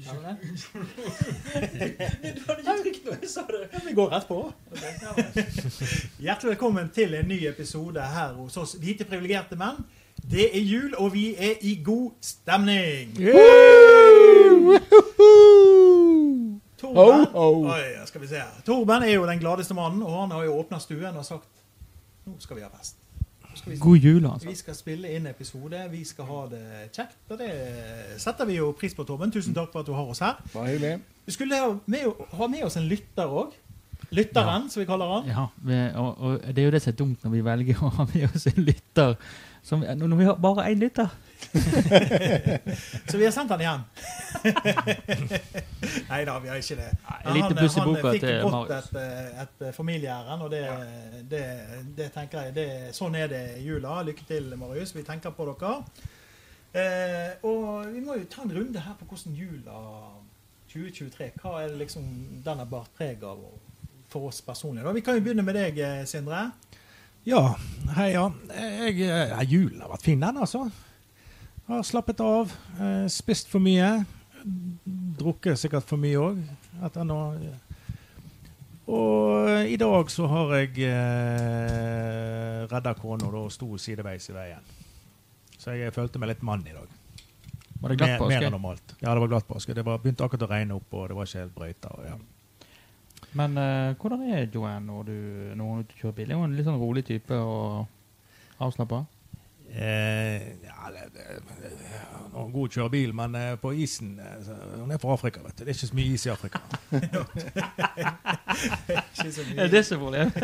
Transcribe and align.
Unnskyld. 0.00 0.86
Ja, 1.54 1.60
Du 2.34 2.40
hadde 2.46 2.62
ikke 2.62 2.82
trykt 2.82 3.04
noe, 3.04 3.28
sa 3.28 3.42
du? 3.48 3.56
Ja, 3.72 3.80
vi 3.84 3.92
går 3.96 4.08
rett 4.14 4.28
på. 4.28 4.38
Hjertelig 6.24 6.54
velkommen 6.54 6.88
til 6.94 7.14
en 7.18 7.28
ny 7.28 7.40
episode 7.50 8.00
her 8.14 8.32
hos 8.38 8.56
oss 8.60 8.76
hvite 8.80 9.04
privilegerte 9.08 9.58
menn. 9.60 9.82
Det 10.30 10.46
er 10.56 10.64
jul, 10.64 10.94
og 11.00 11.12
vi 11.14 11.34
er 11.36 11.60
i 11.64 11.74
god 11.84 12.10
stemning. 12.24 13.12
Torben. 16.80 17.26
Oi, 17.34 18.06
skal 18.08 18.20
vi 18.24 18.28
se 18.30 18.40
her. 18.40 18.60
Torben 18.66 19.02
er 19.04 19.14
jo 19.18 19.26
den 19.28 19.40
gladeste 19.42 19.76
mannen, 19.76 20.02
og 20.02 20.16
han 20.22 20.32
har 20.36 20.44
jo 20.48 20.56
åpna 20.62 20.80
stuen 20.80 21.16
og 21.16 21.24
sagt 21.28 21.48
nå 22.28 22.36
skal 22.40 22.56
vi 22.60 22.64
ha 22.64 22.68
fest. 22.72 22.96
Vi, 23.66 23.76
God 23.82 23.96
jul, 23.96 24.26
altså. 24.26 24.48
vi 24.48 24.54
skal 24.56 24.76
spille 24.78 25.10
inn 25.16 25.26
episode, 25.28 25.80
vi 25.92 26.04
skal 26.06 26.28
ha 26.28 26.42
det 26.52 26.62
kjekt. 26.94 27.18
Og 27.28 27.40
det 27.40 27.50
setter 28.22 28.48
vi 28.48 28.56
jo 28.60 28.70
pris 28.78 28.94
på, 28.96 29.04
Torben. 29.08 29.32
Tusen 29.34 29.56
takk 29.56 29.72
for 29.72 29.82
at 29.82 29.90
du 29.90 29.92
har 29.96 30.08
oss 30.08 30.22
her. 30.24 30.38
Bare 30.54 30.70
hyggelig. 30.72 30.94
Vi 31.26 31.34
skulle 31.36 31.58
ha 31.60 31.74
med, 31.90 32.24
ha 32.38 32.48
med 32.50 32.64
oss 32.68 32.78
en 32.80 32.88
lytter 32.90 33.30
òg. 33.42 33.52
Lytteren, 34.10 34.66
som 34.70 34.80
vi 34.80 34.86
kaller 34.88 35.10
han. 35.12 35.28
Ja, 35.30 35.44
vi, 35.62 35.76
og, 36.00 36.16
og 36.18 36.48
det 36.48 36.62
er 36.62 36.70
jo 36.70 36.74
det 36.74 36.82
som 36.82 36.90
er 36.90 36.98
dumt 36.98 37.26
når 37.26 37.34
vi 37.36 37.42
velger 37.46 37.82
å 37.84 37.90
ha 38.00 38.06
med 38.10 38.26
oss 38.30 38.48
en 38.50 38.62
lytter. 38.64 39.14
Som, 39.62 39.84
når 39.84 40.16
vi 40.16 40.24
har 40.24 40.38
bare 40.40 40.70
én 40.70 40.80
lytter. 40.80 41.08
Så 43.10 43.18
vi 43.18 43.24
har 43.24 43.32
sendt 43.32 43.50
han 43.50 43.60
igjen. 43.60 43.82
Nei 46.10 46.20
da, 46.28 46.38
vi 46.38 46.48
har 46.48 46.60
ikke 46.60 46.78
det. 46.78 46.88
Han, 47.04 47.34
liten 47.36 47.58
han 47.58 47.66
i 47.66 47.84
boka 47.88 48.12
fikk 48.14 48.26
godt 48.44 48.74
et, 48.76 48.94
eh, 49.00 49.42
et 49.44 49.66
familieærend, 49.76 50.46
og 50.46 50.50
det, 50.52 50.62
det, 51.30 51.44
det 51.96 52.08
tenker 52.14 52.48
jeg 52.48 52.56
det, 52.56 52.68
Sånn 52.96 53.18
er 53.18 53.28
det 53.32 53.42
i 53.58 53.66
jula. 53.66 54.00
Lykke 54.06 54.26
til, 54.28 54.48
Marius. 54.60 54.94
Vi 54.96 55.04
tenker 55.06 55.34
på 55.36 55.48
dere. 55.50 55.74
Eh, 56.72 57.32
og 57.48 57.90
vi 57.90 58.00
må 58.04 58.20
jo 58.20 58.28
ta 58.30 58.44
en 58.44 58.54
runde 58.54 58.82
her 58.84 58.94
på 59.00 59.08
hvordan 59.10 59.34
jula 59.34 59.78
2023 60.70 61.32
Hva 61.42 61.56
er 61.64 61.72
det 61.72 61.80
liksom 61.80 62.04
den 62.44 62.60
har 62.62 62.68
båret 62.70 62.92
preg 62.94 63.24
av 63.26 63.40
for 64.10 64.28
oss 64.28 64.38
personlig? 64.46 64.84
Da? 64.86 64.92
Vi 64.94 65.02
kan 65.02 65.18
jo 65.18 65.24
begynne 65.24 65.42
med 65.46 65.58
deg, 65.58 65.78
eh, 65.82 66.04
Sindre. 66.06 66.50
Ja, 67.28 67.42
hei, 67.96 68.12
ja. 68.14 68.30
Jeg, 68.54 69.00
ja. 69.04 69.42
Julen 69.44 69.82
har 69.84 69.90
vært 69.92 70.06
fin, 70.06 70.20
den, 70.22 70.38
altså. 70.40 70.64
Har 71.68 71.82
slappet 71.86 72.20
av. 72.24 72.52
eh, 72.80 73.06
Spist 73.12 73.50
for 73.52 73.60
mye. 73.62 73.90
Drukket 75.20 75.60
sikkert 75.60 75.84
for 75.86 76.00
mye 76.00 76.16
òg. 76.18 76.38
Og 78.90 79.68
i 79.70 79.76
dag 79.78 80.08
så 80.10 80.26
har 80.26 80.54
jeg 80.56 80.80
eh, 80.88 82.64
redda 82.72 82.94
kona 82.98 83.28
og 83.28 83.52
sto 83.54 83.68
sideveis 83.78 84.26
i 84.32 84.34
veien. 84.34 84.64
Så 85.60 85.76
jeg 85.76 85.92
følte 85.94 86.18
meg 86.18 86.32
litt 86.32 86.42
mann 86.46 86.64
i 86.66 86.72
dag. 86.74 86.88
Var 87.80 87.92
det 87.92 87.98
glatt 88.00 88.16
Mer, 88.16 88.28
mer 88.32 88.46
enn 88.48 88.52
normalt. 88.56 88.96
Ja, 89.00 89.12
det 89.14 89.20
var 89.22 89.30
glatt 89.30 89.46
påske. 89.48 89.76
Det 89.76 89.84
var, 89.86 90.00
begynte 90.02 90.24
akkurat 90.24 90.48
å 90.48 90.50
regne 90.50 90.76
opp, 90.80 90.88
og 90.96 91.06
det 91.12 91.16
var 91.16 91.28
ikke 91.28 91.44
helt 91.44 91.54
brøyter. 91.56 92.00
Ja. 92.08 92.16
Men 93.38 93.56
uh, 93.58 93.94
hvordan 94.00 94.26
er 94.26 94.48
Joanne 94.54 94.86
når 94.86 95.02
du, 95.06 95.16
når 95.54 95.72
er 95.78 95.84
og 95.84 95.96
kjører 96.00 96.16
bil? 96.18 96.30
Er 96.30 96.40
hun 96.40 96.50
en 96.50 96.58
litt 96.58 96.66
sånn 96.66 96.80
rolig 96.80 97.04
type 97.06 97.36
og 97.38 97.86
avslappa? 98.60 99.04
Eh, 99.72 100.48
ja, 100.66 100.90
det, 100.90 101.00
det, 101.14 101.22
det, 101.62 101.68
hun 102.32 102.48
er 102.48 102.52
god 102.52 102.72
til 102.72 102.80
å 102.80 102.82
kjøre 102.82 102.90
bil, 102.90 103.12
men 103.14 103.36
eh, 103.38 103.52
på 103.60 103.70
isen 103.78 104.16
eh, 104.18 104.40
så, 104.42 104.56
Hun 104.80 104.90
er 104.90 104.98
fra 104.98 105.14
Afrika, 105.14 105.42
vet 105.44 105.60
du. 105.60 105.62
Det 105.62 105.70
er 105.70 105.76
ikke 105.76 105.90
så 105.92 105.98
mye 105.98 106.14
is 106.16 106.24
i 106.26 106.32
Afrika. 106.32 106.58
Mye. 109.20 109.62
Er 109.62 109.70
det 109.70 109.84
så 109.86 109.98
problemet? 110.00 110.34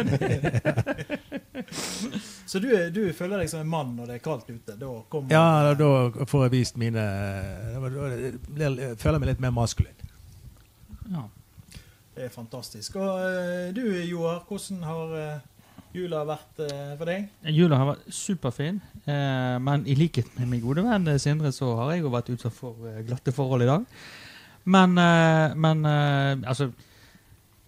Så 2.47 2.61
du, 2.63 2.69
du 2.95 3.01
føler 3.17 3.41
deg 3.43 3.51
som 3.51 3.65
en 3.65 3.71
mann 3.71 3.97
når 3.97 4.07
det 4.07 4.15
er 4.21 4.23
kaldt 4.23 4.47
ute? 4.53 4.77
Da 4.79 4.91
kommer 5.11 5.33
Ja, 5.35 5.73
da, 5.75 5.89
da 6.15 6.27
får 6.31 6.45
jeg 6.47 6.53
vist 6.53 6.79
mine 6.79 7.03
da, 7.03 7.81
da, 7.83 7.89
da, 7.91 8.69
Jeg 8.71 8.99
føler 9.03 9.19
meg 9.19 9.33
litt 9.33 9.43
mer 9.43 9.55
maskulin. 9.57 9.97
Ja. 11.11 11.27
Det 12.17 12.25
er 12.25 12.33
fantastisk. 12.33 12.97
Og 12.97 13.21
eh, 13.29 13.69
du, 13.77 13.83
Joar, 14.09 14.39
hvordan 14.49 14.79
har 14.89 15.11
eh, 15.21 15.43
jula 15.97 16.23
vært 16.29 16.63
eh, 16.65 16.95
for 16.97 17.11
deg? 17.11 17.27
Jula 17.53 17.77
har 17.83 17.91
vært 17.93 18.07
superfin, 18.17 18.79
men 19.07 19.85
i 19.87 19.95
likhet 19.95 20.33
med 20.39 20.49
min 20.51 20.63
gode 20.65 20.83
venn 20.83 21.07
Sindre, 21.23 21.53
så 21.55 21.69
har 21.79 21.93
jeg 21.95 22.03
jo 22.03 22.11
vært 22.15 22.33
utsatt 22.33 22.57
for 22.57 22.81
glatte 23.07 23.35
forhold 23.37 23.63
i 23.63 23.69
dag. 23.69 23.85
Men, 24.67 24.97
men 25.63 25.85
altså 25.87 26.73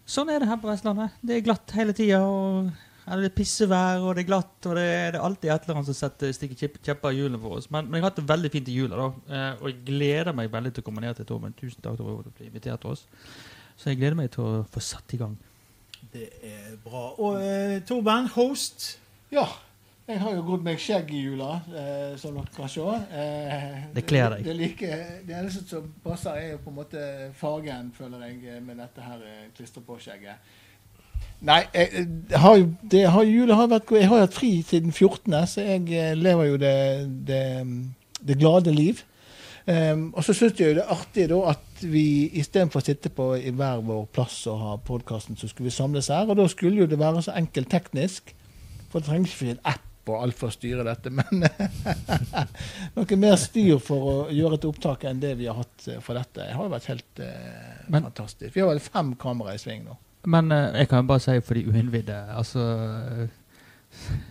Sånn 0.09 0.31
er 0.33 0.41
det 0.41 0.49
her 0.49 0.57
på 0.59 0.67
Vestlandet. 0.71 1.13
Det 1.21 1.37
er 1.37 1.43
glatt 1.45 1.73
hele 1.77 1.93
tida. 1.95 2.19
Det 3.07 3.29
er 3.29 3.35
pissevær, 3.37 4.01
og 4.09 4.15
det 4.17 4.23
er 4.25 4.29
glatt, 4.31 4.57
og 4.65 4.75
det 4.79 4.85
er, 4.89 5.11
det 5.13 5.19
er 5.21 5.25
alltid 5.29 5.53
et 5.53 5.67
eller 5.69 5.79
annet 5.79 5.91
som 5.91 5.97
setter, 5.99 6.33
stikker 6.33 6.59
kjepp- 6.63 6.79
kjepper 6.89 7.13
i 7.13 7.19
hjulene 7.21 7.41
for 7.43 7.59
oss. 7.61 7.69
Men, 7.73 7.87
men 7.87 7.99
jeg 8.01 8.07
har 8.07 8.11
hatt 8.11 8.19
det 8.23 8.25
veldig 8.33 8.51
fint 8.57 8.71
i 8.73 8.79
jula, 8.81 8.99
da. 9.05 9.43
Og 9.61 9.69
jeg 9.69 9.79
gleder 9.93 10.33
meg 10.37 10.49
veldig 10.53 10.73
til 10.75 10.83
å 10.83 10.87
komme 10.89 11.05
ned 11.05 11.21
til 11.21 11.29
Torben. 11.29 11.53
Tusen 11.61 11.85
takk 11.85 12.01
for 12.01 12.25
at 12.25 12.33
du 12.33 12.35
ble 12.41 12.49
invitert 12.49 12.81
til 12.83 12.97
oss. 12.97 13.05
Så 13.79 13.93
jeg 13.93 14.01
gleder 14.01 14.19
meg 14.19 14.33
til 14.35 14.43
å 14.43 14.65
få 14.67 14.83
satt 14.83 15.15
i 15.15 15.21
gang. 15.21 15.37
Det 16.13 16.27
er 16.43 16.77
bra. 16.83 17.13
Og 17.23 17.39
eh, 17.39 17.79
Torben, 17.87 18.27
host. 18.35 18.99
Ja. 19.33 19.47
Jeg 20.09 20.23
har 20.23 20.33
jo 20.39 20.43
grodd 20.47 20.63
meg 20.65 20.79
skjegg 20.81 21.11
i 21.13 21.19
jula, 21.21 21.59
eh, 21.69 22.15
som 22.17 22.39
dere 22.39 22.49
kan 22.55 22.71
se. 22.73 22.81
Eh, 23.13 23.75
Det 23.95 24.07
kler 24.09 24.33
deg. 24.33 24.47
Det, 24.47 24.55
er 24.55 24.57
like, 24.57 25.01
det 25.29 25.37
eneste 25.37 25.67
som 25.69 25.91
passer, 26.05 26.39
er 26.41 26.55
jo 26.55 26.63
på 26.65 26.73
en 26.73 26.79
måte 26.79 27.03
fargen, 27.37 27.91
føler 27.97 28.25
jeg, 28.25 28.39
eh, 28.49 28.63
med 28.65 28.81
dette 28.81 29.05
her 29.05 29.21
eh, 29.21 29.51
klistre 29.59 29.85
på-skjegget. 29.85 30.57
Nei, 31.45 31.61
jeg, 31.75 32.07
jeg 32.31 32.41
har 32.41 32.57
jo 32.59 32.71
det 32.91 33.05
har, 33.15 33.29
jula 33.29 33.61
har 33.61 33.69
vært. 33.71 33.93
Jeg 34.01 34.09
har 34.11 34.25
hatt 34.25 34.35
fri 34.35 34.51
siden 34.67 34.97
14., 34.97 35.37
så 35.53 35.67
jeg 35.69 35.85
eh, 35.93 36.17
lever 36.17 36.51
jo 36.55 36.59
det, 36.65 36.75
det, 37.29 37.45
det 38.27 38.41
glade 38.41 38.75
liv. 38.75 39.05
Um, 39.69 40.15
og 40.17 40.25
så 40.25 40.33
syns 40.33 40.57
jeg 40.57 40.71
jo 40.71 40.79
det 40.79 40.87
er 40.87 40.93
artig 40.95 41.27
da 41.29 41.39
at 41.51 41.68
vi 41.83 42.31
istedenfor 42.41 42.81
å 42.83 42.87
sitte 42.87 43.11
på 43.15 43.31
i 43.39 43.51
hver 43.55 43.83
vår 43.87 44.07
plass 44.15 44.41
og 44.51 44.59
ha 44.63 44.77
podkasten, 44.85 45.37
så 45.39 45.49
skulle 45.51 45.69
vi 45.71 45.75
samles 45.77 46.09
her. 46.13 46.29
Og 46.31 46.37
da 46.41 46.47
skulle 46.51 46.83
jo 46.83 46.89
det 46.91 46.99
være 47.01 47.23
så 47.27 47.35
enkelt 47.39 47.71
teknisk. 47.73 48.35
For 48.89 49.01
det 49.03 49.09
trengs 49.11 49.35
ikke 49.37 49.55
en 49.57 49.63
app 49.75 49.85
og 50.09 50.23
alt 50.25 50.39
for 50.41 50.49
å 50.49 50.55
styre 50.55 50.85
dette. 50.87 51.11
Men 51.13 51.43
noe 52.97 53.19
mer 53.21 53.37
styr 53.41 53.79
for 53.83 54.09
å 54.13 54.15
gjøre 54.33 54.59
et 54.59 54.67
opptak 54.69 55.05
enn 55.11 55.21
det 55.23 55.35
vi 55.39 55.49
har 55.51 55.59
hatt 55.61 55.89
eh, 55.93 55.99
for 56.05 56.17
dette. 56.19 56.41
Det 56.47 56.55
har 56.57 56.65
jo 56.65 56.73
vært 56.73 56.89
helt 56.93 57.23
eh, 57.25 57.83
Men- 57.93 58.07
fantastisk. 58.09 58.55
Vi 58.55 58.63
har 58.65 58.71
vel 58.73 58.81
fem 58.85 59.13
kamera 59.21 59.55
i 59.57 59.61
sving 59.63 59.85
nå. 59.87 59.99
Men 60.29 60.51
eh, 60.53 60.81
jeg 60.83 60.89
kan 60.91 61.07
bare 61.09 61.23
si 61.25 61.37
for 61.45 61.59
de 61.61 61.67
uinnvidde 61.69 62.17
altså, 62.35 62.65
eh, 63.21 63.29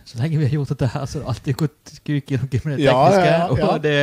Så 0.06 0.18
lenge 0.20 0.38
vi 0.38 0.46
har 0.46 0.52
gjort 0.58 0.74
dette 0.74 0.90
her, 0.92 1.06
så 1.06 1.18
har 1.18 1.24
det 1.24 1.30
alltid 1.34 1.56
gått 1.62 1.94
kuk 2.06 2.30
i 2.34 2.36
noe 2.38 2.48
med 2.64 2.78
det 2.78 2.84
tekniske. 2.84 2.84
ja, 2.84 2.98
ja, 3.22 3.38
ja. 3.58 3.68
Og 3.72 3.82
det, 3.82 3.96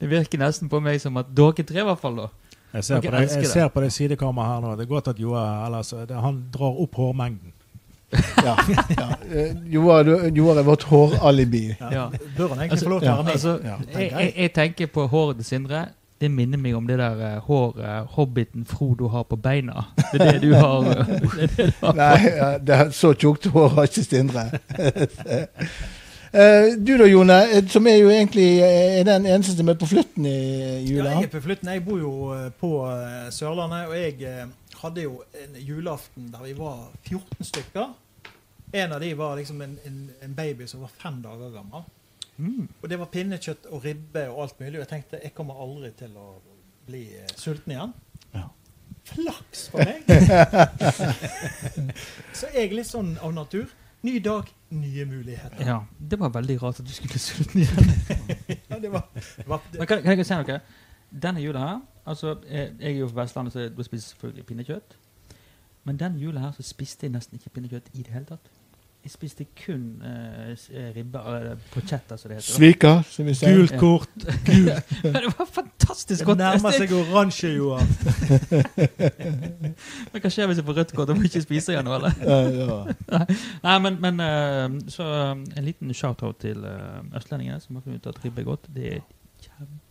det 0.00 0.10
virker 0.10 0.40
nesten 0.42 0.70
på 0.72 0.80
meg 0.82 0.98
som 1.02 1.18
at 1.20 1.30
dere 1.38 1.66
tre, 1.66 1.82
i 1.82 1.86
hvert 1.90 2.02
fall, 2.02 2.18
da. 2.22 2.30
Jeg 2.74 2.84
ser, 2.84 2.98
okay, 2.98 3.10
på 3.10 3.16
det, 3.16 3.30
jeg 3.30 3.42
det. 3.42 3.50
ser 3.50 3.68
på 3.68 3.80
det 3.80 3.92
sidekameraet 3.92 4.54
her 4.54 4.60
nå. 4.66 4.74
Det 4.76 4.84
er 4.84 4.90
godt 4.90 5.08
at 5.08 5.20
Joa 5.20 5.44
ellers, 5.66 5.92
han 6.10 6.42
drar 6.54 6.82
opp 6.84 6.94
hårmengden. 7.00 7.52
Ja, 8.44 8.54
ja. 8.96 9.06
Eh, 9.28 9.56
Joar 9.68 10.56
er 10.58 10.62
vårt 10.64 10.82
håralibi. 10.88 11.74
Ja. 11.80 11.88
Ja. 11.92 12.04
Bør 12.36 12.48
han 12.54 12.58
egentlig 12.62 12.70
Altså, 12.70 12.84
få 12.86 12.90
lov 12.90 13.00
til 13.00 13.10
å 13.10 13.14
være 13.18 13.24
med? 13.24 13.32
Altså, 13.32 13.58
Ja, 13.64 13.74
jeg, 13.98 14.10
jeg, 14.12 14.32
jeg 14.36 14.52
tenker 14.56 14.86
på 14.94 15.04
håret 15.12 15.36
til 15.42 15.44
Sindre. 15.44 15.82
Det 16.18 16.30
minner 16.34 16.58
meg 16.58 16.74
om 16.74 16.86
det 16.88 16.96
der 16.98 17.20
uh, 17.20 17.34
håret 17.46 18.08
hobbiten 18.16 18.64
Frodo 18.66 19.08
har 19.12 19.22
på 19.28 19.36
beina. 19.36 19.84
Det 20.12 20.20
er 20.24 20.32
det 20.32 20.40
du 20.48 20.54
har. 20.56 20.88
eh, 20.88 21.12
det 21.36 21.42
er 21.44 21.52
det 21.52 21.66
du 21.68 21.84
har. 21.84 21.94
Nei, 22.00 22.16
ja, 22.32 22.48
det 22.58 22.74
er 22.78 22.90
så 22.96 23.12
tjukt 23.14 23.46
hår 23.54 23.68
har 23.76 23.86
ikke 23.92 24.02
Sindre. 24.08 24.48
Eh, 26.32 26.74
du 26.76 26.98
da, 26.98 27.06
Jone, 27.08 27.36
eh, 27.56 27.64
som 27.72 27.86
er 27.88 27.94
jo 27.96 28.10
egentlig 28.12 28.60
eh, 28.60 28.98
er 29.00 29.04
den 29.08 29.26
eneste 29.26 29.54
som 29.56 29.68
er 29.72 29.78
på 29.80 29.86
flytten 29.88 30.26
i 30.28 30.34
Ja, 30.84 31.06
jeg 31.14 31.28
er 31.28 31.32
på 31.32 31.40
flytten. 31.40 31.70
Jeg 31.72 31.84
bor 31.86 31.98
jo 32.02 32.12
på 32.60 32.72
Sørlandet, 33.32 33.88
og 33.88 33.96
jeg 33.96 34.48
hadde 34.82 35.00
jo 35.06 35.22
en 35.44 35.56
julaften 35.56 36.28
der 36.32 36.42
vi 36.44 36.52
var 36.58 36.90
14 37.06 37.48
stykker. 37.48 37.94
En 38.72 38.92
av 38.92 39.00
de 39.00 39.14
var 39.16 39.36
liksom 39.38 39.62
en, 39.64 39.78
en, 39.88 40.10
en 40.22 40.34
baby 40.36 40.66
som 40.68 40.80
var 40.84 40.92
fem 41.00 41.22
dager 41.24 41.50
gammel. 41.54 41.82
Mm. 42.36 42.68
Og 42.82 42.90
det 42.90 42.98
var 43.00 43.08
pinnekjøtt 43.10 43.66
og 43.72 43.84
ribbe 43.84 44.28
og 44.28 44.42
alt 44.44 44.60
mulig. 44.60 44.76
Og 44.76 44.82
jeg 44.84 44.92
tenkte 44.92 45.22
jeg 45.24 45.34
kommer 45.34 45.54
aldri 45.64 45.90
til 45.96 46.12
å 46.20 46.36
bli 46.86 47.06
sulten 47.36 47.72
igjen. 47.72 47.92
Ja. 48.36 48.44
Flaks 49.08 49.70
for 49.72 49.80
meg! 49.80 50.04
Så 52.36 52.52
jeg 52.52 52.68
er 52.68 52.76
litt 52.76 52.90
sånn 52.90 53.16
av 53.24 53.32
natur. 53.32 53.72
Ny 54.02 54.18
dag, 54.24 54.42
nye 54.70 55.04
muligheter. 55.04 55.64
Ja, 55.66 55.78
Det 56.10 56.18
var 56.20 56.28
veldig 56.28 56.62
rart 56.62 56.80
at 56.80 56.86
du 56.86 56.92
skulle 56.92 57.10
bli 57.10 57.18
sulten 57.18 57.60
igjen. 57.60 57.88
Ja, 58.70 58.78
det 58.78 58.92
var, 58.92 59.08
det 59.14 59.48
var, 59.48 59.62
Men 59.78 59.86
kan, 59.86 60.02
kan 60.02 60.18
jeg 60.18 60.26
si 60.26 60.34
noe? 60.38 60.60
Denne 61.22 61.40
jula 61.40 61.58
her 61.58 61.78
altså, 62.06 62.36
Jeg 62.50 62.72
er 62.80 62.90
jo 62.98 63.08
fra 63.08 63.22
Vestlandet, 63.22 63.52
så 63.52 63.68
da 63.68 63.82
spiser 63.82 64.08
selvfølgelig 64.12 64.46
pinnekjøtt. 64.46 64.96
Men 65.84 65.96
denne 65.98 66.18
jula 66.20 66.40
her 66.40 66.52
så 66.52 66.62
spiste 66.62 67.06
jeg 67.06 67.12
nesten 67.12 67.40
ikke 67.40 67.50
pinnekjøtt 67.50 67.90
i 67.94 68.02
det 68.02 68.12
hele 68.14 68.24
tatt. 68.28 68.50
Jeg 69.04 69.12
spiste 69.12 69.44
kun 69.56 70.02
uh, 70.02 70.50
ribbe 70.96 71.20
uh, 71.22 71.52
pochetta, 71.72 72.16
som 72.18 72.28
det 72.28 72.40
heter. 72.40 72.48
Svika, 72.50 72.90
som 73.06 73.28
vi 73.28 73.34
sier. 73.38 73.54
Gult 73.56 73.76
kort. 73.78 74.24
Men 75.04 75.14
det 75.14 75.30
var 75.38 75.46
fantastisk 75.46 76.24
godt. 76.26 76.40
det 76.40 76.48
nærmer 76.48 76.74
seg 76.76 76.92
oransje, 76.96 77.52
Joar. 77.54 77.86
Men 80.10 80.18
hva 80.18 80.32
skjer 80.34 80.50
hvis 80.50 80.60
jeg 80.60 80.66
får 80.66 80.80
rødt 80.80 80.94
kort? 80.98 81.12
og 81.14 81.20
må 81.20 81.28
ikke 81.30 81.44
spise 81.46 81.72
igjen 81.72 81.86
nå, 81.86 81.94
eller? 81.94 82.18
Ja, 82.20 82.38
ja. 82.58 83.24
Nei, 83.66 83.76
men, 83.86 84.00
men 84.02 84.20
uh, 84.20 84.90
så 84.92 85.06
eh, 85.06 85.32
en 85.56 85.64
liten 85.70 85.94
shout-out 85.94 86.42
til 86.42 86.66
østlendingene 86.66 87.62
som 87.62 87.78
har 87.78 87.86
funnet 87.86 88.02
ut 88.02 88.10
at 88.12 88.20
ribbe 88.26 88.42
er 88.42 88.50
godt. 88.50 88.68
Det 88.74 88.92
er. 88.98 89.06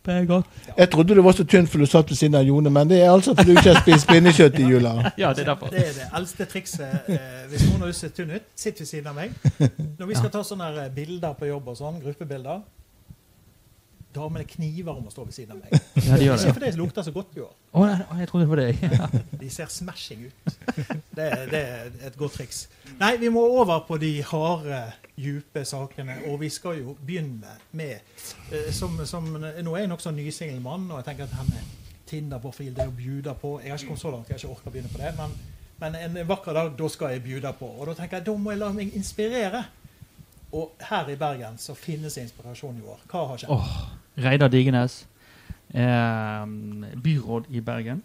Jeg 0.08 0.88
trodde 0.90 1.14
du 1.14 1.20
var 1.22 1.34
så 1.36 1.44
tynn 1.44 1.66
for 1.68 1.82
du 1.82 1.86
satt 1.86 2.08
ved 2.08 2.16
siden 2.16 2.34
av 2.38 2.46
Jone, 2.46 2.70
men 2.72 2.88
det 2.88 3.02
er 3.02 3.10
altså 3.12 3.34
fordi 3.36 3.52
du 3.52 3.58
ikke 3.60 3.74
har 3.74 3.82
spist 3.82 4.06
pinnekjøtt 4.08 4.56
i 4.62 4.64
jula. 4.70 4.92
Ja, 5.20 5.34
det 5.36 5.42
er 5.44 5.50
derfor. 5.50 5.68
Det 5.74 5.82
er 5.84 5.92
det 5.98 6.06
eldste 6.16 6.46
trikset. 6.48 7.10
Eh, 7.12 7.44
hvis 7.50 7.66
noen 7.68 7.84
har 7.84 7.92
ser 7.98 8.14
tynn 8.16 8.32
ut, 8.38 8.46
sitt 8.56 8.80
ved 8.80 8.88
siden 8.88 9.10
av 9.12 9.18
meg. 9.18 9.34
Når 9.98 10.08
vi 10.08 10.16
skal 10.16 10.32
ta 10.32 10.40
sånne 10.48 10.70
eh, 10.86 10.88
bilder 10.96 11.36
på 11.36 11.50
jobb 11.50 11.68
og 11.74 11.76
sånn, 11.82 12.00
gruppebilder 12.06 12.64
Damene 14.16 14.46
kniver 14.48 14.96
om 14.96 15.04
å 15.04 15.10
stå 15.12 15.26
ved 15.28 15.34
siden 15.36 15.58
av 15.58 15.58
meg. 15.60 15.82
Ja, 16.00 16.16
de 16.16 16.24
gjør 16.24 16.38
Ikke 16.38 16.46
det. 16.48 16.52
fordi 16.56 16.70
det 16.72 16.78
lukter 16.80 17.04
så 17.04 17.12
godt 17.12 17.34
i 17.36 17.42
år. 17.44 17.50
Å, 17.76 17.82
nei, 17.84 18.20
jeg 18.22 18.30
trodde 18.30 18.46
det 18.46 18.50
var 18.54 18.62
deg. 18.62 18.80
Ja. 18.88 19.08
De 19.42 19.50
ser 19.52 19.68
smashing 19.70 20.22
ut. 20.30 20.54
Det, 21.12 21.26
er- 21.26 21.44
det 21.52 21.60
er 21.60 21.90
et 22.08 22.16
godt 22.18 22.38
triks. 22.38 22.62
Nei, 22.98 23.12
vi 23.20 23.28
må 23.34 23.42
over 23.60 23.82
på 23.86 23.98
de 24.00 24.14
harde, 24.30 24.80
dype 25.18 25.64
sakene. 25.66 26.16
Og 26.30 26.40
vi 26.40 26.48
skal 26.48 26.80
jo 26.80 26.96
begynne 27.06 27.58
med 27.72 27.98
eh, 28.52 28.70
som, 28.72 28.96
som, 29.06 29.26
Nå 29.36 29.74
er 29.74 29.84
jeg 29.84 29.90
nokså 29.92 30.12
nysingel 30.14 30.60
mann, 30.64 30.90
og 30.90 31.00
jeg 31.00 31.10
tenker 31.10 31.28
at 31.28 31.48
med 31.50 31.76
Tinder-profil, 32.08 32.72
det 32.76 32.86
å 32.88 32.94
bjude 32.96 33.34
på 33.36 33.58
Jeg 33.60 33.72
har 33.72 33.78
ikke 33.78 33.90
kommet 33.90 34.00
så 34.00 34.12
langt, 34.14 34.28
jeg 34.30 34.38
har 34.38 34.44
ikke 34.44 34.54
orket 34.54 34.70
å 34.70 34.74
begynne 34.76 34.92
på 34.92 35.02
det. 35.02 35.12
Men, 35.18 35.34
men 35.82 35.98
en 36.00 36.20
vakker 36.28 36.56
dag, 36.56 36.72
da 36.78 36.88
skal 36.92 37.14
jeg 37.14 37.24
bjude 37.26 37.52
på. 37.58 37.68
Og 37.68 37.90
da 37.90 37.98
tenker 37.98 38.20
jeg, 38.20 38.28
da 38.30 38.36
må 38.38 38.54
jeg 38.54 38.62
la 38.62 38.72
meg 38.74 38.96
inspirere. 38.96 39.64
Og 40.56 40.86
her 40.88 41.10
i 41.12 41.16
Bergen 41.20 41.58
så 41.60 41.76
finnes 41.76 42.16
inspirasjon 42.16 42.78
i 42.80 42.86
år. 42.88 43.02
Hva 43.10 43.26
har 43.28 43.42
skjedd? 43.42 43.52
Oh, 43.52 43.74
Reidar 44.24 44.48
Digenes, 44.48 45.02
eh, 45.76 46.46
byråd 47.04 47.52
i 47.52 47.60
Bergen. 47.60 48.00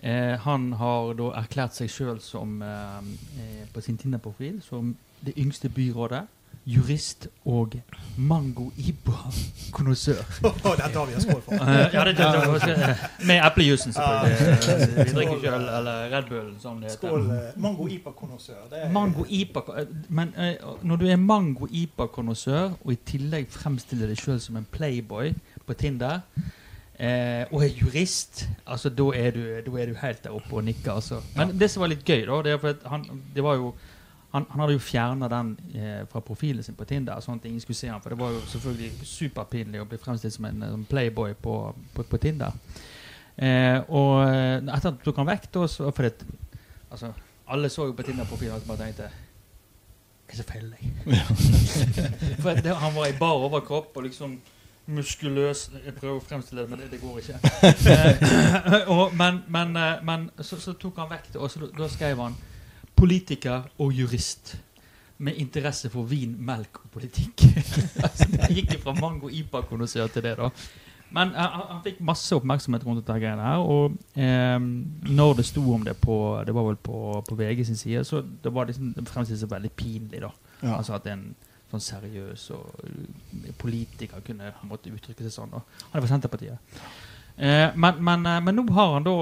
Eh, 0.00 0.38
han 0.40 0.70
har 0.80 1.12
da 1.18 1.26
erklært 1.42 1.76
seg 1.76 1.90
sjøl 1.92 2.20
som 2.24 2.62
eh, 2.64 3.00
eh, 3.36 3.64
på 3.68 3.82
sin 3.84 3.98
Tinder-profil 4.00 4.62
som 4.64 4.94
det 5.26 5.34
yngste 5.38 5.68
byrådet. 5.68 6.26
Jurist 6.66 7.26
og 7.48 7.72
mango 8.20 8.66
iba-konnoissør. 8.76 10.20
Den 10.80 10.92
tar 10.92 11.06
vi 11.08 11.14
en 11.16 11.22
skål 11.24 11.40
for. 11.42 11.54
Eh, 11.54 11.86
ja, 11.94 12.04
det, 12.04 12.16
det, 12.18 12.26
det, 12.26 12.74
det, 12.76 12.96
med 13.26 13.40
eplejusen, 13.46 13.92
selvfølgelig. 13.92 14.36
Eh, 15.00 15.06
Vi 15.06 15.14
drikker 15.16 15.34
ikke 15.36 15.54
øl 15.56 15.66
eller 15.78 16.16
Red 16.16 16.28
Bullen, 16.28 16.56
som 16.60 16.80
det 16.80 16.90
heter. 16.92 17.08
Skål. 17.08 17.30
eh, 17.30 18.92
Mango 18.92 19.24
ipa 19.28 19.64
Men 20.08 20.34
når 20.82 20.96
du 20.96 21.06
er 21.08 21.16
mango 21.16 21.66
ipa-konnoissør, 21.70 22.70
og 22.84 22.92
i 22.92 22.98
tillegg 23.08 23.48
fremstiller 23.50 24.06
deg 24.12 24.20
sjøl 24.20 24.40
som 24.40 24.56
en 24.60 24.66
playboy 24.70 25.32
på 25.66 25.74
Tinder, 25.80 26.20
eh, 26.98 27.46
og 27.50 27.64
er 27.64 27.72
jurist, 27.80 28.44
altså 28.66 28.92
da 28.92 29.08
er, 29.16 29.30
du, 29.30 29.40
da 29.66 29.80
er 29.80 29.86
du 29.86 29.96
helt 30.02 30.24
der 30.24 30.36
oppe 30.36 30.60
og 30.60 30.64
nikker. 30.64 30.92
Altså. 30.92 31.22
Men 31.36 31.56
det 31.60 31.70
som 31.70 31.80
var 31.80 31.88
litt 31.94 32.04
gøy, 32.04 32.26
da, 32.28 32.42
det 32.44 32.52
er 32.52 32.58
for 32.62 32.76
at 32.76 32.84
han, 32.92 33.08
det 33.34 33.42
var 33.44 33.56
jo 33.56 33.72
han, 34.30 34.44
han 34.50 34.62
hadde 34.62 34.76
jo 34.76 34.82
fjerna 34.82 35.28
den 35.30 35.56
eh, 35.74 36.02
fra 36.10 36.22
profilen 36.22 36.62
sin 36.62 36.76
på 36.78 36.86
Tinder, 36.86 37.18
sånn 37.24 37.40
at 37.40 37.48
ingen 37.50 37.62
skulle 37.62 37.78
se 37.78 37.90
han, 37.90 38.02
for 38.02 38.14
det 38.14 38.20
var 38.20 38.34
jo 38.34 38.42
selvfølgelig 38.52 39.08
superpinlig 39.10 39.80
å 39.82 39.88
bli 39.90 39.98
fremstilt 39.98 40.36
som 40.36 40.46
en, 40.46 40.62
en 40.68 40.84
playboy 40.86 41.34
på, 41.34 41.56
på, 41.96 42.04
på 42.06 42.20
Tinder. 42.22 42.54
Eh, 43.34 43.80
og 43.88 44.20
eh, 44.28 44.60
etter 44.60 44.76
at 44.76 44.86
han 44.90 45.00
tok 45.02 45.18
han 45.22 45.32
vekk, 45.32 45.50
da, 45.56 45.66
så 45.72 45.90
for 45.90 46.06
det, 46.06 46.28
altså, 46.90 47.10
alle 47.50 47.72
så 47.72 47.88
jo 47.88 47.96
på 47.98 48.06
Tinder-profilen 48.06 48.62
og 48.62 48.70
bare 48.70 48.86
tenkte 48.86 49.10
er 50.30 50.36
det 50.36 50.38
som 50.38 50.46
feiler 50.46 50.76
deg? 50.78 50.90
for 52.42 52.54
det, 52.54 52.74
han 52.76 52.94
var 52.94 53.10
i 53.10 53.16
bar 53.18 53.44
overkropp 53.48 53.96
og 53.96 54.06
liksom 54.06 54.38
muskuløs 54.90 55.68
Jeg 55.84 55.94
prøver 55.94 56.18
å 56.18 56.22
fremstille 56.24 56.62
det, 56.62 56.70
men 56.70 56.80
det, 56.80 56.88
det 56.90 57.00
går 57.02 57.18
ikke. 57.20 57.38
Eh, 58.70 58.88
og, 58.90 59.14
men 59.14 59.42
men, 59.48 59.74
eh, 59.76 59.98
men 60.06 60.30
så, 60.38 60.58
så 60.60 60.74
tok 60.78 60.98
han 61.02 61.10
vekk 61.10 61.32
det, 61.32 61.40
og 61.40 61.50
så, 61.50 61.66
da 61.74 61.88
skrev 61.90 62.22
han 62.22 62.36
'politiker 63.00 63.62
og 63.78 63.92
jurist'. 63.92 64.56
Med 65.18 65.36
interesse 65.36 65.90
for 65.90 66.02
vin, 66.08 66.36
melk 66.38 66.78
og 66.84 66.90
politikk. 66.90 67.42
det 68.32 68.54
gikk 68.56 68.78
fra 68.80 68.94
mango 68.96 69.28
ipa-konnoissør 69.28 70.06
til 70.06 70.22
det, 70.24 70.36
da. 70.38 70.48
Men 71.10 71.34
eh, 71.34 71.42
han, 71.42 71.66
han 71.74 71.82
fikk 71.84 72.00
masse 72.06 72.36
oppmerksomhet 72.36 72.86
rundt 72.86 73.02
dette 73.02 73.18
greiene 73.20 73.44
her. 73.44 73.64
Og 73.64 73.98
eh, 74.14 74.56
når 75.10 75.36
det 75.40 75.46
sto 75.50 75.64
om 75.74 75.84
det 75.84 75.96
på 76.00 76.16
Det 76.46 76.54
var 76.54 76.66
vel 76.70 76.76
på, 76.76 77.22
på 77.28 77.34
VG 77.34 77.66
sin 77.66 77.76
side, 77.76 78.04
så 78.04 78.22
det 78.44 78.54
var 78.54 78.70
liksom 78.70 78.94
det 78.96 79.08
fremstilt 79.08 79.40
som 79.40 79.50
veldig 79.50 79.72
pinlig. 79.72 80.20
da 80.20 80.30
Ja. 80.62 80.76
Altså 80.76 80.94
at 80.94 81.06
en 81.06 81.34
sånn 81.70 81.80
seriøs 81.80 82.48
og 82.56 82.80
uh, 82.82 83.52
politiker 83.58 84.20
kunne 84.26 84.50
måtte 84.66 84.90
uttrykke 84.90 85.22
seg 85.22 85.32
sånn. 85.32 85.52
da. 85.54 85.62
Han 85.90 86.00
er 86.00 86.04
fra 86.04 86.10
Senterpartiet. 86.10 86.80
Eh, 87.40 87.70
men, 87.74 88.02
men, 88.04 88.26
eh, 88.26 88.40
men 88.44 88.58
nå 88.58 88.66
har 88.76 88.90
han 88.98 89.06
da 89.06 89.12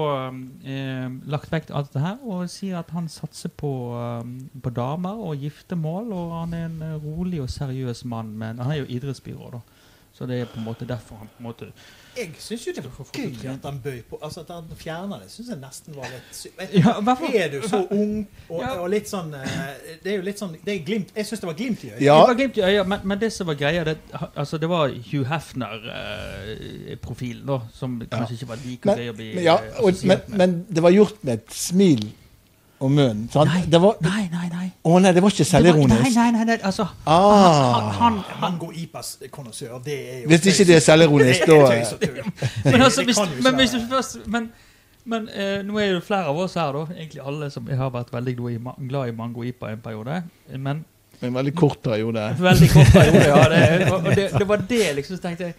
eh, 0.67 1.05
lagt 1.31 1.53
vekk 1.53 1.69
alt 1.71 1.93
dette 1.93 2.01
her 2.03 2.23
og 2.27 2.49
sier 2.51 2.81
at 2.81 2.89
han 2.91 3.07
satser 3.07 3.53
på, 3.55 3.71
eh, 3.95 4.33
på 4.59 4.73
damer 4.75 5.21
og 5.23 5.39
giftermål. 5.39 6.11
Og 6.11 6.33
han 6.35 6.57
er 6.57 6.65
en 6.67 6.81
rolig 6.99 7.39
og 7.45 7.47
seriøs 7.53 8.03
mann, 8.11 8.33
men 8.41 8.59
han 8.59 8.73
er 8.75 8.81
jo 8.81 8.89
idrettsbyråd, 8.97 9.55
da. 9.55 9.85
Så 10.11 10.27
det 10.27 10.41
er 10.41 10.51
på 10.51 10.59
en 10.59 10.67
måte 10.67 10.87
derfor 10.89 11.21
han 11.21 11.31
på 11.31 11.39
en 11.39 11.47
måte 11.47 11.69
Jeg 12.19 12.33
syns 12.43 12.65
jo 12.67 12.71
det 12.75 12.83
var 12.83 12.91
gøy 13.15 13.47
at 13.53 13.63
han 13.63 13.77
bøy 13.83 13.99
på 14.09 14.17
Altså 14.25 14.41
at 14.43 14.49
han 14.51 14.65
fjerna 14.79 15.15
det, 15.21 15.29
syns 15.31 15.49
jeg 15.53 15.59
nesten 15.61 15.95
var 15.95 16.07
litt 16.11 16.35
sykt. 16.35 16.59
Ja, 16.75 16.91
Er 17.39 17.47
du 17.53 17.59
så 17.67 17.79
ung 17.95 18.15
og, 18.49 18.59
Ja. 18.61 18.69
og 18.81 18.89
litt 18.91 19.07
sånn 19.09 19.33
eh, 19.39 19.47
Det 20.03 20.09
er 20.13 20.17
jo 20.19 20.23
litt 20.27 20.39
sånn 20.41 20.53
det 20.65 20.71
er 20.73 20.79
glimt, 20.85 21.09
Jeg 21.15 21.25
syns 21.29 21.39
det 21.43 21.47
var 21.49 21.55
glimt 21.59 21.83
i 21.83 21.85
øyet. 21.93 22.01
Ja. 22.03 22.15
Det 22.19 22.27
var 22.33 22.37
glimt 22.41 22.57
i 22.59 22.61
øyet, 22.69 22.85
men, 22.93 22.99
men 23.13 23.17
det 23.23 23.31
som 23.33 23.45
var 23.47 23.55
greia, 23.59 23.81
det, 23.87 23.97
altså 24.35 24.57
det 24.61 24.69
var 24.69 24.85
Hugh 25.11 25.25
Hefner-profilen, 25.29 27.45
da. 27.47 27.57
Som 27.73 27.99
kanskje 28.11 28.33
ikke 28.39 28.47
var 28.51 28.57
like 28.65 28.95
gøy 28.99 29.09
å 29.11 29.13
bli 29.17 29.29
men, 29.37 29.43
ja, 29.45 29.55
eh, 29.63 29.79
og, 29.83 29.89
men, 30.09 30.17
men 30.41 30.49
det 30.69 30.81
var 30.83 30.91
gjort 30.95 31.19
med 31.23 31.33
et 31.39 31.51
smil 31.55 32.03
om 32.79 32.91
munnen. 32.91 33.29
sant? 33.33 33.49
Nei, 33.53 33.63
Det 33.71 33.81
var, 33.81 33.95
nei, 34.01 34.29
nei. 34.31 34.47
nei. 34.53 34.67
å 34.85 34.99
nei, 35.01 35.11
det 35.13 35.21
var 35.23 35.29
ikke 35.33 35.45
selvironisk. 35.45 36.01
Nei, 36.01 36.11
nei, 36.15 36.31
nei, 36.31 36.45
nei, 36.45 36.57
altså 36.63 36.85
Ah. 37.05 37.91
han, 37.99 38.19
han, 38.41 38.57
går 38.59 38.73
Ipas 38.83 39.17
konnoissør, 39.31 39.79
det 39.85 39.97
er 40.13 40.21
jo 40.23 40.27
Hvis 40.31 40.45
ikke 40.53 40.65
det 40.69 40.75
er 40.75 40.83
selvironisk, 40.85 41.45
da 41.49 41.53
og 41.59 41.99
tull. 41.99 42.19
Men, 42.71 42.81
altså, 42.81 43.03
hvis, 43.03 43.19
men 43.43 43.55
hvis 43.55 43.71
du 43.75 43.79
først 43.89 44.17
Men, 44.27 44.49
men 45.05 45.29
eh, 45.33 45.61
nå 45.65 45.77
er 45.79 45.85
det 45.87 45.93
jo 45.97 46.01
flere 46.05 46.25
av 46.29 46.37
oss 46.37 46.53
her, 46.59 46.71
da. 46.75 46.85
Egentlig 46.95 47.21
alle 47.25 47.49
som 47.51 47.67
har 47.67 47.89
vært 47.89 48.11
veldig 48.13 48.35
glad 48.37 48.51
i, 48.53 48.57
ma- 48.69 48.75
glad 48.89 49.09
i 49.09 49.15
mango 49.17 49.43
ipa 49.43 49.71
en 49.73 49.79
periode. 49.81 50.23
Men 50.57 50.83
En 51.21 51.33
veldig 51.35 51.55
kort 51.55 51.81
periode. 51.83 52.27
veldig 52.39 52.69
kort 52.71 52.91
periode, 52.93 53.23
ja. 53.27 53.43
Det, 53.49 53.91
og 53.91 54.03
og 54.05 54.15
det, 54.15 54.27
det 54.37 54.47
var 54.47 54.61
det 54.69 54.95
liksom 54.95 55.17
så 55.17 55.21
tenkte 55.27 55.43
jeg 55.49 55.55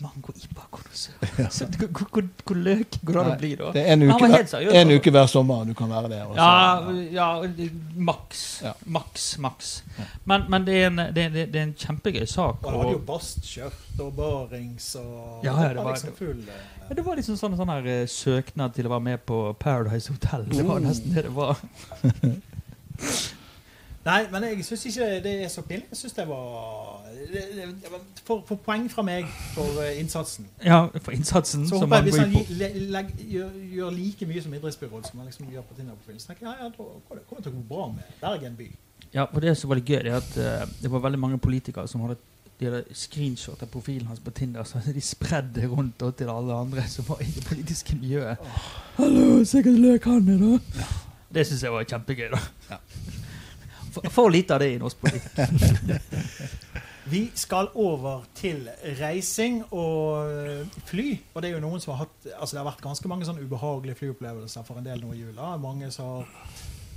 Mango 0.00 0.32
ipa-konnoissør. 0.36 0.65
Så 0.96 1.66
Hvor, 1.76 1.88
hvor, 1.92 2.06
hvor, 2.12 2.24
hvor 2.46 2.56
løk 2.56 2.96
går 3.04 3.12
det 3.18 3.22
an 3.22 3.30
å 3.32 3.36
bli 3.40 3.50
da? 3.60 3.70
Det 3.74 3.82
er 3.84 3.92
en 3.96 4.02
uke, 4.06 4.28
var 4.32 4.46
seriøs, 4.52 4.74
en 4.80 4.92
uke 4.96 5.12
hver 5.16 5.26
sommer 5.30 5.64
du 5.68 5.74
kan 5.78 5.90
være 5.92 6.08
det. 6.12 6.20
og 6.26 6.36
Ja, 6.36 6.52
ja 7.12 7.28
maks. 8.10 8.44
Ja. 8.64 8.72
Maks, 8.96 9.26
maks. 9.44 9.72
Men, 10.24 10.46
men 10.52 10.64
det, 10.66 10.78
er 10.82 10.86
en, 10.90 11.02
det, 11.16 11.26
er- 11.28 11.50
det 11.52 11.60
er 11.60 11.66
en 11.68 11.74
kjempegøy 11.78 12.24
sak. 12.26 12.62
Og 12.64 12.70
han 12.72 12.80
hadde 12.80 12.96
jo 12.96 13.02
bastskjørt 13.12 14.00
og 14.06 14.12
barings 14.16 14.88
og 15.00 15.44
Ja, 15.44 15.54
ja, 15.62 15.68
det 15.74 15.84
var- 15.84 15.92
liksom 15.94 16.16
full 16.18 16.42
eh, 16.48 16.64
Ja, 16.88 16.94
det 16.94 17.04
var 17.06 17.16
liksom 17.18 17.36
sånn, 17.40 17.56
sånn 17.58 17.72
her 17.74 17.86
eh, 17.86 18.06
søknad 18.06 18.74
til 18.76 18.86
å 18.86 18.94
være 18.96 19.06
med 19.12 19.24
på 19.26 19.40
Paradise 19.58 20.12
Hotel. 20.12 20.44
Det 20.52 20.64
var 20.66 20.76
Oh. 20.80 20.84
nesten 20.88 21.14
det 21.14 21.24
det 21.26 21.34
var. 21.34 21.56
Nei, 24.06 24.20
men 24.30 24.44
jeg 24.46 24.64
syns 24.64 24.84
ikke 24.86 25.06
det 25.24 25.32
er 25.44 25.48
så 25.50 25.62
pinlig. 25.66 25.88
Jeg 25.90 25.98
syns 25.98 26.12
det 26.14 26.26
var 26.28 27.02
for, 28.24 28.42
for 28.46 28.60
poeng 28.62 28.86
fra 28.90 29.02
meg 29.06 29.26
for 29.54 29.80
eh, 29.82 29.96
innsatsen. 30.00 30.46
Ja, 30.64 30.84
for 31.02 31.10
innsatsen 31.16 31.64
Så 31.66 31.80
som 31.80 31.90
håper 31.90 31.96
jeg 31.96 32.04
man 32.04 32.06
hvis 32.06 32.20
han 32.20 32.32
på. 32.36 32.44
le- 32.94 33.26
gjør, 33.32 33.50
gjør 33.74 33.90
like 33.96 34.28
mye 34.30 34.42
som 34.44 34.54
idrettsbyråd 34.54 35.08
som 35.10 35.18
han 35.18 35.26
liksom 35.30 35.50
gjør 35.50 35.66
på 35.66 35.74
Tinder-profilen, 35.80 36.20
så 36.22 36.30
tenker 36.30 36.46
jeg 36.46 36.54
ja, 36.54 36.64
ja, 36.64 36.70
da 36.70 36.76
kommer 36.76 37.18
det 37.20 37.26
kommer 37.28 37.42
til 37.42 37.52
å 37.52 37.56
gå 37.56 37.64
bra 37.74 37.88
med 37.96 38.14
Bergen 38.22 38.56
by. 38.58 38.68
Ja, 39.14 39.26
og 39.26 39.42
det 39.42 39.56
som 39.58 39.70
var 39.70 39.80
litt 39.80 39.90
gøy, 39.90 40.00
det 40.06 40.12
er 40.14 40.22
at 40.22 40.38
uh, 40.38 40.78
det 40.82 40.90
var 40.92 41.02
veldig 41.08 41.20
mange 41.26 41.38
politikere 41.42 41.88
som 41.90 42.06
hadde 42.06 42.18
de 42.56 42.70
hadde 42.70 42.94
screenshot 42.96 43.60
av 43.60 43.68
profilen 43.68 44.06
hans 44.08 44.22
på 44.24 44.32
Tinder, 44.32 44.64
så 44.64 44.80
de 44.86 45.02
spredde 45.04 45.66
rundt 45.68 46.00
og 46.06 46.14
til 46.16 46.30
alle 46.32 46.54
andre 46.56 46.86
som 46.88 47.04
var 47.10 47.20
i 47.20 47.26
det 47.34 47.42
politiske 47.44 47.98
miljøet. 47.98 48.40
Hallo, 48.96 49.42
se 49.44 49.60
hva 49.66 49.74
løk 49.76 50.08
han 50.08 50.30
er, 50.32 50.40
da! 50.40 50.86
Det 51.36 51.44
syns 51.50 51.66
jeg 51.66 51.74
var 51.74 51.84
kjempegøy, 51.90 52.30
da. 52.32 52.78
For, 53.96 54.12
for 54.12 54.32
lite 54.32 54.56
av 54.56 54.62
det 54.62 54.74
i 54.74 54.78
norsk 54.80 55.00
politikk. 55.00 55.26
Vi 57.06 57.20
skal 57.38 57.68
over 57.78 58.24
til 58.34 58.64
reising 58.98 59.60
og 59.70 60.26
eh, 60.26 60.78
fly. 60.88 61.04
Og 61.34 61.42
det 61.42 61.50
er 61.50 61.54
jo 61.54 61.62
noen 61.62 61.82
som 61.82 61.94
har 61.94 62.00
hatt 62.02 62.24
Altså 62.34 62.56
det 62.56 62.62
har 62.64 62.66
vært 62.66 62.82
ganske 62.82 63.10
mange 63.10 63.28
sånne 63.28 63.46
ubehagelige 63.46 64.00
flyopplevelser 64.00 64.66
for 64.66 64.80
en 64.80 64.88
del 64.88 65.04
nå 65.04 65.12
i 65.14 65.20
jula. 65.20 65.52
Mange 65.62 65.92
som 65.94 66.16
har 66.16 66.32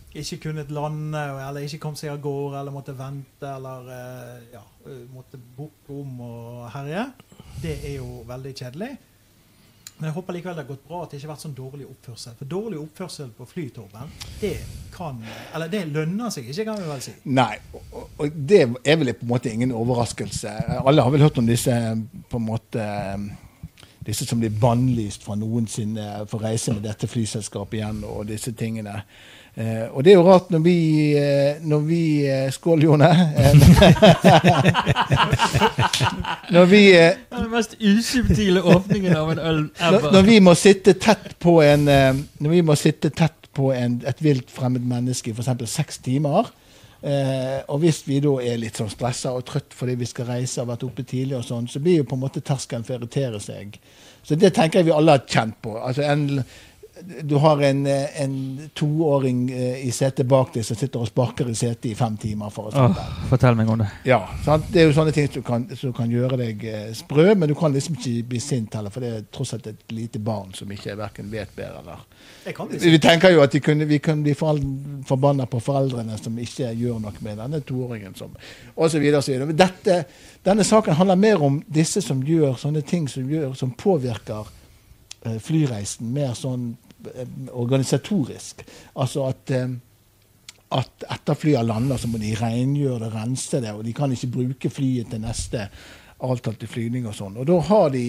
ikke 0.10 0.40
kunnet 0.48 0.72
lande, 0.74 1.22
eller 1.46 1.62
ikke 1.62 1.82
kom 1.84 1.98
seg 1.98 2.16
av 2.16 2.24
gårde, 2.24 2.58
eller 2.58 2.74
måtte 2.74 2.96
vente, 2.98 3.46
eller 3.46 3.92
eh, 3.94 4.48
ja, 4.56 4.64
eh, 4.90 5.04
måtte 5.14 5.38
booke 5.38 5.94
om 5.94 6.24
og 6.26 6.64
herje. 6.74 7.06
Det 7.62 7.76
er 7.92 8.00
jo 8.00 8.24
veldig 8.26 8.56
kjedelig. 8.58 8.90
Men 10.00 10.08
jeg 10.08 10.16
håper 10.16 10.36
likevel 10.38 10.56
det 10.56 10.64
har 10.64 10.70
gått 10.70 10.86
bra 10.88 11.02
at 11.04 11.12
det 11.12 11.18
ikke 11.20 11.28
har 11.28 11.34
vært 11.34 11.44
sånn 11.44 11.56
dårlig 11.58 11.86
oppførsel. 11.90 12.36
For 12.40 12.48
dårlig 12.48 12.78
oppførsel 12.80 13.34
på 13.36 13.48
flytorben, 13.50 14.14
det 14.40 14.54
kan 14.94 15.20
Eller 15.56 15.72
det 15.72 15.82
lønner 15.92 16.32
seg 16.32 16.48
ikke, 16.48 16.66
kan 16.70 16.80
vi 16.80 16.88
vel 16.88 17.04
si. 17.04 17.14
Nei, 17.28 17.58
og, 17.76 18.00
og 18.16 18.40
det 18.48 18.62
er 18.64 19.02
vel 19.02 19.12
på 19.12 19.28
en 19.28 19.34
måte 19.34 19.52
ingen 19.52 19.76
overraskelse. 19.76 20.56
Alle 20.80 21.04
har 21.04 21.12
vel 21.12 21.26
hørt 21.28 21.42
om 21.42 21.50
disse 21.50 21.76
på 22.32 22.40
en 22.40 22.48
måte 22.48 22.88
disse 24.08 24.26
som 24.26 24.40
blir 24.40 24.56
bannlyst 24.56 25.26
fra 25.28 25.36
noensinne 25.38 26.24
for 26.30 26.40
å 26.40 26.48
reise 26.48 26.74
med 26.74 26.86
dette 26.88 27.10
flyselskapet 27.12 27.82
igjen, 27.82 28.00
og 28.08 28.30
disse 28.32 28.56
tingene. 28.58 29.02
Eh, 29.56 29.88
og 29.92 30.04
det 30.06 30.12
er 30.14 30.18
jo 30.20 30.28
rart 30.28 30.52
når 30.54 30.60
vi, 30.64 30.78
eh, 31.18 31.58
når 31.66 31.80
vi 31.88 32.28
eh, 32.30 32.52
Skål, 32.54 32.84
Jone. 32.86 33.10
når 36.56 36.66
vi 36.70 36.84
eh, 36.94 37.18
Det 37.18 37.38
er 37.38 37.42
den 37.42 37.52
mest 37.52 37.76
usubtile 37.82 38.62
åpningen 38.62 39.16
av 39.18 39.32
en 39.34 39.40
øl 39.40 39.70
ever. 39.80 40.12
når 40.14 40.22
vi 40.30 40.40
må 40.40 40.54
sitte 40.56 40.94
tett 40.94 41.36
på 41.40 41.62
en 41.66 41.86
Når 42.40 42.50
vi 42.50 42.62
må 42.62 42.76
sitte 42.76 43.10
tett 43.10 43.50
på 43.56 43.72
en, 43.74 44.02
et 44.08 44.24
vilt 44.24 44.52
fremmed 44.54 44.86
menneske 44.86 45.32
i 45.32 45.34
f.eks. 45.34 45.70
seks 45.72 45.98
timer 46.06 46.52
eh, 47.02 47.60
Og 47.68 47.80
hvis 47.84 48.04
vi 48.08 48.20
da 48.24 48.36
er 48.44 48.62
litt 48.62 48.78
sånn 48.80 48.92
stressa 48.94 49.34
og 49.36 49.46
trøtt 49.50 49.74
fordi 49.76 49.98
vi 50.00 50.08
skal 50.10 50.30
reise 50.30 50.62
og 50.62 50.68
har 50.68 50.76
vært 50.76 50.88
oppe 50.88 51.04
tidlig, 51.04 51.36
og 51.40 51.46
sånn, 51.48 51.68
så 51.68 51.82
blir 51.84 52.02
jo 52.02 52.08
på 52.08 52.16
en 52.16 52.24
måte 52.24 52.46
terskelen 52.46 52.86
for 52.86 52.96
å 52.96 53.00
irritere 53.00 53.40
seg. 53.44 53.80
Så 54.24 54.36
det 54.40 54.54
tenker 54.56 54.80
jeg 54.80 54.90
vi 54.90 54.96
alle 54.96 55.16
har 55.18 55.24
kjent 55.26 55.58
på. 55.64 55.78
Altså 55.80 56.04
en, 56.06 56.44
du 57.02 57.36
har 57.36 57.62
en, 57.62 57.86
eh, 57.86 58.22
en 58.22 58.70
toåring 58.74 59.52
eh, 59.52 59.88
i 59.88 59.92
setet 59.92 60.28
bak 60.28 60.54
deg 60.54 60.66
som 60.66 60.78
sitter 60.78 61.02
og 61.04 61.08
sparker 61.08 61.50
i 61.50 61.56
setet 61.56 61.86
i 61.86 61.96
fem 61.96 62.18
timer. 62.18 62.50
for 62.50 62.70
å 62.70 62.86
Åh, 62.86 63.00
fortell 63.30 63.56
meg 63.56 63.70
om 63.70 63.80
det. 63.80 63.88
Ja, 64.10 64.20
sant? 64.46 64.66
Det 64.72 64.82
er 64.82 64.90
jo 64.90 64.96
sånne 64.98 65.14
ting 65.16 65.30
som 65.32 65.44
kan, 65.46 65.68
som 65.80 65.94
kan 65.96 66.12
gjøre 66.12 66.38
deg 66.42 66.66
eh, 66.68 66.90
sprø, 66.98 67.36
men 67.36 67.50
du 67.50 67.56
kan 67.56 67.74
liksom 67.74 67.96
ikke 67.96 68.26
bli 68.34 68.42
sint 68.44 68.76
heller, 68.76 68.94
for 68.94 69.06
det 69.06 69.14
er 69.14 69.24
tross 69.32 69.54
alt 69.56 69.70
et 69.72 69.96
lite 69.96 70.20
barn 70.20 70.52
som 70.58 70.72
ikke 70.72 70.98
verken 71.00 71.32
vet 71.32 71.56
bedre 71.56 71.80
eller 71.80 72.04
Vi 72.82 73.00
tenker 73.00 73.32
jo 73.32 73.44
at 73.44 73.54
vi 73.56 73.62
kunne, 73.64 73.86
vi 73.86 74.00
kunne 74.04 74.24
bli 74.24 74.36
forbanna 74.36 75.46
på 75.46 75.62
foreldrene 75.64 76.18
som 76.18 76.38
ikke 76.40 76.74
gjør 76.74 77.00
noe 77.04 77.14
med 77.26 77.40
denne 77.40 77.62
toåringen, 77.62 78.16
som, 78.16 78.36
og 78.76 78.92
så 78.92 79.00
videre 79.00 79.22
og 79.22 79.24
så 79.24 79.36
videre. 79.36 79.56
Dette, 79.56 80.04
denne 80.44 80.66
saken 80.68 80.98
handler 81.00 81.20
mer 81.20 81.44
om 81.44 81.62
disse 81.68 82.02
som 82.02 82.24
gjør 82.26 82.58
sånne 82.60 82.82
ting 82.82 83.08
som, 83.08 83.30
gjør, 83.30 83.54
som 83.54 83.72
påvirker 83.72 84.48
flyreisen 85.44 86.14
mer 86.16 86.32
sånn 86.38 86.78
organisatorisk. 87.52 88.66
Altså 88.96 89.30
at 89.30 89.56
eh, 89.56 89.78
at 90.70 91.06
etter 91.10 91.34
flyet 91.34 91.66
lander, 91.66 91.98
så 91.98 92.06
må 92.10 92.20
de 92.22 92.36
rengjøre 92.38 93.00
det, 93.02 93.14
rense 93.16 93.62
det, 93.62 93.72
og 93.74 93.82
de 93.86 93.94
kan 93.98 94.12
ikke 94.14 94.36
bruke 94.36 94.70
flyet 94.70 95.10
til 95.10 95.24
neste 95.24 95.64
avtalte 96.20 96.68
flygning 96.68 97.06
og 97.08 97.16
sånn. 97.16 97.38
Og 97.40 97.48
da 97.48 97.56
har 97.70 97.88
de, 97.94 98.04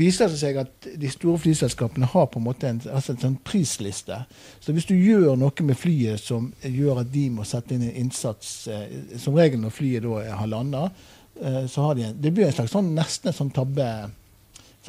viser 0.00 0.30
det 0.32 0.38
seg 0.40 0.58
at 0.62 0.88
de 0.96 1.10
store 1.12 1.38
flyselskapene 1.42 2.08
har 2.08 2.30
på 2.32 2.40
en 2.40 2.46
måte 2.46 2.70
en, 2.70 2.80
altså 2.88 3.14
en 3.14 3.22
sånn 3.26 3.36
prisliste. 3.44 4.22
Så 4.64 4.74
hvis 4.74 4.88
du 4.88 4.94
gjør 4.96 5.36
noe 5.38 5.66
med 5.68 5.78
flyet 5.78 6.22
som 6.24 6.48
gjør 6.64 7.02
at 7.04 7.12
de 7.12 7.26
må 7.34 7.44
sette 7.48 7.76
inn 7.76 7.84
en 7.86 7.98
innsats, 8.06 8.54
eh, 8.72 9.18
som 9.20 9.36
regel 9.36 9.60
når 9.62 9.76
flyet 9.76 10.06
da 10.06 10.38
har 10.40 10.50
landa, 10.50 10.86
eh, 11.36 11.66
så 11.68 11.84
har 11.84 11.98
de 11.98 12.08
en, 12.08 12.16
det 12.16 12.32
blir 12.32 12.48
en 12.48 12.56
slags 12.56 12.72
sånn, 12.74 12.94
nesten 12.96 13.30
en 13.30 13.38
sånn 13.42 13.54
tabbe 13.54 13.90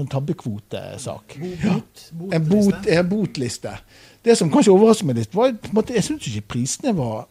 sånn 0.02 0.12
tabbekvotesak. 0.12 1.38
Bot, 1.40 2.06
En, 2.34 2.46
botliste. 2.46 2.50
bot, 2.52 2.90
en 2.98 3.10
botliste. 3.10 3.76
Det 4.22 4.38
som 4.38 4.52
kanskje 4.54 4.74
overrasker 4.74 5.10
meg 5.10 5.22
litt, 5.22 5.34
var 5.34 5.54
på 5.56 5.72
en 5.72 5.80
måte, 5.80 5.96
jeg 5.98 6.06
syns 6.06 6.28
ikke 6.30 6.50
prisene 6.58 6.94
var 6.98 7.24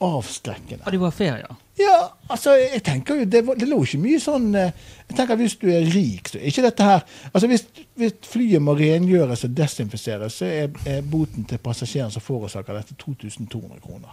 avskrekkende. 0.00 0.84
Ja, 0.86 0.92
de 0.94 1.00
var 1.00 1.10
ferier. 1.12 1.56
Ja, 1.80 1.96
altså, 2.28 2.54
jeg 2.60 2.82
tenker 2.84 3.20
jo, 3.20 3.24
det, 3.24 3.40
var, 3.46 3.56
det 3.56 3.68
lå 3.68 3.78
ikke 3.84 4.00
mye 4.02 4.20
sånn 4.20 4.50
eh, 4.58 4.72
Jeg 5.08 5.16
tenker 5.16 5.38
Hvis 5.40 5.54
du 5.60 5.68
er 5.72 5.86
rik, 5.88 6.28
så 6.28 6.36
er 6.36 6.50
ikke 6.50 6.64
dette 6.66 6.84
her 6.84 7.04
altså 7.30 7.48
Hvis, 7.48 7.64
hvis 7.96 8.16
flyet 8.28 8.60
må 8.64 8.74
rengjøres 8.76 9.46
og 9.46 9.54
desinfiseres, 9.56 10.36
så 10.42 10.48
er, 10.50 10.74
er 10.84 11.06
boten 11.06 11.46
til 11.48 11.62
passasjeren 11.62 12.12
som 12.12 12.24
forårsaker 12.24 12.76
dette, 12.76 12.98
2200 13.00 13.80
kroner. 13.80 14.12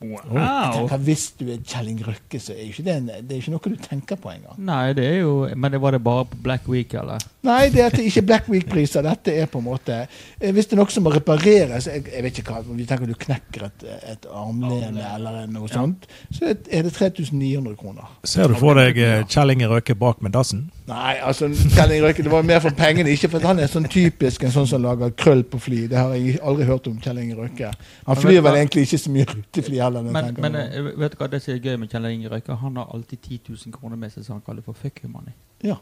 Jeg 0.00 0.10
Wow. 0.30 0.74
tenker, 0.86 0.96
Hvis 1.02 1.24
du 1.40 1.48
er 1.50 1.56
Kjelling 1.66 1.98
Røkke, 2.06 2.38
så 2.38 2.52
er 2.54 2.68
ikke 2.68 2.84
det, 2.86 2.92
en, 3.00 3.06
det 3.08 3.32
er 3.34 3.40
ikke 3.40 3.50
noe 3.50 3.72
du 3.72 3.80
tenker 3.82 4.16
på 4.22 4.30
engang. 4.30 4.54
Nei, 4.62 4.92
det 4.94 5.04
er 5.08 5.16
jo 5.24 5.48
Men 5.56 5.72
det 5.74 5.80
var 5.82 5.90
det 5.96 6.00
bare 6.04 6.24
på 6.30 6.38
Black 6.44 6.68
Week, 6.70 6.94
eller? 6.94 7.18
Nei, 7.42 7.68
det 7.74 7.82
er 7.82 7.98
ikke 8.04 8.22
Black 8.22 8.46
Week-priser. 8.48 9.02
Dette 9.02 9.34
er 9.34 9.46
på 9.50 9.58
en 9.58 9.66
måte 9.66 9.96
eh, 10.06 10.52
Hvis 10.54 10.66
det 10.70 10.76
er 10.76 10.82
noe 10.82 10.94
som 10.94 11.02
må 11.02 11.10
repareres 11.16 11.88
jeg, 11.90 12.04
jeg 12.14 12.22
vet 12.28 12.38
ikke 12.38 12.54
hva, 12.54 12.62
Vi 12.78 12.86
tenker 12.86 13.10
du 13.10 13.14
knekker 13.18 13.66
et, 13.66 13.84
et 14.14 14.30
armlene 14.30 15.02
eller 15.16 15.46
noe 15.50 15.66
sånt, 15.72 16.06
så 16.30 16.52
er 16.54 16.86
det 16.86 16.92
3900 16.94 17.74
kroner. 17.80 18.06
Ser 18.22 18.48
du 18.48 18.54
for 18.54 18.78
deg 18.78 19.02
Kjelling 19.26 19.66
Røkke 19.66 19.98
bak 19.98 20.22
med 20.22 20.32
dassen? 20.38 20.68
Nei, 20.88 21.18
altså 21.20 21.50
Kjelling 21.52 22.00
Røkke, 22.00 22.22
det 22.24 22.30
var 22.32 22.44
mer 22.48 22.62
for 22.64 22.72
pengene, 22.76 23.10
ikke 23.12 23.28
for 23.28 23.42
at 23.42 23.48
han 23.50 23.58
er 23.60 23.68
sånn 23.68 23.84
typisk 23.92 24.46
en 24.46 24.54
sånn 24.54 24.68
som 24.70 24.80
lager 24.80 25.10
krøll 25.20 25.42
på 25.44 25.60
fly. 25.60 25.82
Det 25.90 25.98
har 25.98 26.14
jeg 26.16 26.38
aldri 26.40 26.64
hørt 26.68 26.88
om 26.88 26.96
Kjell 27.04 27.20
Inge 27.20 27.36
Røkke. 27.36 27.72
Han 28.06 28.20
flyr 28.22 28.40
vel 28.46 28.56
egentlig 28.62 28.86
ikke 28.86 29.00
så 29.02 29.12
mye 29.12 29.26
rutefly 29.28 29.82
heller. 29.82 30.08
Men, 30.16 30.30
men 30.40 30.56
eh, 30.62 30.90
vet 31.02 31.12
du 31.12 31.20
hva 31.20 31.28
det 31.28 31.42
som 31.44 31.52
er 31.52 31.60
gøy 31.60 31.76
med 31.82 31.92
Kjell 31.92 32.08
Inge 32.08 32.32
Røkke? 32.32 32.56
Han 32.62 32.80
har 32.80 32.88
alltid 32.96 33.20
10 33.20 33.40
000 33.50 33.76
kroner 33.76 34.00
med 34.00 34.14
seg 34.14 34.24
som 34.24 34.38
han 34.38 34.44
kaller 34.46 34.64
for 34.64 34.78
fuck 34.80 35.04
you 35.04 35.12
money. 35.12 35.36
Ja. 35.66 35.76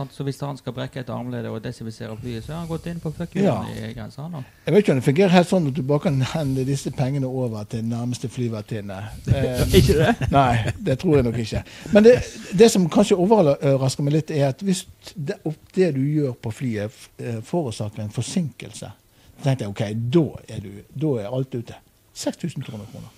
Sant? 0.00 0.14
Så 0.16 0.24
hvis 0.24 0.38
han 0.40 0.56
skal 0.58 0.72
brekke 0.76 1.02
et 1.02 1.10
armlede 1.12 1.50
og 1.52 1.60
desinfisere 1.64 2.16
flyet, 2.20 2.44
så 2.46 2.54
har 2.54 2.62
han 2.62 2.68
gått 2.70 2.86
inn 2.90 3.00
på 3.02 3.12
fuck 3.16 3.34
Ja. 3.36 3.58
i 3.68 3.92
grensa. 3.96 4.24
Jeg 4.66 4.72
vet 4.74 4.82
ikke 4.82 4.94
om 4.94 5.00
det 5.00 5.04
fungerer 5.04 5.34
helt 5.34 5.48
sånn 5.50 5.66
at 5.68 5.76
du 5.76 5.82
bare 5.86 6.02
kan 6.06 6.20
hende 6.32 6.64
disse 6.68 6.90
pengene 6.96 7.28
over 7.28 7.64
til 7.68 7.84
nærmeste 7.84 8.28
flyvertinne. 8.32 9.00
Eh, 9.40 9.74
Ikke 9.78 9.94
det? 9.98 10.30
Nei, 10.32 10.72
det 10.80 10.98
tror 11.02 11.16
jeg 11.18 11.24
nok 11.28 11.36
ikke. 11.38 11.62
Men 11.92 12.04
det, 12.04 12.14
det 12.58 12.70
som 12.72 12.88
kanskje 12.90 13.16
overrasker 13.20 14.02
meg 14.06 14.16
litt, 14.16 14.30
er 14.34 14.48
at 14.50 14.62
hvis 14.64 14.86
det, 15.14 15.36
det 15.76 15.92
du 15.94 16.00
gjør 16.02 16.32
på 16.42 16.50
flyet, 16.50 16.96
eh, 17.20 17.38
forårsaker 17.46 18.02
en 18.02 18.10
forsinkelse, 18.14 18.90
så 18.90 19.44
tenkte 19.44 19.64
jeg 19.64 19.70
OK, 19.74 19.82
da 20.16 20.24
er, 20.56 20.60
du, 20.64 20.70
da 21.04 21.12
er 21.22 21.28
alt 21.36 21.54
ute. 21.54 21.76
6200 22.14 22.88
kroner. 22.92 23.12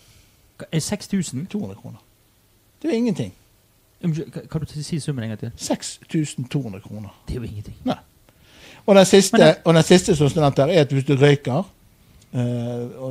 Hva, 0.58 0.68
Er 0.72 0.80
6000? 0.84 1.46
200 1.50 1.78
kroner. 1.80 2.02
Det 2.82 2.90
er 2.90 2.98
ingenting. 2.98 3.32
Kan 4.50 4.60
du 4.60 4.82
si 4.82 4.98
summen 5.00 5.24
en 5.24 5.28
gang 5.30 5.38
til? 5.40 5.50
6200 5.56 6.80
kroner. 6.80 7.08
Det 7.28 7.36
er 7.36 7.40
jo 7.40 7.42
ingenting. 7.42 7.74
Og 8.86 8.94
den 8.96 9.04
siste, 9.04 9.36
det- 9.36 9.56
og 9.64 9.74
den 9.74 9.82
siste 9.82 10.16
som 10.16 10.28
her, 10.42 10.66
er 10.66 10.80
at 10.80 10.92
hvis 10.92 11.04
du 11.04 11.16
røyker 11.16 11.62
Uh, 12.34 12.40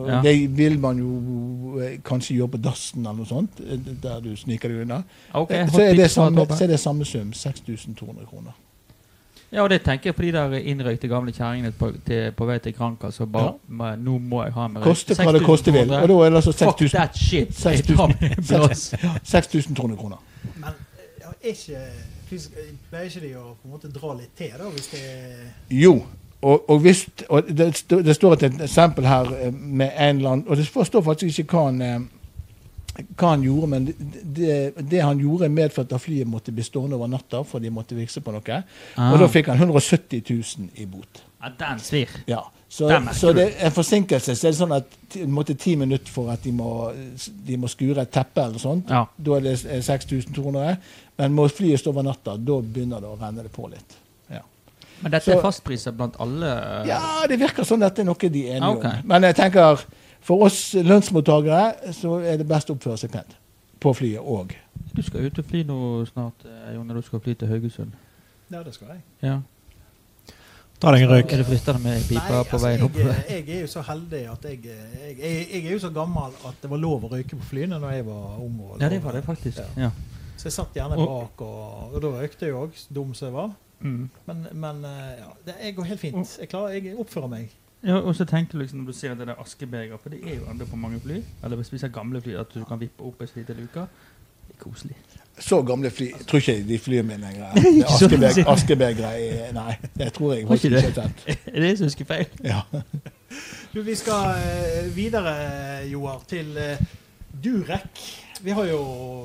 Ja. 0.08 0.22
Det 0.24 0.58
vil 0.58 0.80
man 0.80 0.98
jo 0.98 1.80
eh, 1.80 2.00
kanskje 2.06 2.36
gjøre 2.36 2.48
på 2.48 2.58
dassen 2.58 3.00
eller 3.06 3.14
noe 3.18 3.26
sånt, 3.30 3.60
eh, 3.60 3.78
der 4.04 4.20
du 4.20 4.36
sniker 4.36 4.70
deg 4.70 4.82
unna. 4.82 5.04
Ok, 5.34 5.52
Eh, 5.52 5.68
så, 5.70 5.82
er 5.82 5.94
det 5.94 6.12
samme, 6.12 6.46
så 6.50 6.64
er 6.64 6.68
det 6.68 6.80
samme 6.80 7.06
sum. 7.06 7.34
6200 7.34 8.26
kroner. 8.26 8.52
Ja, 9.52 9.62
og 9.62 9.70
det 9.70 9.84
tenker 9.84 10.08
jeg 10.10 10.16
på 10.16 10.22
de 10.22 10.32
der 10.32 10.56
innrøykte 10.58 11.08
gamle 11.08 11.32
kjerringene 11.32 11.72
på, 11.72 11.92
på 12.38 12.46
vei 12.46 12.58
til 12.60 12.74
Kranka. 12.74 13.12
Så 13.12 13.26
bare 13.26 13.54
Ja. 13.70 13.96
Nå 13.96 14.18
må 14.18 14.44
jeg 14.44 14.54
ha 14.54 14.68
med 14.68 14.82
Koste 14.82 15.14
hva 15.14 15.32
det 15.34 15.44
koste 15.46 15.72
vil. 15.72 15.92
Og 15.92 16.08
da 16.10 16.14
er 16.14 16.30
det 16.30 16.36
altså 16.36 16.52
Fuck 16.52 16.80
6000 16.80 16.90
that 16.98 17.18
shit! 17.18 17.66
Jeg 17.66 17.84
6000 17.86 17.96
tar 17.98 18.08
med 18.08 18.38
en 18.38 18.44
blås. 18.44 18.94
6200 19.24 19.98
kroner. 19.98 20.18
Men 20.56 20.74
ja, 21.22 21.34
er 21.42 21.54
ikke, 21.54 21.84
pleier 22.90 23.10
ikke 23.10 23.24
de 23.26 23.36
å 23.38 23.52
på 23.54 23.68
en 23.70 23.76
måte 23.76 23.92
dra 23.94 24.16
litt 24.18 24.34
til, 24.38 24.56
da, 24.58 24.70
hvis 24.74 24.90
det 24.94 25.04
er 25.06 25.46
Jo. 25.82 26.00
Og, 26.42 26.70
og, 26.70 26.80
hvis, 26.82 27.04
og 27.30 27.52
det, 27.54 27.68
det 28.02 28.16
står 28.18 28.34
et 28.34 28.64
eksempel 28.66 29.06
her 29.06 29.28
eh, 29.36 29.52
med 29.54 29.92
en 29.94 30.18
eller 30.18 30.32
annen 30.32 30.48
Og 30.50 30.58
det 30.58 30.66
står 30.66 31.04
faktisk 31.06 31.44
ikke 31.44 31.60
hva 31.60 31.66
han, 31.68 31.82
eh, 31.86 33.04
hva 33.14 33.34
han 33.36 33.44
gjorde, 33.46 33.70
men 33.70 33.86
det, 33.86 34.24
det, 34.40 34.56
det 34.90 35.04
han 35.06 35.22
gjorde, 35.22 35.52
medførte 35.54 35.96
at 35.96 36.02
flyet 36.02 36.30
måtte 36.30 36.54
bli 36.56 36.66
stående 36.66 36.98
over 36.98 37.12
natta, 37.12 37.44
for 37.46 37.62
de 37.62 37.70
måtte 37.70 37.98
vikse 37.98 38.24
på 38.26 38.34
noe. 38.34 38.58
Ah. 38.96 39.12
Og 39.12 39.22
da 39.22 39.30
fikk 39.30 39.52
han 39.54 39.62
170 39.62 40.26
000 40.26 40.82
i 40.82 40.88
bot. 40.90 41.22
Ja, 41.38 41.54
den 41.62 41.86
svir. 41.86 42.18
Ja. 42.30 42.42
Så, 42.72 42.88
så 43.14 43.34
det 43.36 43.44
er 43.50 43.66
en 43.68 43.74
forsinkelse. 43.76 44.32
Så 44.40 44.48
er 44.48 44.54
det 44.54 44.58
sånn 44.62 44.72
at 44.78 44.94
måtte 45.28 45.58
ti 45.60 45.74
minutter 45.76 46.08
for 46.08 46.30
at 46.32 46.40
de 46.46 46.54
må, 46.56 46.70
de 47.48 47.58
må 47.60 47.68
skure 47.68 48.06
et 48.06 48.14
teppe 48.16 48.46
eller 48.46 48.62
sånt. 48.64 48.88
Ja. 48.94 49.02
Da 49.20 49.34
er 49.36 49.44
det 49.44 49.56
eh, 49.68 49.82
6200. 49.84 50.78
Men 51.20 51.36
må 51.36 51.50
flyet 51.52 51.82
stå 51.82 51.92
over 51.92 52.06
natta, 52.08 52.38
da 52.40 52.62
begynner 52.64 53.04
det 53.04 53.10
å 53.12 53.18
renne 53.20 53.44
det 53.44 53.52
på 53.52 53.68
litt. 53.74 53.98
Ja. 54.32 54.40
Men 55.02 55.12
dette 55.18 55.28
Så- 55.28 55.36
er 55.36 55.44
fastpriser 55.44 55.92
blant 56.00 56.16
alle? 56.24 56.48
eh, 56.48 56.88
Ja, 56.94 57.28
det 57.28 57.42
virker 57.44 57.68
sånn 57.68 57.84
at 57.84 57.96
det 58.00 58.06
er 58.06 58.12
noe 58.14 58.32
de 58.38 58.48
er 58.48 58.56
enige 58.62 58.78
okay. 58.78 59.02
om. 59.02 59.08
Men 59.12 59.28
jeg 59.28 59.36
tenker, 59.36 59.84
for 60.22 60.48
oss 60.48 60.74
lønnsmottakere 60.74 61.94
så 62.00 62.22
er 62.24 62.38
det 62.40 62.48
best 62.48 62.72
å 62.72 62.78
oppføre 62.80 62.98
seg 63.04 63.12
pent. 63.12 63.36
På 63.84 63.92
flyet 63.98 64.24
òg. 64.24 64.56
Du 64.96 65.02
skal 65.04 65.28
ut 65.28 65.40
og 65.44 65.46
fly 65.46 65.66
nå 65.68 66.06
snart, 66.08 66.46
eh, 66.48 66.78
når 66.80 67.02
du 67.02 67.02
skal 67.02 67.20
fly 67.20 67.34
til 67.36 67.48
Haugesund. 67.52 67.92
Ja, 68.50 68.64
det 68.64 68.74
skal 68.80 68.96
jeg. 68.96 69.02
Ja. 69.22 69.42
Ta 70.82 70.92
deg 70.96 71.04
en 71.06 71.12
røyk. 71.12 71.30
Er 71.30 71.44
det 71.44 71.46
flytta 71.46 71.76
med 71.78 72.06
pipa 72.10 72.22
Nei, 72.26 72.30
på 72.50 72.58
altså, 72.58 72.62
veien 72.66 72.86
opp? 72.88 72.96
jeg, 72.98 73.26
jeg 73.30 73.58
er 73.58 73.60
jo 73.62 73.70
så 73.70 73.84
heldig 73.86 74.22
at 74.32 74.48
jeg, 74.50 74.62
jeg, 74.66 75.18
jeg, 75.20 75.60
er 75.60 75.76
jo 75.76 75.82
så 75.84 75.92
gammel 75.94 76.34
at 76.50 76.64
det 76.64 76.72
var 76.72 76.82
lov 76.82 77.06
å 77.06 77.12
røyke 77.12 77.38
på 77.38 77.50
flyene 77.52 77.78
når 77.78 78.00
jeg 78.00 78.08
var 78.08 78.40
ung. 78.42 78.56
og 78.66 78.82
Ja, 78.82 78.90
det 78.90 79.02
var 79.04 79.14
det 79.18 79.22
faktisk. 79.28 79.62
Ja. 79.78 79.90
Ja. 79.90 80.22
Så 80.42 80.50
jeg 80.50 80.56
satt 80.56 80.74
gjerne 80.74 80.98
bak, 80.98 81.44
og, 81.46 81.94
og 81.94 82.02
da 82.02 82.16
røykte 82.16 82.50
jeg 82.50 82.58
òg, 82.58 82.80
dum 82.90 83.14
som 83.14 83.30
jeg 83.30 83.36
var. 83.36 83.52
Mm. 83.82 84.10
Men, 84.26 84.42
men 84.64 84.86
eh, 84.90 85.12
ja, 85.20 85.30
det 85.46 85.58
jeg 85.68 85.76
går 85.78 85.90
helt 85.92 86.02
fint. 86.02 86.34
Jeg, 86.42 86.50
klarer, 86.50 86.74
jeg 86.80 86.98
oppfører 86.98 87.30
meg. 87.30 87.54
Ja, 87.86 88.00
og 88.00 88.16
så 88.18 88.26
tenker 88.30 88.58
du 88.58 88.64
liksom 88.64 88.82
når 88.82 88.90
du 88.90 88.98
ser 88.98 89.14
det 89.18 89.28
der 89.30 89.38
askebeger, 89.42 90.02
for 90.02 90.14
det 90.14 90.22
er 90.26 90.40
jo 90.40 90.50
andre 90.50 90.66
på 90.70 90.78
mange 90.82 91.00
fly, 91.02 91.22
eller 91.44 91.62
hvis 91.62 91.72
vi 91.74 91.82
ser 91.82 91.94
gamle 91.94 92.22
fly, 92.22 92.36
at 92.42 92.54
du 92.54 92.66
kan 92.66 92.82
vippe 92.82 93.06
opp 93.06 93.22
et 93.22 93.34
lite 93.38 93.54
luke. 93.58 93.86
Koselig. 94.62 94.96
Så 95.42 95.58
gamle 95.66 95.90
fly 95.90 96.12
Jeg 96.12 96.26
tror 96.30 96.38
ikke 96.44 96.56
de 96.70 96.78
flyr 96.80 97.04
mine 97.08 97.22
lenger. 97.28 97.56
Ikke 97.58 97.96
så 97.98 98.08
Askebeg- 98.08 98.48
Askebegre 98.52 99.12
er- 99.18 99.54
Nei, 99.58 99.76
det 99.98 100.12
tror 100.14 100.34
jeg 100.36 100.48
faktisk 100.48 100.66
ikke 100.72 101.06
Det. 101.26 101.38
Er 101.54 101.60
det 101.66 101.72
som 101.80 101.88
husker 101.90 102.06
feil? 102.06 102.26
Ja. 102.46 102.62
Du, 103.74 103.80
vi 103.88 103.96
skal 103.96 104.36
eh, 104.38 104.90
videre, 104.96 105.34
Joar, 105.90 106.20
til 106.30 106.52
eh, 106.60 106.78
Durek. 107.44 108.04
Vi 108.44 108.52
har 108.58 108.66
jo 108.66 108.82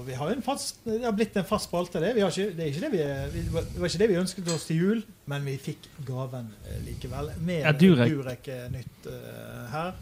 vi 0.06 0.12
har 0.14 0.30
en 0.30 0.42
fast, 0.44 0.78
det 0.84 1.00
har 1.04 1.12
blitt 1.16 1.36
en 1.40 1.44
fast 1.48 1.68
spalte, 1.70 2.00
det. 2.04 2.14
Vi 2.14 2.20
har 2.20 2.30
ikke, 2.30 2.50
det, 2.56 2.62
er 2.64 2.66
ikke 2.70 2.80
det, 2.84 2.90
vi, 2.92 2.98
vi, 3.34 3.44
det 3.72 3.80
var 3.80 3.88
ikke 3.90 3.98
det 4.04 4.08
vi 4.12 4.18
ønsket 4.20 4.50
oss 4.54 4.66
til 4.68 4.76
jul, 4.82 5.00
men 5.32 5.44
vi 5.48 5.56
fikk 5.60 5.88
gaven 6.06 6.48
eh, 6.70 6.78
likevel. 6.86 7.32
Med 7.48 7.64
Ja, 7.66 7.72
Durek. 7.72 8.12
Durek 8.14 8.50
nytt 8.76 9.10
her. 9.72 9.92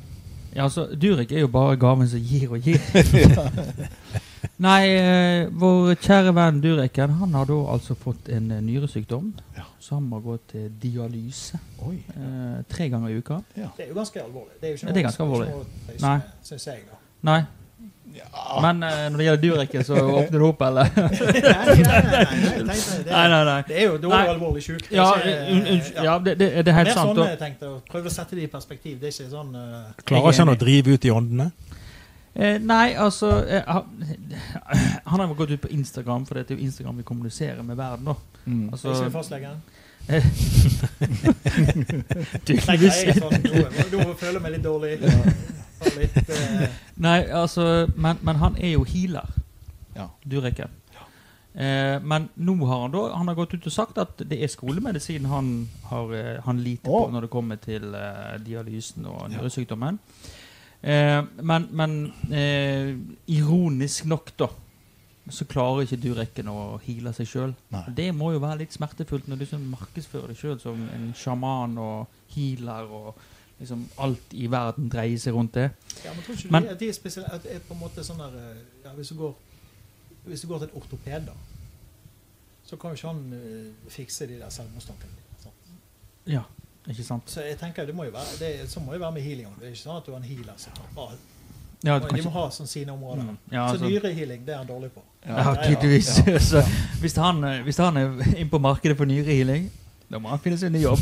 Ja, 0.54 0.62
altså, 0.68 0.86
Durek 0.94 1.32
er 1.32 1.40
jo 1.46 1.50
bare 1.50 1.76
gaven 1.80 2.06
som 2.10 2.20
gir 2.22 2.52
og 2.54 2.60
gir. 2.62 2.78
Nei, 4.62 4.82
eh, 4.94 5.49
vår 5.50 5.96
kjære 5.99 6.30
venn 6.37 6.61
Dureken 6.62 7.11
han 7.18 7.32
har 7.34 7.49
da 7.49 7.56
altså 7.73 7.96
fått 7.99 8.28
en 8.30 8.52
eh, 8.54 8.61
nyresykdom. 8.62 9.32
Ja. 9.56 9.64
Så 9.82 9.96
han 9.99 10.04
må 10.06 10.20
gå 10.23 10.37
til 10.52 10.68
dialyse 10.82 11.58
Oi. 11.82 11.96
eh, 12.14 12.61
tre 12.70 12.87
ganger 12.92 13.11
i 13.11 13.18
uka. 13.18 13.40
Det 13.56 13.66
er 13.82 13.90
jo 13.90 13.96
ganske 13.99 14.23
alvorlig. 14.23 14.54
Det 14.61 14.68
er 14.68 14.70
jo 14.70 14.78
ikke 14.78 14.87
noe, 14.87 14.94
det 14.94 15.02
er 15.02 15.08
ganske 15.08 15.26
alvorlig. 15.26 15.50
Ikke 15.90 16.00
Nei. 16.06 16.16
noe 16.23 16.49
syns 16.52 16.66
jeg, 16.70 16.87
da. 16.92 17.00
Nei, 17.30 17.40
Ja. 18.14 18.61
men 18.62 18.82
uh, 18.87 18.90
når 19.11 19.16
det 19.18 19.25
gjelder 19.26 19.42
Dureken, 19.42 19.84
så 19.84 19.94
åpner 19.99 20.38
det 20.38 20.46
opp, 20.46 20.61
eller? 20.62 20.90
nei, 21.75 22.76
nei, 23.11 23.28
nei, 23.32 23.44
det. 23.49 23.56
Det 23.68 23.78
er 23.80 23.84
jo 23.88 23.96
dårlig 24.04 24.28
alvorlig 24.37 24.62
sjuk. 24.62 24.84
Det 24.87 24.94
er 24.94 25.00
Ja, 25.00 26.04
ja 26.04 26.18
det, 26.23 26.37
det, 26.38 26.49
det 26.62 26.70
er 26.70 26.78
helt 26.78 26.92
sant. 26.94 27.11
sånn 27.11 27.18
da. 27.18 27.26
jeg 27.32 27.40
tenkte, 27.40 27.73
å 27.73 27.80
prøve 27.90 28.06
å 28.06 28.14
sette 28.14 28.38
det 28.38 28.46
i 28.46 28.50
perspektiv. 28.52 29.00
Det 29.02 29.11
er 29.11 29.16
ikke 29.16 29.30
sånn 29.32 29.50
uh, 29.58 29.90
Klarer 30.06 30.30
ikke 30.30 30.44
han 30.44 30.54
å 30.54 30.58
drive 30.61 30.94
ut 30.94 31.08
i 31.08 31.11
åndene? 31.11 31.50
Eh, 32.34 32.58
nei, 32.62 32.94
altså 32.98 33.28
eh, 33.46 33.62
han, 35.10 35.20
har 35.20 35.26
jo 35.28 35.34
gått 35.38 35.50
ut 35.50 35.60
på 35.60 35.68
Instagram, 35.70 36.26
for 36.26 36.34
det 36.34 36.50
er 36.50 36.58
jo 36.58 36.66
Instagram 36.66 36.96
vi 36.98 37.02
kommuniserer 37.06 37.62
med 37.62 37.76
verden. 37.76 38.04
da. 38.04 38.14
Mm. 38.44 38.68
Altså, 38.72 38.88
Ikke 38.90 39.10
fastlegen. 39.10 39.62
du, 42.44 42.52
nei, 42.52 42.76
jeg 42.76 42.90
er 43.08 43.16
sånn, 43.16 43.38
nå, 43.40 43.52
nå 43.88 44.14
føler 44.20 44.36
jeg 44.36 44.42
meg 44.44 44.52
litt 44.52 44.66
dårlig. 44.66 44.98
Ja, 45.00 45.12
litt, 45.96 46.18
eh, 46.28 46.66
Nei, 47.00 47.20
altså, 47.32 47.86
men, 47.96 48.20
men 48.20 48.36
han 48.42 48.58
er 48.60 48.74
jo 48.76 48.84
healer, 48.88 49.28
Ja. 49.94 50.08
Dureken. 50.26 50.72
Eh, 51.54 52.00
men 52.02 52.28
nå 52.34 52.56
har 52.66 52.80
han 52.80 52.90
da 52.90 53.02
Han 53.14 53.28
har 53.30 53.36
gått 53.38 53.52
ut 53.54 53.66
og 53.68 53.72
sagt 53.72 53.98
at 54.02 54.18
det 54.26 54.40
er 54.42 54.50
skolemedisin 54.50 55.28
han, 55.30 55.68
har, 55.86 56.10
eh, 56.10 56.40
han 56.42 56.58
liter 56.58 56.90
oh. 56.90 57.04
på 57.04 57.12
når 57.14 57.28
det 57.28 57.30
kommer 57.30 57.60
til 57.62 57.94
eh, 57.94 58.40
dialysen 58.42 59.06
og 59.06 59.30
nyresykdommen. 59.30 60.00
Eh, 60.84 61.20
men 61.40 61.68
men 61.72 61.92
eh, 62.28 62.90
ironisk 63.32 64.04
nok, 64.10 64.32
da, 64.36 64.48
så 65.32 65.46
klarer 65.48 65.86
ikke 65.86 66.00
Durekken 66.02 66.50
å 66.52 66.76
heale 66.84 67.14
seg 67.16 67.28
sjøl. 67.30 67.54
Det 67.96 68.10
må 68.12 68.34
jo 68.34 68.42
være 68.42 68.60
litt 68.64 68.76
smertefullt 68.76 69.30
når 69.30 69.40
du 69.40 69.44
liksom 69.46 69.62
markedsfører 69.72 70.34
deg 70.34 70.40
sjøl 70.42 70.58
som 70.60 70.82
en 70.92 71.06
sjaman 71.16 71.78
og 71.80 72.18
healer, 72.34 72.90
og 72.92 73.14
liksom 73.62 73.86
alt 74.04 74.34
i 74.36 74.50
verden 74.50 74.90
dreier 74.92 75.20
seg 75.22 75.32
rundt 75.36 75.56
det. 75.56 75.70
ja, 76.04 76.12
men 76.12 76.22
tror 76.26 76.36
ikke 76.36 76.52
Men- 76.52 76.68
du 76.68 76.74
at 76.74 76.80
de 76.80 76.88
er, 76.88 76.92
spesielle, 76.92 77.32
at 77.32 77.46
er 77.48 77.64
på 77.64 77.72
en 77.74 77.80
måte 77.80 78.04
sånn 78.04 78.20
der 78.20 78.36
ja, 78.84 78.92
hvis, 78.98 79.08
du 79.08 79.14
går, 79.22 79.34
hvis 80.26 80.40
du 80.44 80.48
går 80.48 80.58
til 80.58 80.68
en 80.68 80.82
ortoped, 80.82 81.26
da, 81.30 81.32
så 82.64 82.76
kan 82.76 82.90
jo 82.90 83.00
ikke 83.00 83.08
han 83.08 83.32
uh, 83.32 83.88
fikse 83.92 84.26
de 84.26 84.38
der 84.40 84.52
selvmordstankene 84.52 85.12
dine. 85.16 85.54
Ja, 86.26 86.42
ikke 86.90 87.04
sant? 87.06 87.30
Så 87.30 87.44
jeg 87.44 87.56
tenker 87.60 87.86
det 87.88 87.94
må 87.96 88.04
jo 88.04 88.12
være, 88.12 88.34
det, 88.40 88.50
så 88.70 88.80
må 88.80 88.92
det 88.92 89.00
være 89.00 89.16
med 89.16 89.24
healing. 89.24 89.54
Det 89.60 89.70
er 89.70 89.72
ikke 89.72 89.84
sånn 89.86 90.00
at 90.00 90.08
du 90.08 90.12
har 90.12 90.20
en 90.20 90.28
healer 90.28 90.58
som 90.60 90.82
bare 90.96 91.16
Ja, 91.84 91.98
De 92.00 92.22
må 92.24 92.30
ha 92.32 92.44
sånn 92.52 92.68
sine 92.68 92.92
områder. 92.94 93.22
Mm, 93.22 93.38
ja, 93.52 93.66
så 93.66 93.74
altså- 93.74 93.88
nyrehealing, 93.88 94.44
det 94.46 94.54
er 94.54 94.60
han 94.62 94.68
dårlig 94.68 94.90
på. 94.92 95.02
Ja, 95.26 95.54
tydeligvis. 95.60 96.12
så 96.50 96.62
hvis 97.00 97.16
han, 97.20 97.44
eh, 97.44 97.62
hvis 97.64 97.80
han 97.80 97.96
er 98.00 98.12
inne 98.34 98.50
på 98.50 98.60
markedet 98.60 98.96
for 98.96 99.08
nyrehealing, 99.08 99.70
da 100.08 100.20
må 100.20 100.28
han 100.28 100.40
finne 100.40 100.56
seg 100.60 100.70
en 100.70 100.76
ny 100.76 100.82
jobb. 100.84 101.00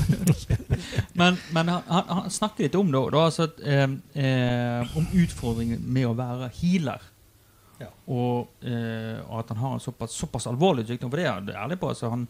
men 1.20 1.38
men 1.52 1.68
han, 1.68 1.82
han, 1.86 2.30
snakker 2.30 2.66
litt 2.66 2.78
om 2.78 2.90
det, 2.90 3.02
da, 3.14 3.24
altså 3.26 3.48
eh, 3.62 3.88
eh, 4.14 4.96
om 4.98 5.06
utfordringen 5.22 5.82
med 5.82 6.06
å 6.08 6.14
være 6.18 6.50
healer. 6.60 7.02
Ja. 7.82 7.90
Og, 8.06 8.52
eh, 8.62 9.18
og 9.26 9.42
at 9.42 9.50
han 9.52 9.60
har 9.62 9.76
en 9.76 9.82
såpass, 9.82 10.14
såpass 10.14 10.46
alvorlig 10.50 10.86
sykdom. 10.86 11.10
For 11.10 11.18
det 11.18 11.26
er 11.26 11.34
han 11.34 11.50
ærlig 11.64 11.80
på. 11.80 11.90
Altså, 11.90 12.10
han, 12.12 12.28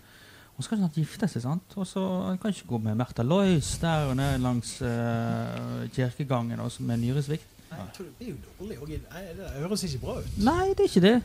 han 0.63 0.69
skal 0.69 0.79
snart 0.79 0.99
gifte 1.01 1.27
seg, 1.27 1.43
sant? 1.43 1.75
og 1.75 1.87
så 1.91 2.03
kan 2.39 2.55
ikke 2.55 2.69
gå 2.71 2.79
med 2.85 3.01
Märtha 3.01 3.25
Lois 3.27 3.73
der 3.83 4.07
og 4.13 4.15
ned 4.21 4.39
langs 4.45 4.77
uh, 4.79 5.83
kirkegangen 5.91 6.63
også 6.63 6.87
med 6.87 7.03
nyresvikt. 7.03 7.49
Nei, 7.73 7.87
det 7.97 8.07
blir 8.19 8.29
jo 8.29 8.37
dårlig. 8.61 9.01
Nei, 9.11 9.25
det 9.35 9.51
høres 9.57 9.83
ikke 9.89 10.03
bra 10.05 10.17
ut. 10.21 10.39
Nei, 10.39 10.69
det 10.77 10.85
er 10.85 10.91
ikke 10.91 11.05
det. 11.07 11.17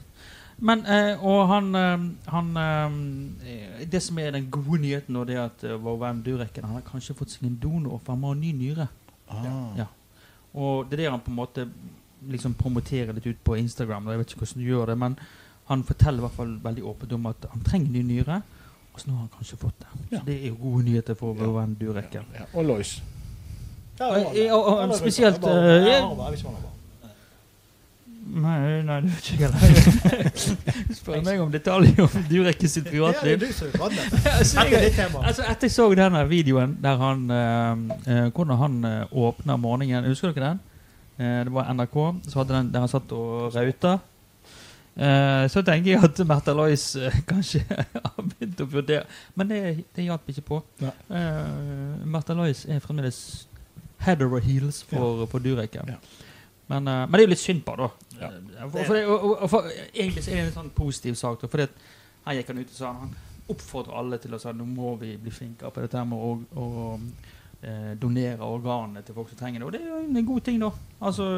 Men, 0.58 0.86
eh, 0.90 1.22
og 1.22 1.44
han, 1.52 1.68
eh, 1.76 2.06
han 2.34 2.48
eh, 2.58 3.84
Det 3.86 4.00
som 4.02 4.18
er 4.18 4.32
den 4.34 4.48
gode 4.50 4.80
nyheten 4.82 5.14
nå, 5.14 5.22
det 5.30 5.36
er 5.36 5.44
at 5.52 5.66
eh, 5.68 5.78
vår 5.78 6.00
venn 6.02 6.24
Dureken 6.26 6.66
han 6.66 6.80
har 6.80 6.88
kanskje 6.88 7.14
fått 7.14 7.36
seg 7.36 7.46
en 7.46 7.60
donor, 7.62 8.00
for 8.02 8.16
han 8.16 8.24
må 8.24 8.32
ha 8.32 8.40
ny 8.40 8.56
nyre. 8.58 8.88
Ah. 9.30 9.46
Ja. 9.78 9.86
Og 10.58 10.88
det 10.90 10.98
er 10.98 11.04
det 11.04 11.12
han 11.14 11.22
på 11.22 11.30
en 11.30 11.38
måte 11.38 11.68
liksom 12.26 12.56
promoterer 12.58 13.14
litt 13.14 13.28
ut 13.28 13.44
på 13.46 13.60
Instagram. 13.60 14.08
og 14.08 14.16
Jeg 14.16 14.24
vet 14.24 14.34
ikke 14.34 14.46
hvordan 14.46 14.64
du 14.64 14.70
gjør 14.72 14.90
det, 14.90 14.98
men 14.98 15.20
han 15.68 15.84
forteller 15.84 16.24
i 16.24 16.26
hvert 16.26 16.40
fall 16.40 16.58
veldig 16.64 16.86
åpent 16.90 17.14
om 17.14 17.30
at 17.30 17.50
han 17.52 17.66
trenger 17.68 17.94
ny 17.94 18.04
nyre. 18.08 18.42
Og 18.98 19.02
så 19.04 19.12
nå 19.12 19.14
har 19.14 19.28
han 19.28 19.34
kanskje 19.38 19.58
fått 19.62 19.76
det. 19.84 19.90
Ja. 20.10 20.18
Så 20.18 20.26
det 20.26 20.36
er 20.42 20.48
jo 20.48 20.56
gode 20.58 20.86
nyheter 20.88 21.14
for 21.20 21.38
vår 21.38 21.52
venn 21.60 21.76
Dureken. 21.78 22.24
Ja. 22.34 22.48
Og 22.58 22.66
Lois. 22.66 22.96
Spesielt, 24.98 25.44
eh. 25.46 26.02
Nei, 28.28 28.82
nei, 28.84 28.98
det 29.06 29.12
vet 29.14 29.28
ikke 29.32 29.46
heller. 29.46 30.32
Spør 30.98 31.22
meg 31.30 31.44
om 31.46 31.54
detaljer 31.54 32.02
om 32.04 32.26
sitt 32.74 32.90
jo 32.90 32.90
privatliv. 32.90 33.46
Altså, 33.46 34.60
er 34.66 34.74
jeg- 34.74 35.14
Altså, 35.22 35.46
etter 35.46 35.70
jeg 35.70 35.76
så 35.78 35.88
denne 35.96 36.26
videoen 36.28 36.74
der 36.82 36.98
han 36.98 37.24
eh, 37.32 37.72
eh, 38.10 38.26
Hvordan 38.34 38.58
han 38.58 38.76
uh, 38.86 39.14
åpna 39.30 39.56
morgenen 39.62 40.10
Husker 40.10 40.34
dere 40.34 40.50
den? 40.50 40.60
Eh, 41.20 41.44
det 41.46 41.54
var 41.54 41.70
NRK. 41.74 41.98
Så 42.28 42.42
hadde 42.42 42.58
den 42.58 42.74
der 42.74 42.80
han 42.84 42.92
satt 42.92 43.12
og 43.16 43.54
rauta. 43.56 44.00
Eh, 44.98 45.44
så 45.54 45.62
tenker 45.62 45.92
jeg 45.92 46.04
at 46.04 46.22
Märtha 46.26 46.56
Lois 46.58 46.96
eh, 46.98 47.20
kanskje 47.32 47.62
har 47.70 48.16
begynt 48.18 48.64
å 48.64 48.66
vurdere 48.72 49.04
Men 49.38 49.52
det, 49.52 49.60
det 49.94 50.08
hjalp 50.08 50.32
ikke 50.34 50.46
på. 50.48 50.62
Ja. 50.82 50.94
Uh, 51.12 52.02
Märtha 52.10 52.34
Lois 52.34 52.64
er 52.66 52.82
fremdeles 52.82 53.20
head 54.02 54.24
over 54.26 54.42
heels 54.42 54.82
for, 54.90 55.26
for 55.30 55.44
Durek. 55.44 55.76
Ja. 55.76 56.00
Men, 56.68 56.88
eh, 56.88 56.94
men 57.08 57.12
det 57.12 57.24
er 57.24 57.28
jo 57.28 57.34
litt 57.34 57.44
synd 57.44 57.64
på 57.66 57.76
da. 57.80 57.88
Ja. 58.20 58.32
Eh, 58.34 58.68
For, 58.68 58.84
for 58.84 58.98
det, 58.98 59.06
og, 59.08 59.26
og, 59.38 59.50
for, 59.52 59.72
egentlig 59.94 60.26
er 60.28 60.42
det 60.42 60.50
en 60.50 60.58
sånn 60.60 60.74
positiv 60.76 61.18
sak. 61.20 61.40
da, 61.42 61.50
Fordi 61.52 61.68
her 62.28 62.40
gikk 62.40 62.52
han 62.52 62.62
ut 62.62 62.74
og 62.74 62.78
sa 62.78 62.94
han 63.02 63.16
oppfordrer 63.48 63.96
alle 63.96 64.20
til 64.20 64.36
å 64.36 64.40
si 64.44 64.52
nå 64.52 64.66
må 64.68 64.98
vi 65.00 65.14
bli 65.22 65.32
flinkere 65.32 65.72
på 65.72 65.86
dette 65.86 66.02
med 66.04 66.20
å, 66.20 66.34
å 66.60 66.98
eh, 67.64 67.94
donere 67.96 68.44
organene 68.44 69.06
til 69.08 69.16
folk 69.16 69.32
som 69.32 69.40
trenger 69.40 69.64
det. 69.64 69.70
Og 69.70 69.76
det 69.78 69.84
er 69.86 69.94
jo 69.94 70.02
en 70.04 70.32
god 70.34 70.44
ting, 70.50 70.60
da. 70.60 70.74
Altså, 71.00 71.30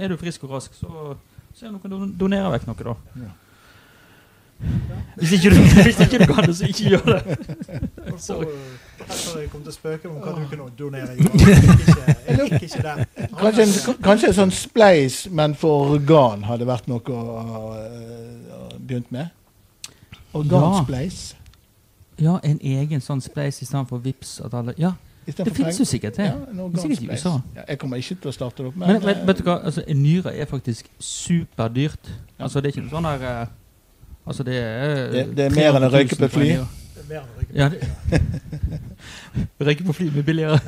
Er 0.00 0.08
du 0.08 0.16
frisk 0.20 0.46
og 0.48 0.56
rask, 0.56 0.78
så 0.78 1.18
se 1.58 1.68
om 1.68 1.76
du 1.76 1.82
kan 1.82 2.16
donere 2.20 2.50
vekk 2.54 2.66
noe, 2.70 2.88
da. 2.88 2.96
Ja. 3.26 3.34
Hvis 5.18 5.32
ikke 5.36 5.50
du, 5.50 5.56
hvis 5.86 6.00
ikke 6.02 6.18
du 6.18 6.32
kan 6.32 6.46
det, 6.46 6.56
så 6.58 6.66
ikke 6.66 6.92
gjør 6.92 7.04
det. 7.06 7.38
Sorry. 8.28 8.46
eh, 8.46 9.42
Jeg 9.42 9.50
kom 9.52 9.62
til 9.62 9.70
å 9.70 9.74
spøke 9.74 10.10
om 10.10 10.18
hva 10.22 10.34
du 10.34 10.44
kunne 10.50 10.68
donere. 10.78 11.14
Jeg 11.14 11.26
gikk 11.26 11.34
ikke, 11.86 12.14
jeg 12.26 12.38
gikk 12.38 12.66
ikke 12.68 12.82
der. 12.86 13.02
Kanskje 13.38 13.66
en, 13.66 13.98
kanskje 14.02 14.30
en 14.32 14.38
sånn 14.40 14.54
spleis, 14.54 15.18
men 15.30 15.54
for 15.58 15.94
organ 15.98 16.46
hadde 16.48 16.66
vært 16.68 16.88
noe 16.90 17.02
å 17.14 17.58
uh, 17.74 18.78
begynt 18.78 19.12
med? 19.14 19.30
Organspleis? 20.38 21.20
Ja, 22.18 22.38
en 22.42 22.58
egen 22.58 23.02
sånn 23.02 23.22
spleis 23.22 23.62
istedenfor 23.62 24.02
vips. 24.02 24.40
At 24.44 24.54
alle, 24.58 24.74
ja, 24.78 24.96
det 25.36 25.52
finnes 25.56 25.78
jo 25.80 25.84
sikkert 25.84 26.16
det. 26.16 26.24
Ja, 26.24 26.64
er 26.64 26.80
sikkert 26.80 27.02
i. 27.02 27.08
USA. 27.12 27.32
Ja, 27.56 27.60
jeg 27.68 27.78
kommer 27.78 27.96
ikke 28.00 28.14
til 28.22 28.28
å 28.30 28.32
starte 28.32 28.62
det 28.62 28.66
opp, 28.70 28.76
men, 28.76 28.88
Men, 28.88 29.02
vet, 29.04 29.16
eh, 29.16 29.26
vet 29.26 29.38
du 29.38 29.42
hva, 29.44 29.56
altså, 29.64 29.82
en 29.88 30.02
nyre 30.02 30.32
er 30.36 30.44
faktisk 30.50 30.88
superdyrt. 30.98 32.08
Ja. 32.08 32.44
Altså, 32.46 32.60
det 32.60 32.70
er 32.70 32.76
ikke 32.76 32.86
noe 32.88 32.96
sånn 32.96 33.08
der 33.10 33.28
eh, 33.42 33.46
Altså, 34.28 34.42
det 34.44 34.56
er 34.60 35.10
Det- 35.12 35.36
det 35.36 35.44
er 35.46 35.50
mer 35.56 35.76
enn 35.78 35.84
å 35.86 35.92
røyke 35.92 36.16
på 36.16 36.24
et 36.24 36.30
fly. 36.30 36.48
Det 36.48 36.58
er 36.58 37.08
mer 37.08 37.20
enn 37.20 37.28
å 37.28 37.38
røyke 37.38 37.52
på 37.52 37.56
Ja, 37.56 37.68
fly. 37.68 37.78
Røyke 39.68 39.84
på 39.86 39.92
fly 39.96 40.08
blir 40.10 40.22
billigere. 40.22 40.58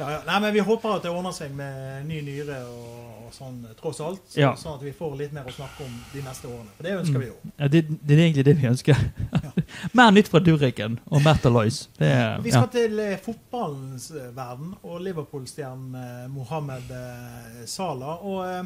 Ja, 0.00 0.10
ja. 0.10 0.18
Nei, 0.26 0.38
men 0.40 0.54
vi 0.54 0.60
håper 0.66 0.96
at 0.96 1.02
det 1.06 1.10
ordner 1.10 1.32
seg 1.36 1.54
med 1.54 2.06
ny 2.08 2.20
nyre 2.26 2.58
og, 2.66 3.07
og 3.28 3.34
sånn, 3.36 3.60
tross 3.78 4.00
alt. 4.04 4.22
Så, 4.32 4.40
Ja. 4.40 4.50
Sånn 4.58 4.74
at 4.78 4.82
vi 4.84 4.92
får 4.96 5.14
litt 5.20 5.32
mer 5.36 5.46
å 5.48 5.52
snakke 5.54 5.84
om 5.86 5.94
de 6.14 6.22
neste 6.24 6.48
årene. 6.48 6.72
For 6.78 6.88
det 6.88 6.96
ønsker 7.02 7.22
vi 7.22 7.28
jo. 7.30 7.36
Ja, 7.58 7.68
det, 7.68 7.84
det 8.00 8.16
er 8.16 8.24
egentlig 8.24 8.44
det 8.48 8.56
vi 8.58 8.68
ønsker. 8.72 9.04
Mer 9.98 10.10
nytt 10.16 10.28
fra 10.32 10.40
Dureken 10.40 10.98
og 11.12 11.22
Märtha 11.24 11.52
Lois. 11.52 11.82
Det 11.98 12.08
er, 12.08 12.40
Vi 12.42 12.50
ja. 12.50 12.60
skal 12.62 12.72
til 12.74 12.98
eh, 13.04 13.16
fotballens 13.22 14.10
eh, 14.16 14.30
verden 14.36 14.74
og 14.82 15.00
Liverpool-stjernen 15.06 15.94
eh, 16.02 16.26
Mohammed 16.32 16.90
eh, 16.90 17.64
Salah. 17.68 18.24
Og 18.24 18.44
eh, 18.48 18.62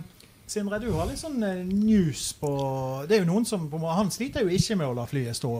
Sindre, 0.52 0.78
du 0.82 0.90
har 0.92 1.06
litt 1.08 1.20
sånn 1.20 1.38
eh, 1.46 1.62
news 1.64 2.32
på 2.36 2.48
Det 3.08 3.14
er 3.16 3.22
jo 3.22 3.28
noen 3.30 3.46
som 3.48 3.62
Han 3.70 4.10
sliter 4.12 4.42
jo 4.44 4.50
ikke 4.52 4.76
med 4.76 4.90
å 4.90 4.96
la 4.98 5.06
flyet 5.08 5.38
stå. 5.38 5.52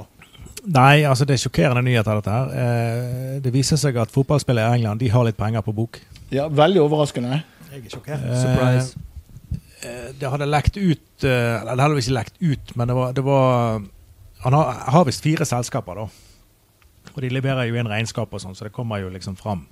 Nei, 0.75 1.03
altså 1.09 1.25
det 1.27 1.37
er 1.37 1.41
sjokkerende 1.43 1.83
nyheter, 1.87 2.19
dette 2.19 2.35
her. 2.35 2.51
Eh, 2.63 3.37
det 3.43 3.51
viser 3.55 3.79
seg 3.81 3.97
at 3.99 4.13
fotballspillere 4.15 4.75
i 4.75 4.79
England 4.81 5.01
de 5.03 5.09
har 5.11 5.25
litt 5.27 5.39
penger 5.39 5.63
på 5.67 5.73
bok. 5.75 5.99
ja, 6.35 6.47
veldig 6.49 6.81
overraskende. 6.83 7.41
Jeg 7.73 7.87
er 7.87 7.93
sjokkert. 7.95 8.25
Eh, 8.29 8.41
Surprise. 8.43 8.99
Eh, 9.83 10.09
det 10.21 10.29
hadde 10.29 10.49
lekt 10.49 10.77
ut 10.77 11.25
eh, 11.25 11.55
Eller 11.57 11.79
det 11.79 11.85
hadde 11.87 12.03
ikke 12.03 12.17
lekt 12.19 12.35
ut, 12.43 12.75
men 12.77 12.91
det 12.91 12.97
var, 12.99 13.15
det 13.17 13.25
var 13.25 13.83
Han 14.45 14.57
har, 14.59 14.73
har 14.93 15.07
visst 15.09 15.25
fire 15.25 15.47
selskaper, 15.49 16.03
da. 16.03 16.09
Og 17.13 17.23
de 17.25 17.31
leverer 17.33 17.71
jo 17.71 17.79
inn 17.79 17.89
regnskap 17.89 18.33
og 18.33 18.43
sånn, 18.43 18.57
så 18.59 18.69
det 18.69 18.75
kommer 18.77 19.01
jo 19.01 19.09
liksom 19.13 19.37
fram 19.39 19.65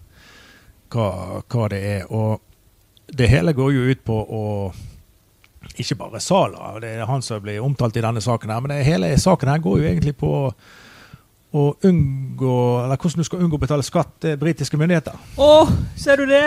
hva, 0.93 1.43
hva 1.45 1.69
det 1.73 1.81
er. 1.87 2.09
Og 2.09 2.41
det 3.17 3.29
hele 3.31 3.55
går 3.57 3.73
jo 3.75 3.85
ut 3.91 4.03
på 4.07 4.17
å 4.17 4.45
ikke 5.81 5.97
bare 6.01 6.21
Sala, 6.25 6.73
det 6.83 6.95
er 6.97 7.09
han 7.09 7.23
som 7.23 7.43
blir 7.43 7.63
omtalt 7.63 7.97
i 7.97 8.05
denne 8.05 8.23
saken, 8.25 8.51
her, 8.53 8.63
men 8.65 8.73
det, 8.73 8.85
hele 8.87 9.11
saken 9.21 9.51
her 9.53 9.63
går 9.63 9.81
jo 9.81 9.89
egentlig 9.91 10.15
på 10.21 10.33
å 11.51 11.65
unngå, 11.83 12.57
eller 12.85 13.01
hvordan 13.01 13.25
du 13.25 13.27
skal 13.27 13.41
unngå 13.43 13.59
å 13.59 13.63
betale 13.65 13.87
skatt 13.87 14.13
til 14.23 14.37
britiske 14.39 14.79
myndigheter. 14.79 15.17
Å, 15.43 15.51
ser 15.99 16.23
du 16.23 16.31
det? 16.31 16.45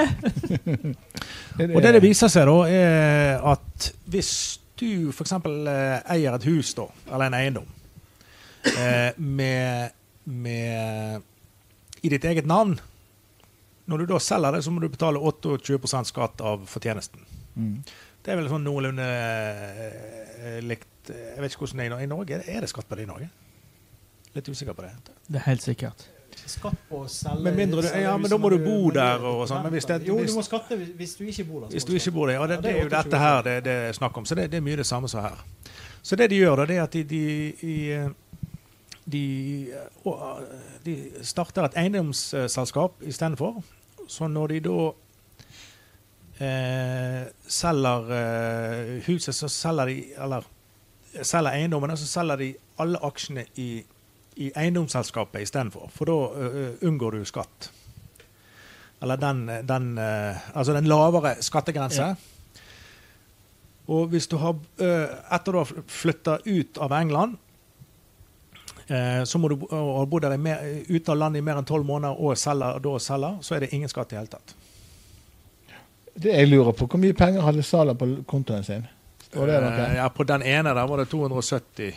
Og 1.74 1.80
det 1.84 1.92
det 1.98 2.04
viser 2.04 2.32
seg, 2.32 2.48
da, 2.48 2.56
er 2.72 3.44
at 3.54 3.90
hvis 4.14 4.32
du 4.80 5.12
f.eks. 5.12 5.36
eier 5.36 6.38
et 6.38 6.48
hus, 6.48 6.72
da, 6.78 6.88
eller 7.12 7.28
en 7.28 7.38
eiendom, 7.42 7.68
eh, 8.72 9.12
med, 9.20 9.92
med 10.24 12.04
i 12.04 12.12
ditt 12.12 12.26
eget 12.28 12.48
navn 12.48 12.78
Når 13.88 14.00
du 14.00 14.14
da 14.14 14.18
selger 14.24 14.56
det, 14.56 14.64
så 14.64 14.72
må 14.72 14.80
du 14.80 14.88
betale 14.88 15.20
28% 15.20 16.08
skatt 16.08 16.40
av 16.40 16.62
fortjenesten. 16.72 17.20
Mm. 17.60 17.82
Det 18.24 18.32
er 18.32 18.40
vel 18.40 18.48
sånn 18.48 18.64
noenlunde 18.64 19.04
eh, 19.04 20.60
likt 20.64 21.12
Jeg 21.12 21.44
vet 21.44 21.52
ikke 21.52 21.66
hvordan 21.66 21.82
det 21.82 21.88
er 21.92 22.06
i 22.06 22.08
Norge. 22.08 22.40
Er 22.48 22.64
det 22.64 22.72
skatt 22.72 22.88
på 22.88 22.96
det 22.96 23.04
i 23.04 23.10
Norge? 23.10 23.28
Litt 24.36 24.50
usikker 24.50 24.74
på 24.74 24.82
det. 24.86 24.92
Det 25.28 25.36
er 25.42 25.46
helt 25.50 25.62
sikkert. 25.62 26.08
Skatt 26.50 26.80
på 26.90 27.04
å 27.06 27.08
selge 27.08 27.44
Med 27.46 27.56
mindre 27.56 27.82
du- 27.84 27.88
selge 27.88 28.02
ja, 28.08 28.18
men 28.18 28.30
da 28.32 28.38
må 28.42 28.50
du 28.50 28.58
bo 28.64 28.90
der 28.92 29.22
og 29.22 29.44
sånn, 29.48 29.62
men 29.64 29.72
hvis 29.76 29.86
det- 29.86 30.00
Jo, 30.08 30.16
du 30.26 30.34
må 30.34 30.42
skatte 30.44 30.76
hvis- 30.78 31.16
du 31.18 31.24
ikke 31.26 31.46
bor 31.48 31.62
der. 31.62 31.68
Hvis 31.70 31.86
du 31.86 31.94
ikke 31.94 32.12
bor 32.12 32.28
der. 32.28 32.34
ja, 32.34 32.48
det, 32.48 32.62
det 32.64 32.72
er 32.76 32.82
jo 32.84 32.90
dette 32.90 33.18
her 33.20 33.42
det, 33.44 33.64
det 33.64 33.72
er 33.90 33.92
snakk 33.94 34.18
om. 34.18 34.26
Så 34.26 34.36
det, 34.36 34.50
det 34.52 34.58
er 34.58 34.62
mye 34.62 34.76
det 34.76 34.86
samme 34.86 35.08
som 35.08 35.22
her. 35.22 35.38
Så 36.02 36.16
det 36.18 36.30
de 36.30 36.36
gjør, 36.40 36.56
da, 36.58 36.66
det 36.66 36.78
er 36.78 36.84
at 36.84 36.92
de, 36.92 37.04
de, 37.04 37.54
de, 37.62 38.14
de, 39.08 39.74
å, 40.06 40.44
de 40.84 41.12
starter 41.22 41.64
et 41.66 41.74
eiendomsselskap 41.78 42.94
istedenfor. 43.04 43.62
Så 44.08 44.28
når 44.28 44.48
de 44.48 44.60
da 44.60 44.92
eh, 46.40 47.26
selger 47.48 48.12
eh, 48.18 49.02
huset, 49.08 49.36
så 49.36 49.48
selger 49.48 49.86
de 49.86 49.98
Eller 50.18 50.44
selger 51.22 51.52
eiendommene, 51.54 51.96
så 51.98 52.08
selger 52.10 52.36
de 52.42 52.56
alle 52.80 52.98
aksjene 53.06 53.46
i, 53.62 53.84
i 54.36 54.52
eiendomsselskapet 54.56 55.46
istedenfor. 55.46 55.90
For 55.94 56.10
da 56.10 56.18
uh, 56.34 56.88
unngår 56.88 57.20
du 57.20 57.26
skatt. 57.28 57.70
Eller 59.04 59.20
den, 59.20 59.46
den 59.68 59.98
uh, 60.00 60.58
Altså 60.58 60.74
den 60.74 60.88
lavere 60.88 61.36
skattegrense. 61.44 62.14
Ja. 62.14 62.62
Og 63.92 64.14
hvis 64.14 64.30
du 64.32 64.38
har 64.40 64.56
Etter 64.80 65.58
å 65.58 65.66
har 65.66 65.72
flytta 65.92 66.38
ut 66.46 66.78
av 66.80 66.94
England 66.96 67.40
så 69.28 69.40
må 69.40 69.48
du 69.48 69.62
ha 69.72 70.04
bodd 70.12 70.26
ute 70.28 71.12
av 71.12 71.18
landet 71.18 71.40
i 71.40 71.44
mer 71.44 71.60
enn 71.60 71.68
tolv 71.68 71.88
måneder 71.88 72.20
og 72.20 72.36
selger, 72.38 72.82
da 72.84 72.92
selger, 73.00 73.38
så 73.42 73.56
er 73.56 73.64
det 73.64 73.70
ingen 73.76 73.92
skatt 73.92 74.12
i 74.12 74.16
det 74.16 74.20
hele 74.20 74.32
tatt. 74.34 74.56
Det 76.14 76.30
jeg 76.30 76.48
lurer 76.48 76.72
på, 76.72 76.86
Hvor 76.86 77.00
mye 77.02 77.14
penger 77.14 77.42
hadde 77.42 77.64
Sala 77.64 77.96
på 77.98 78.08
kontoen 78.30 78.64
sin? 78.64 78.86
Det? 79.34 79.56
Eh, 79.58 79.96
ja, 79.96 80.10
på 80.10 80.24
den 80.24 80.44
ene 80.44 80.74
der 80.74 80.88
var 80.88 80.98
det 80.98 81.10
270. 81.10 81.94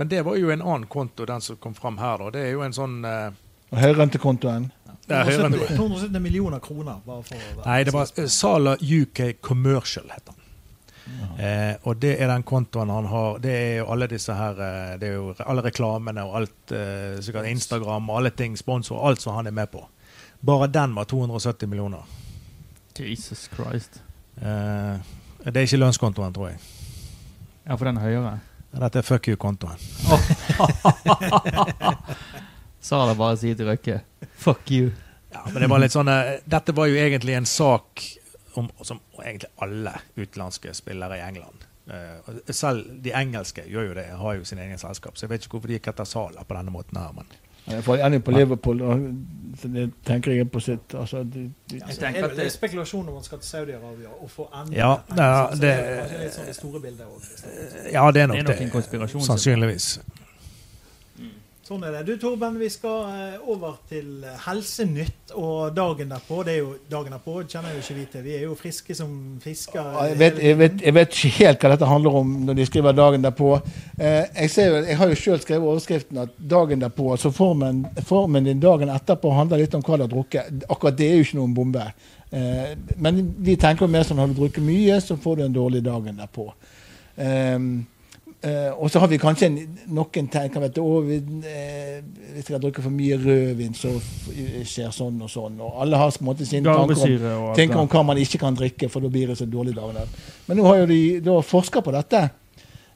Men 0.00 0.08
det 0.08 0.22
var 0.24 0.36
jo 0.40 0.48
en 0.48 0.62
annen 0.64 0.86
konto, 0.88 1.26
den 1.28 1.42
som 1.44 1.56
kom 1.60 1.74
fram 1.76 1.98
her. 2.00 2.18
da. 2.22 2.30
Det 2.32 2.40
er 2.46 2.54
jo 2.54 2.62
en 2.64 2.72
sånn 2.72 3.02
eh, 3.04 3.34
Og 3.68 3.82
høyrentekontoen? 3.82 4.70
Ja, 4.88 4.94
er 5.18 5.26
høyere 5.28 5.50
enn 5.50 5.56
det. 5.58 5.66
270 5.76 6.22
millioner 6.24 6.62
kroner, 6.64 7.02
bare 7.04 7.26
for 7.26 7.36
å 7.36 7.50
være 7.58 7.66
Nei, 7.66 7.82
det 7.84 7.92
var 7.92 8.14
eh, 8.16 8.30
Sala 8.32 8.78
UK 8.80 9.20
Commercial, 9.44 10.08
het 10.08 10.32
han. 10.32 10.40
Eh, 11.36 11.74
og 11.84 12.00
det 12.00 12.14
er 12.16 12.32
den 12.32 12.46
kontoen 12.48 12.88
han 12.96 13.12
har. 13.12 13.38
Det 13.44 13.52
er 13.58 13.70
jo 13.82 13.90
alle 13.92 14.08
disse 14.08 14.40
her 14.40 14.64
eh, 14.70 14.96
Det 15.04 15.10
er 15.10 15.16
jo 15.18 15.34
alle 15.44 15.68
reklamene 15.68 16.24
og 16.24 16.36
alt, 16.40 16.58
eh, 16.80 17.20
sikkert 17.20 17.52
Instagram 17.52 18.08
og 18.08 18.22
alle 18.22 18.32
ting, 18.40 18.56
sponsor, 18.56 19.04
alt 19.04 19.20
som 19.20 19.36
han 19.36 19.52
er 19.52 19.56
med 19.60 19.68
på. 19.76 19.84
Bare 20.40 20.72
den 20.72 20.96
var 20.96 21.12
270 21.12 21.68
millioner. 21.68 22.08
Jesus 22.96 23.50
Christ. 23.52 24.00
Eh, 24.40 25.10
det 25.44 25.56
er 25.56 25.68
ikke 25.68 25.84
lønnskontoen, 25.84 26.32
tror 26.32 26.54
jeg. 26.54 26.62
Ja, 27.66 27.74
for 27.76 27.84
den 27.84 28.00
er 28.00 28.08
høyere. 28.08 28.38
Dette 28.70 29.00
er 29.00 29.06
fuck 29.06 29.28
you-kontoen. 29.28 29.78
Sa 32.80 33.00
det 33.08 33.16
bare 33.18 33.36
si 33.36 33.54
til 33.54 33.66
Røkke. 33.68 34.00
Fuck 34.40 34.70
you. 34.70 34.92
Ja, 35.32 35.42
men 35.52 35.62
det 35.62 35.68
var 35.70 35.82
litt 35.82 35.94
sånn 35.94 36.10
eh, 36.10 36.38
Dette 36.50 36.74
var 36.74 36.88
jo 36.90 36.96
egentlig 36.98 37.36
en 37.38 37.46
sak 37.46 38.02
om, 38.58 38.70
som 38.82 38.98
egentlig 39.22 39.50
alle 39.62 39.92
utenlandske 40.16 40.72
spillere 40.74 41.18
i 41.20 41.24
England. 41.26 41.66
Eh, 41.90 42.30
selv 42.54 42.86
de 43.02 43.12
engelske 43.16 43.66
gjør 43.66 43.90
jo 43.90 43.94
det, 43.98 44.06
har 44.22 44.38
jo 44.38 44.46
sin 44.46 44.62
egen 44.62 44.78
selskap. 44.78 45.18
Så 45.18 45.26
jeg 45.26 45.34
vet 45.34 45.46
ikke 45.46 45.58
hvorfor 45.58 45.70
de 45.70 45.78
gikk 45.78 45.90
etter 45.92 46.08
Sala 46.08 46.46
på 46.46 46.56
denne 46.56 46.74
måten 46.74 46.98
her, 46.98 47.14
men 47.16 47.30
Han 47.70 48.14
er 48.14 48.18
på 48.18 48.30
Liverpool, 48.30 48.82
og 48.82 49.00
så 49.60 49.68
det 49.68 49.90
tenker 50.06 50.32
jeg 50.32 50.50
på 50.50 50.60
sitt 50.60 50.94
altså, 50.94 51.22
de, 51.24 51.40
de, 51.70 51.76
Ja, 51.76 51.86
Jeg 51.86 51.94
så 51.96 52.06
er 52.06 52.12
det 52.12 52.30
det- 52.36 52.44
litt 52.44 52.52
spekulasjon 52.52 53.08
om 53.08 53.14
man 53.14 53.22
skal 53.24 53.38
til 53.38 53.48
Saudi-Arabia 53.56 54.08
og 54.22 54.30
få 54.30 54.48
enda 54.54 54.76
Ja, 54.76 54.94
penger, 55.08 55.22
ja, 55.24 55.46
så- 55.50 55.56
så 55.56 55.60
det- 55.60 55.70
er 55.70 56.24
nok 56.24 56.32
sånn 56.32 56.46
det 56.46 56.54
store 56.56 56.80
bildet 56.80 57.06
også. 57.16 57.28
ja, 57.92 58.10
det 58.10 58.22
er 58.22 58.26
nok 58.26 58.36
Det 58.36 58.44
er 58.46 58.52
nok 58.52 58.60
en 58.60 58.70
konspirasjon. 58.70 59.22
Sannsynligvis. 59.22 60.00
Sånn 61.70 61.84
er 61.86 61.92
det. 61.94 62.00
Du 62.02 62.16
Torben, 62.18 62.56
vi 62.58 62.66
skal 62.66 63.04
eh, 63.14 63.42
over 63.46 63.76
til 63.86 64.24
eh, 64.26 64.38
Helsenytt 64.42 65.30
og 65.38 65.68
dagen 65.70 66.08
derpå. 66.10 66.40
Det 66.42 66.56
er 66.56 66.64
jo 66.64 66.72
dagen 66.90 67.14
derpå, 67.14 67.36
kjenner 67.44 67.76
jo 67.76 67.82
ikke 67.84 67.94
vi 67.94 68.06
til. 68.10 68.24
Vi 68.24 68.32
er 68.34 68.42
jo 68.42 68.56
friske 68.58 68.96
som 68.98 69.12
fisker. 69.38 69.92
Jeg, 70.08 70.16
vet, 70.18 70.40
jeg, 70.42 70.56
vet, 70.58 70.82
jeg 70.82 70.96
vet 70.96 71.14
ikke 71.14 71.30
helt 71.36 71.62
hva 71.62 71.70
dette 71.70 71.90
handler 71.92 72.16
om 72.24 72.32
når 72.48 72.58
de 72.58 72.66
skriver 72.66 72.96
dagen 72.98 73.22
derpå. 73.22 73.52
Eh, 74.00 74.24
jeg, 74.24 74.50
ser 74.50 74.80
jeg 74.80 74.98
har 74.98 75.12
jo 75.12 75.20
sjøl 75.20 75.38
skrevet 75.44 75.70
overskriften 75.76 76.18
at 76.24 76.34
dagen 76.56 76.82
derpå, 76.82 77.06
altså 77.14 77.30
formen, 77.38 77.84
formen 78.08 78.50
din 78.50 78.66
dagen 78.66 78.90
etterpå 78.90 79.30
handler 79.38 79.62
litt 79.62 79.78
om 79.78 79.86
hva 79.86 80.00
du 80.00 80.06
har 80.08 80.10
drukket. 80.16 80.66
Akkurat 80.66 80.98
det 80.98 81.06
er 81.06 81.20
jo 81.20 81.28
ikke 81.28 81.38
noen 81.38 81.54
bombe. 81.54 81.86
Eh, 82.34 82.74
men 82.98 83.22
vi 83.46 83.54
tenker 83.54 83.86
jo 83.86 83.92
mer 83.94 84.10
sånn 84.10 84.18
har 84.18 84.26
du 84.26 84.34
drukket 84.42 84.66
mye, 84.66 84.98
så 85.06 85.14
får 85.22 85.38
du 85.38 85.46
en 85.46 85.58
dårlig 85.62 85.86
dagen 85.86 86.18
derpå. 86.18 86.50
Um, 87.14 87.84
Eh, 88.40 88.70
og 88.72 88.88
så 88.88 89.02
har 89.02 89.10
vi 89.12 89.18
kanskje 89.20 89.50
en, 89.50 89.56
noen 89.92 90.28
tenker 90.32 90.62
at 90.64 90.78
oh, 90.80 91.02
vi, 91.04 91.18
eh, 91.44 91.98
hvis 92.32 92.46
jeg 92.48 92.54
har 92.54 92.62
drukket 92.62 92.86
for 92.86 92.94
mye 92.94 93.18
rødvin, 93.20 93.74
så 93.76 93.90
skjer 94.00 94.94
sånn 94.96 95.18
og 95.20 95.28
sånn. 95.28 95.58
Og 95.60 95.82
alle 95.84 96.00
har 96.00 96.14
på 96.14 96.24
en 96.24 96.30
måte 96.30 96.46
sine 96.48 96.72
tanker 96.72 97.26
om, 97.34 97.50
tenker 97.58 97.82
om 97.82 97.90
hva 97.92 98.04
man 98.08 98.20
ikke 98.22 98.40
kan 98.40 98.56
drikke, 98.56 98.88
for 98.88 99.04
da 99.04 99.10
blir 99.12 99.28
det 99.28 99.36
så 99.42 99.48
dårlig 99.50 99.74
dagen 99.76 99.98
der. 100.00 100.14
Men 100.46 100.56
nå 100.56 100.64
har 100.70 100.80
jo 100.80 100.88
de 100.88 101.02
da 101.26 101.34
forska 101.44 101.82
på 101.84 101.92
dette. 101.96 102.22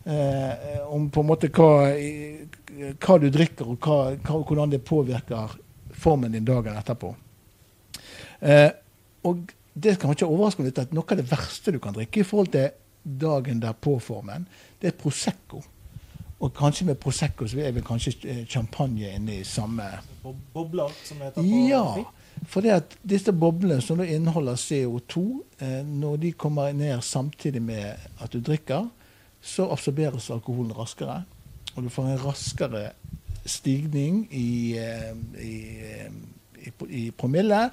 Eh, 0.04 0.80
om 0.88 1.10
på 1.12 1.20
en 1.20 1.28
måte 1.28 1.52
hva, 1.52 1.92
hva 3.04 3.18
du 3.20 3.28
drikker, 3.32 3.68
og 3.68 3.84
hva, 3.84 3.98
hva, 4.16 4.40
hvordan 4.40 4.72
det 4.72 4.80
påvirker 4.88 5.58
formen 5.92 6.32
din 6.32 6.48
dagen 6.48 6.76
etterpå. 6.80 7.12
Eh, 8.40 8.70
og 9.28 9.44
det 9.74 9.98
kan 10.00 10.12
ikke 10.16 10.28
overraske 10.30 10.64
litt 10.64 10.80
at 10.80 10.96
noe 10.96 11.04
av 11.04 11.20
det 11.20 11.28
verste 11.28 11.72
du 11.74 11.80
kan 11.82 11.96
drikke 11.96 12.22
i 12.22 12.26
forhold 12.26 12.52
til 12.54 12.72
dagen 13.04 13.60
derpå-formen, 13.62 14.48
det 14.80 14.92
er 14.92 14.98
Prosecco. 14.98 15.62
Og 16.40 16.52
kanskje 16.54 16.86
med 16.86 16.98
Prosecco 17.00 17.46
så 17.48 17.60
er 17.62 17.72
vel 17.72 17.84
kanskje 17.86 18.16
eh, 18.28 18.42
champagne 18.50 19.14
inne 19.14 19.38
i 19.40 19.46
samme 19.48 19.86
Bobler, 20.24 20.92
som 21.04 21.20
det 21.20 21.30
heter 21.30 21.42
på 21.42 21.64
Ja. 21.68 22.04
For 22.50 22.64
det 22.64 22.72
at 22.74 22.96
disse 23.06 23.32
boblene 23.32 23.80
som 23.84 24.00
inneholder 24.02 24.58
CO2, 24.58 25.22
eh, 25.62 25.80
når 25.86 26.16
de 26.24 26.32
kommer 26.32 26.72
ned 26.72 27.00
samtidig 27.02 27.62
med 27.62 27.94
at 28.20 28.32
du 28.32 28.40
drikker, 28.40 28.88
så 29.40 29.68
absorberes 29.70 30.30
alkoholen 30.30 30.72
raskere. 30.76 31.22
Og 31.76 31.84
du 31.84 31.88
får 31.92 32.10
en 32.10 32.24
raskere 32.24 32.90
stigning 33.46 34.24
i, 34.32 34.76
eh, 34.78 35.14
i, 35.40 35.54
i, 36.66 36.72
i 36.88 37.10
promille. 37.10 37.68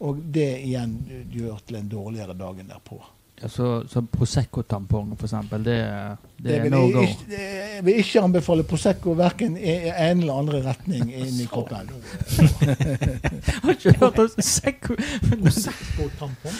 Og 0.00 0.18
det 0.34 0.48
igjen 0.60 0.96
gjør 1.32 1.60
til 1.66 1.78
en 1.80 1.88
dårligere 1.88 2.36
dagen 2.36 2.68
derpå. 2.68 3.00
Ja, 3.42 3.48
så, 3.52 3.82
så 3.88 4.00
Prosecco-tampong, 4.00 5.10
eksempel, 5.28 5.64
det, 5.64 5.74
det 6.38 6.44
Det 6.46 6.54
er 6.56 6.70
no 6.72 6.78
go. 6.92 7.02
ikke, 7.04 7.40
jeg 7.76 7.82
vil 7.84 7.98
ikke 8.00 8.20
anbefale 8.24 8.62
Prosecco 8.64 9.12
verken 9.18 9.58
i 9.60 9.74
en 9.92 10.22
eller 10.22 10.38
andre 10.40 10.62
retning 10.64 11.10
inn 11.12 11.40
i 11.42 11.44
kroppen. 11.52 11.90
Har 13.62 13.70
ikke 13.74 13.92
hørt 14.00 14.18
om 14.24 14.30
Prosecco 14.38 14.96
Prosecco-tampong. 15.42 16.56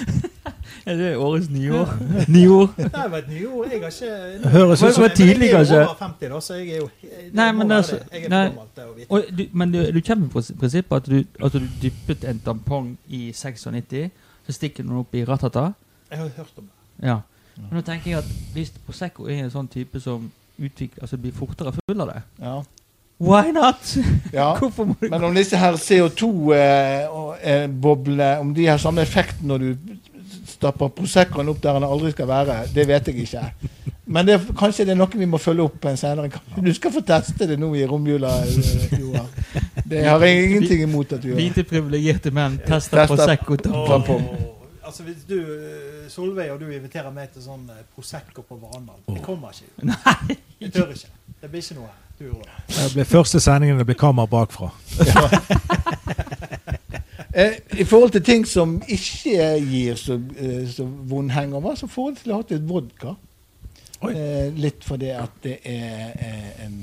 Er 0.86 0.96
det 1.00 1.16
årets 1.16 1.48
nyår? 1.50 1.94
Nyår? 2.28 2.68
Det 2.76 2.90
var 2.92 3.16
et 3.18 3.28
nyord. 3.30 3.70
Jeg 3.72 3.80
har 3.80 3.88
ikke 3.88 4.50
Høres 4.50 4.82
ut 4.82 4.94
som- 4.94 5.04
et 5.04 5.18
var 5.18 5.48
kanskje. 5.56 5.74
Jeg 5.74 5.82
er 5.82 5.88
over 5.88 5.94
50, 5.98 6.28
da, 6.34 6.40
så 6.40 6.54
jeg 6.54 6.68
er 6.68 6.76
jo 6.76 6.88
Nei, 7.32 7.52
men 7.52 7.72
altså-. 7.72 7.98
Jeg 8.12 8.24
er 8.24 8.28
nei. 8.28 8.48
for 8.50 8.54
gammel 8.54 8.96
til. 8.98 9.06
Og 9.08 9.24
du, 9.38 9.44
men 9.52 9.72
du, 9.72 9.80
du 9.92 10.00
kjenner 10.00 10.28
på 10.28 10.42
prinsippet 10.60 10.96
at 10.96 11.06
du, 11.10 11.24
at 11.44 11.52
du 11.52 11.60
dyppet 11.82 12.24
en 12.28 12.38
tampong 12.44 12.92
i 13.08 13.32
96, 13.32 14.10
så 14.46 14.52
stikker 14.52 14.82
du 14.82 14.88
den 14.92 14.98
opp 14.98 15.14
i 15.14 15.24
ratata? 15.24 15.70
Jeg 16.10 16.18
har 16.18 16.28
hørt 16.36 16.58
om 16.58 16.64
det. 16.64 16.70
Ja. 17.08 17.16
Men 17.56 17.68
nå 17.78 17.82
tenker 17.86 18.10
jeg 18.10 18.18
at 18.18 18.24
hvis 18.54 18.70
Prosecco 18.86 19.24
er 19.28 19.38
en 19.44 19.50
sånn 19.50 19.68
type 19.72 20.00
som 20.00 20.30
utvikler, 20.58 21.02
altså 21.02 21.16
blir 21.20 21.32
fortere 21.36 21.72
full 21.76 22.00
av 22.00 22.08
det 22.12 22.22
Ja. 22.40 22.62
Why 23.18 23.50
not? 23.52 23.96
Ja. 24.32 24.50
Hvorfor 24.60 24.84
må 24.90 24.94
du 25.00 25.08
Men 25.08 25.24
om 25.24 25.34
disse 25.34 25.56
her 25.56 25.72
CO2-boblene 25.80 28.38
Om 28.40 28.54
de 28.54 28.66
har 28.68 28.78
samme 28.78 29.00
effekt 29.02 29.42
når 29.42 29.58
du 29.58 29.76
stapper 30.46 30.88
Proseccoen 30.94 31.48
opp 31.50 31.58
der 31.62 31.72
den 31.76 31.84
aldri 31.86 32.10
skal 32.14 32.26
være, 32.28 32.54
det 32.74 32.84
vet 32.88 33.06
jeg 33.10 33.16
ikke. 33.26 33.42
Men 34.06 34.26
det, 34.28 34.36
kanskje 34.58 34.84
det 34.86 34.92
er 34.94 34.98
noe 35.00 35.18
vi 35.18 35.26
må 35.28 35.38
følge 35.42 35.62
opp 35.66 35.76
på 35.82 35.88
en 35.90 35.96
senere 35.98 36.30
Kanskje 36.32 36.62
Du 36.64 36.72
skal 36.76 36.92
få 36.94 37.00
teste 37.06 37.46
det 37.50 37.56
nå 37.60 37.68
i 37.76 37.84
romjula, 37.88 38.30
eh, 38.46 39.00
Joar. 39.00 39.26
Det 39.84 40.04
har 40.06 40.20
jeg 40.24 40.44
ingenting 40.46 40.80
imot 40.86 41.12
at 41.16 41.22
du 41.22 41.26
gjør. 41.32 41.38
Hvite 41.40 41.62
privilegerte 41.68 42.30
menn 42.34 42.54
tester 42.62 42.96
Tester- 43.02 43.06
Prosecco-tampong. 43.10 44.24
Altså, 44.86 45.02
Hvis 45.02 45.24
du, 45.28 45.36
eh, 45.36 46.10
Solveig 46.10 46.50
og 46.52 46.60
du 46.60 46.70
inviterer 46.70 47.10
meg 47.10 47.32
til 47.34 47.42
sånn 47.42 47.66
eh, 47.74 47.82
Prosecco 47.94 48.44
på 48.46 48.58
verandaen 48.60 49.02
Jeg 49.16 49.22
kommer 49.26 49.50
ikke. 49.50 49.70
Nei. 49.90 50.36
Jeg 50.62 50.72
tør 50.76 50.92
ikke. 50.94 51.10
Det 51.42 51.50
blir 51.50 51.64
ikke 51.64 51.78
noe 51.80 51.94
Du, 52.16 52.30
da. 52.30 52.60
Det 52.70 52.92
blir 52.94 53.08
første 53.10 53.40
sendingen 53.42 53.78
det 53.82 53.86
blir 53.90 53.98
kamera 54.00 54.30
bakfra. 54.30 54.70
Eh, 57.36 57.52
I 57.76 57.84
forhold 57.84 58.14
til 58.14 58.22
ting 58.24 58.46
som 58.48 58.78
ikke 58.88 59.58
gir 59.60 59.98
så, 60.00 60.14
så 60.72 60.86
vond 60.88 61.30
hangover, 61.30 61.74
så 61.76 61.84
forhold 61.86 62.16
til 62.16 62.32
å 62.32 62.38
ha 62.38 62.46
litt 62.48 62.64
vodka. 62.64 63.12
Oi. 64.04 64.12
Eh, 64.12 64.46
litt 64.56 64.84
fordi 64.84 65.10
at 65.12 65.36
det 65.44 65.58
er, 65.68 66.14
eh, 66.16 66.64
en, 66.64 66.78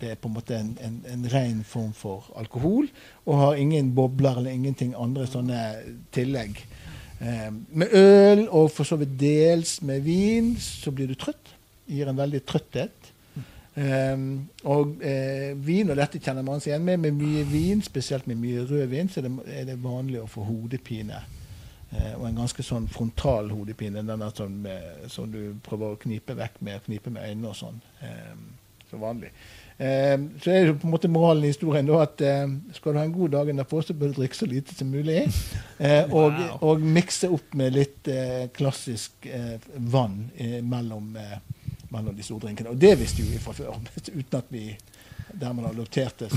det 0.00 0.10
er 0.12 0.20
på 0.20 0.28
en 0.28 0.34
måte 0.34 0.58
en, 0.58 0.74
en, 0.84 0.98
en 1.08 1.24
ren 1.32 1.62
form 1.64 1.94
for 1.96 2.28
alkohol, 2.36 2.90
og 3.24 3.40
har 3.40 3.62
ingen 3.64 3.94
bobler 3.96 4.42
eller 4.42 4.56
ingenting 4.56 4.92
andre 4.92 5.24
sånne 5.28 5.62
tillegg. 6.12 6.60
Eh, 7.20 7.50
med 7.50 7.94
øl, 7.94 8.48
og 8.48 8.70
for 8.70 8.86
så 8.86 8.98
vidt 9.00 9.16
dels 9.20 9.78
med 9.82 10.04
vin, 10.06 10.54
så 10.60 10.92
blir 10.94 11.10
du 11.10 11.16
trøtt. 11.18 11.54
Gir 11.88 12.10
en 12.10 12.18
veldig 12.18 12.42
trøtthet. 12.46 13.14
Um, 13.78 14.48
og 14.66 15.04
eh, 15.06 15.52
vin, 15.54 15.90
og 15.92 15.98
dette 16.00 16.18
kjenner 16.18 16.42
man 16.42 16.58
seg 16.58 16.72
igjen 16.72 16.86
med, 16.88 16.98
med 16.98 17.14
mye 17.14 17.44
vin, 17.46 17.82
spesielt 17.84 18.26
med 18.26 18.40
mye 18.40 18.64
rødvin, 18.66 19.06
så 19.06 19.20
er 19.20 19.28
det, 19.28 19.34
er 19.54 19.68
det 19.68 19.76
vanlig 19.84 20.18
å 20.18 20.30
få 20.30 20.42
hodepine. 20.48 21.20
Eh, 21.92 22.16
og 22.16 22.24
en 22.26 22.40
ganske 22.40 22.64
sånn 22.66 22.88
frontal 22.90 23.52
hodepine, 23.54 24.02
den 24.02 24.24
er 24.24 24.34
sånn 24.34 24.66
som 25.14 25.30
du 25.30 25.54
prøver 25.62 25.94
å 25.94 26.00
knipe 26.02 26.34
vekk 26.40 26.58
med, 26.66 26.82
knipe 26.88 27.12
med 27.14 27.30
øynene 27.30 27.52
og 27.52 27.60
sånn. 27.60 27.78
Um, 28.02 28.42
så 28.90 28.98
vanlig. 28.98 29.30
Um, 29.78 30.24
så 30.42 30.50
er 30.50 30.64
det 30.66 30.72
på 30.80 30.88
en 30.88 30.90
måte 30.90 31.06
moralen 31.06 31.44
i 31.46 31.52
historien 31.52 31.86
da 31.86 32.00
at 32.02 32.22
eh, 32.26 32.48
skal 32.74 32.92
du 32.92 32.98
ha 32.98 33.04
en 33.06 33.12
god 33.14 33.30
dag 33.36 33.50
innenfor, 33.52 33.84
så 33.86 33.94
bør 33.94 34.10
du 34.10 34.16
drikke 34.16 34.34
så 34.34 34.48
lite 34.50 34.74
som 34.74 34.90
mulig. 34.90 35.22
Eh, 35.78 36.10
og, 36.10 36.32
Wow. 36.34 36.56
og 36.66 36.80
mikse 36.82 37.28
opp 37.30 37.52
med 37.54 37.76
litt 37.76 38.08
eh, 38.10 38.48
klassisk 38.50 39.28
eh, 39.30 39.60
vann 39.78 40.24
eh, 40.34 40.56
mellom 40.66 41.12
eh, 41.14 41.36
mellom 41.94 42.16
drinkene. 42.18 42.72
Og 42.72 42.80
det 42.80 42.96
visste 42.98 43.22
jo 43.22 43.30
vi 43.30 43.38
fra 43.38 43.54
før, 43.54 43.78
uten 44.18 44.38
at 44.40 44.50
vi 44.50 44.64
dermed 45.34 45.64
har 45.64 45.72
adopterte. 45.74 46.28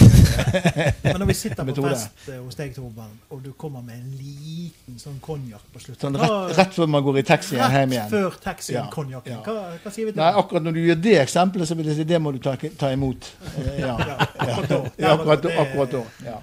Men 1.03 1.19
når 1.19 1.25
vi 1.29 1.33
sitter 1.33 1.63
på 1.67 1.83
fest 1.85 2.27
eh, 2.29 2.39
hos 2.43 2.55
deg, 2.59 2.73
Torben, 2.75 3.11
og 3.29 3.41
du 3.43 3.51
kommer 3.57 3.81
med 3.85 3.95
en 3.99 4.11
liten 4.19 4.97
sånn 5.01 5.19
konjakk 5.23 5.63
på 5.73 5.79
slutten 5.83 6.01
Sånn 6.11 6.19
rett, 6.21 6.53
rett 6.57 6.75
før 6.77 6.87
man 6.91 7.03
går 7.05 7.19
i 7.21 7.23
taxien 7.27 7.61
rett 7.63 7.77
hjem 7.79 7.95
igjen. 7.97 8.09
før 8.11 8.37
taxien, 8.43 8.77
Ja, 8.81 8.85
konjakken. 8.93 9.33
ja. 9.33 9.41
Hva, 9.45 9.77
hva 9.83 9.91
sier 9.95 10.05
vi 10.09 10.13
til 10.15 10.21
Nei, 10.23 10.31
akkurat 10.43 10.63
når 10.67 10.77
du 10.77 10.81
gjør 10.85 11.01
det 11.07 11.15
eksempelet, 11.21 11.67
så 11.71 11.75
vil 11.79 11.91
jeg 11.91 11.99
si 12.01 12.07
det 12.11 12.21
må 12.21 12.31
du 12.35 12.39
ta, 12.43 12.55
ta 12.79 12.91
imot. 12.95 13.31
Ja, 13.81 13.95
Ja, 13.97 14.17
akkurat 14.27 14.69
da. 14.69 14.81
ja, 15.05 15.13
akkurat, 15.15 15.45
akkurat 15.65 15.91
da. 15.97 16.03
Ja. 16.25 16.39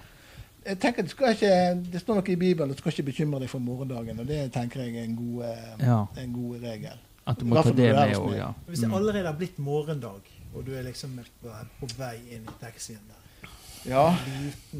Jeg 0.68 0.78
tenker 0.82 1.02
Det, 1.06 1.10
skal 1.14 1.32
ikke, 1.32 1.52
det 1.92 2.00
står 2.02 2.18
noe 2.18 2.28
i 2.32 2.36
Bibelen 2.36 2.68
du 2.72 2.76
skal 2.76 2.92
ikke 2.92 3.06
bekymre 3.12 3.38
deg 3.40 3.48
for 3.48 3.62
morgendagen. 3.64 4.18
og 4.20 4.26
Det 4.28 4.40
tenker 4.52 4.82
jeg 4.84 4.96
er 5.00 5.04
en 5.08 5.14
god, 5.16 5.44
eh, 5.48 6.24
en 6.24 6.32
god 6.34 6.64
regel. 6.64 6.98
At 7.28 7.40
du 7.40 7.44
må 7.48 7.60
ta 7.62 7.70
det 7.76 7.88
med 7.92 8.12
òg, 8.16 8.34
ja. 8.36 8.50
Hvis 8.68 8.80
det 8.80 8.88
Mm. 8.88 8.94
allerede 8.98 9.26
har 9.28 9.36
blitt 9.36 9.58
morgendag, 9.58 10.20
og 10.54 10.64
du 10.66 10.74
er 10.74 10.82
liksom 10.86 11.18
på, 11.42 11.88
vei 11.98 12.16
inn 12.34 12.46
i 12.48 12.54
taxien 12.60 13.00
der 13.08 13.24
Ja, 13.86 14.04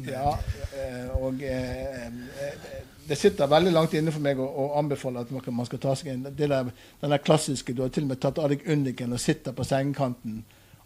ja 0.05 0.31
eh, 0.75 1.09
og 1.15 1.41
eh, 1.45 2.07
eh, 2.07 2.65
det 3.07 3.17
sitter 3.17 3.47
veldig 3.49 3.71
langt 3.73 3.93
inne 3.97 4.11
for 4.11 4.21
meg 4.21 4.37
å, 4.41 4.45
å 4.45 4.65
anbefale 4.79 5.23
at 5.23 5.31
man- 5.31 5.65
skal 5.65 5.79
ta 5.79 5.95
seg 5.95 6.11
en 6.13 6.23
det 6.27 6.49
der, 6.49 6.71
Den 7.01 7.13
der 7.15 7.23
klassiske 7.23 7.73
du 7.73 7.81
har 7.81 7.89
til 7.95 8.03
og 8.03 8.09
med 8.11 8.19
tatt 8.21 8.37
av 8.37 8.49
deg 8.51 8.67
undiken 8.67 9.13
og 9.15 9.19
sitter 9.23 9.55
på 9.55 9.63
sengekanten, 9.65 10.43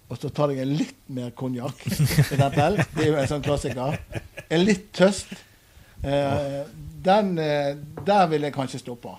og 0.10 0.17
så 0.22 0.30
tar 0.30 0.54
deg 0.54 0.62
en 0.62 0.76
litt 0.78 1.02
mer 1.10 1.32
konjakk. 1.32 1.84
Det 1.89 2.39
er 2.39 3.08
jo 3.08 3.17
en 3.17 3.28
sånn 3.28 3.43
klassiker. 3.43 3.98
En 4.50 4.63
litt 4.63 4.91
tøst. 4.93 5.34
Eh, 6.04 6.62
den, 7.04 7.36
der 7.36 8.28
vil 8.32 8.46
jeg 8.46 8.54
kanskje 8.56 8.80
stoppe. 8.84 9.17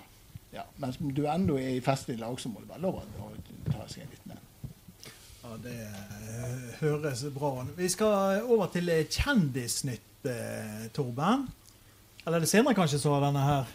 Ja, 0.54 0.62
mens 0.78 0.96
du 1.00 1.24
ennå 1.26 1.58
er 1.58 1.74
i 1.74 1.80
festlig 1.82 2.20
lag, 2.20 2.38
så 2.40 2.48
må 2.48 2.62
det 2.62 2.70
være 2.70 2.84
lov 2.86 3.00
å 3.02 3.30
ta 3.72 3.88
seg 3.90 4.04
en 4.04 4.12
en. 4.14 4.23
Ja, 5.44 5.56
det 5.60 5.74
eh, 5.76 6.52
høres 6.80 7.24
bra 7.34 7.50
ut. 7.62 7.74
Vi 7.76 7.88
skal 7.92 8.42
over 8.48 8.70
til 8.72 8.88
eh, 8.88 9.04
Kjendisnytt, 9.10 10.24
eh, 10.24 10.86
Torben. 10.94 11.48
Eller 12.24 12.38
er 12.38 12.46
det 12.46 12.48
senere 12.48 12.74
kanskje 12.74 12.98
så 13.02 13.12
har 13.12 13.26
denne 13.26 13.42
her? 13.44 13.74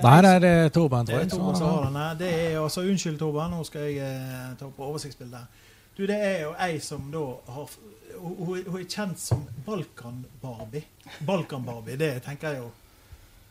Nei, 0.00 0.20
nei, 0.22 0.36
det 0.40 0.50
er 0.50 0.68
Torben, 0.68 1.06
tror 1.06 1.18
jeg. 1.18 1.26
Det 1.26 1.34
er. 1.34 1.38
Torben 1.38 1.56
som 1.58 1.66
har 1.66 1.88
denne. 1.88 2.06
Det 2.20 2.30
er 2.30 2.60
altså, 2.60 2.84
Unnskyld, 2.86 3.18
Torben, 3.18 3.50
nå 3.50 3.64
skal 3.66 3.88
jeg 3.88 3.98
eh, 4.06 4.52
ta 4.60 4.70
på 4.76 4.86
oversiktsbildet. 4.86 5.58
Du, 5.96 6.06
det 6.06 6.16
er 6.16 6.36
jo 6.44 6.52
ei 6.62 6.78
som 6.80 7.10
da 7.12 7.24
har 7.52 7.72
Hun, 8.20 8.78
er 8.78 8.84
kjent 8.86 9.18
som 9.20 9.42
Balkan-Barbie. 9.66 10.86
Balkan-Barbie, 11.26 11.98
det 11.98 12.22
tenker 12.22 12.54
jeg 12.54 12.62
jo 12.62 12.70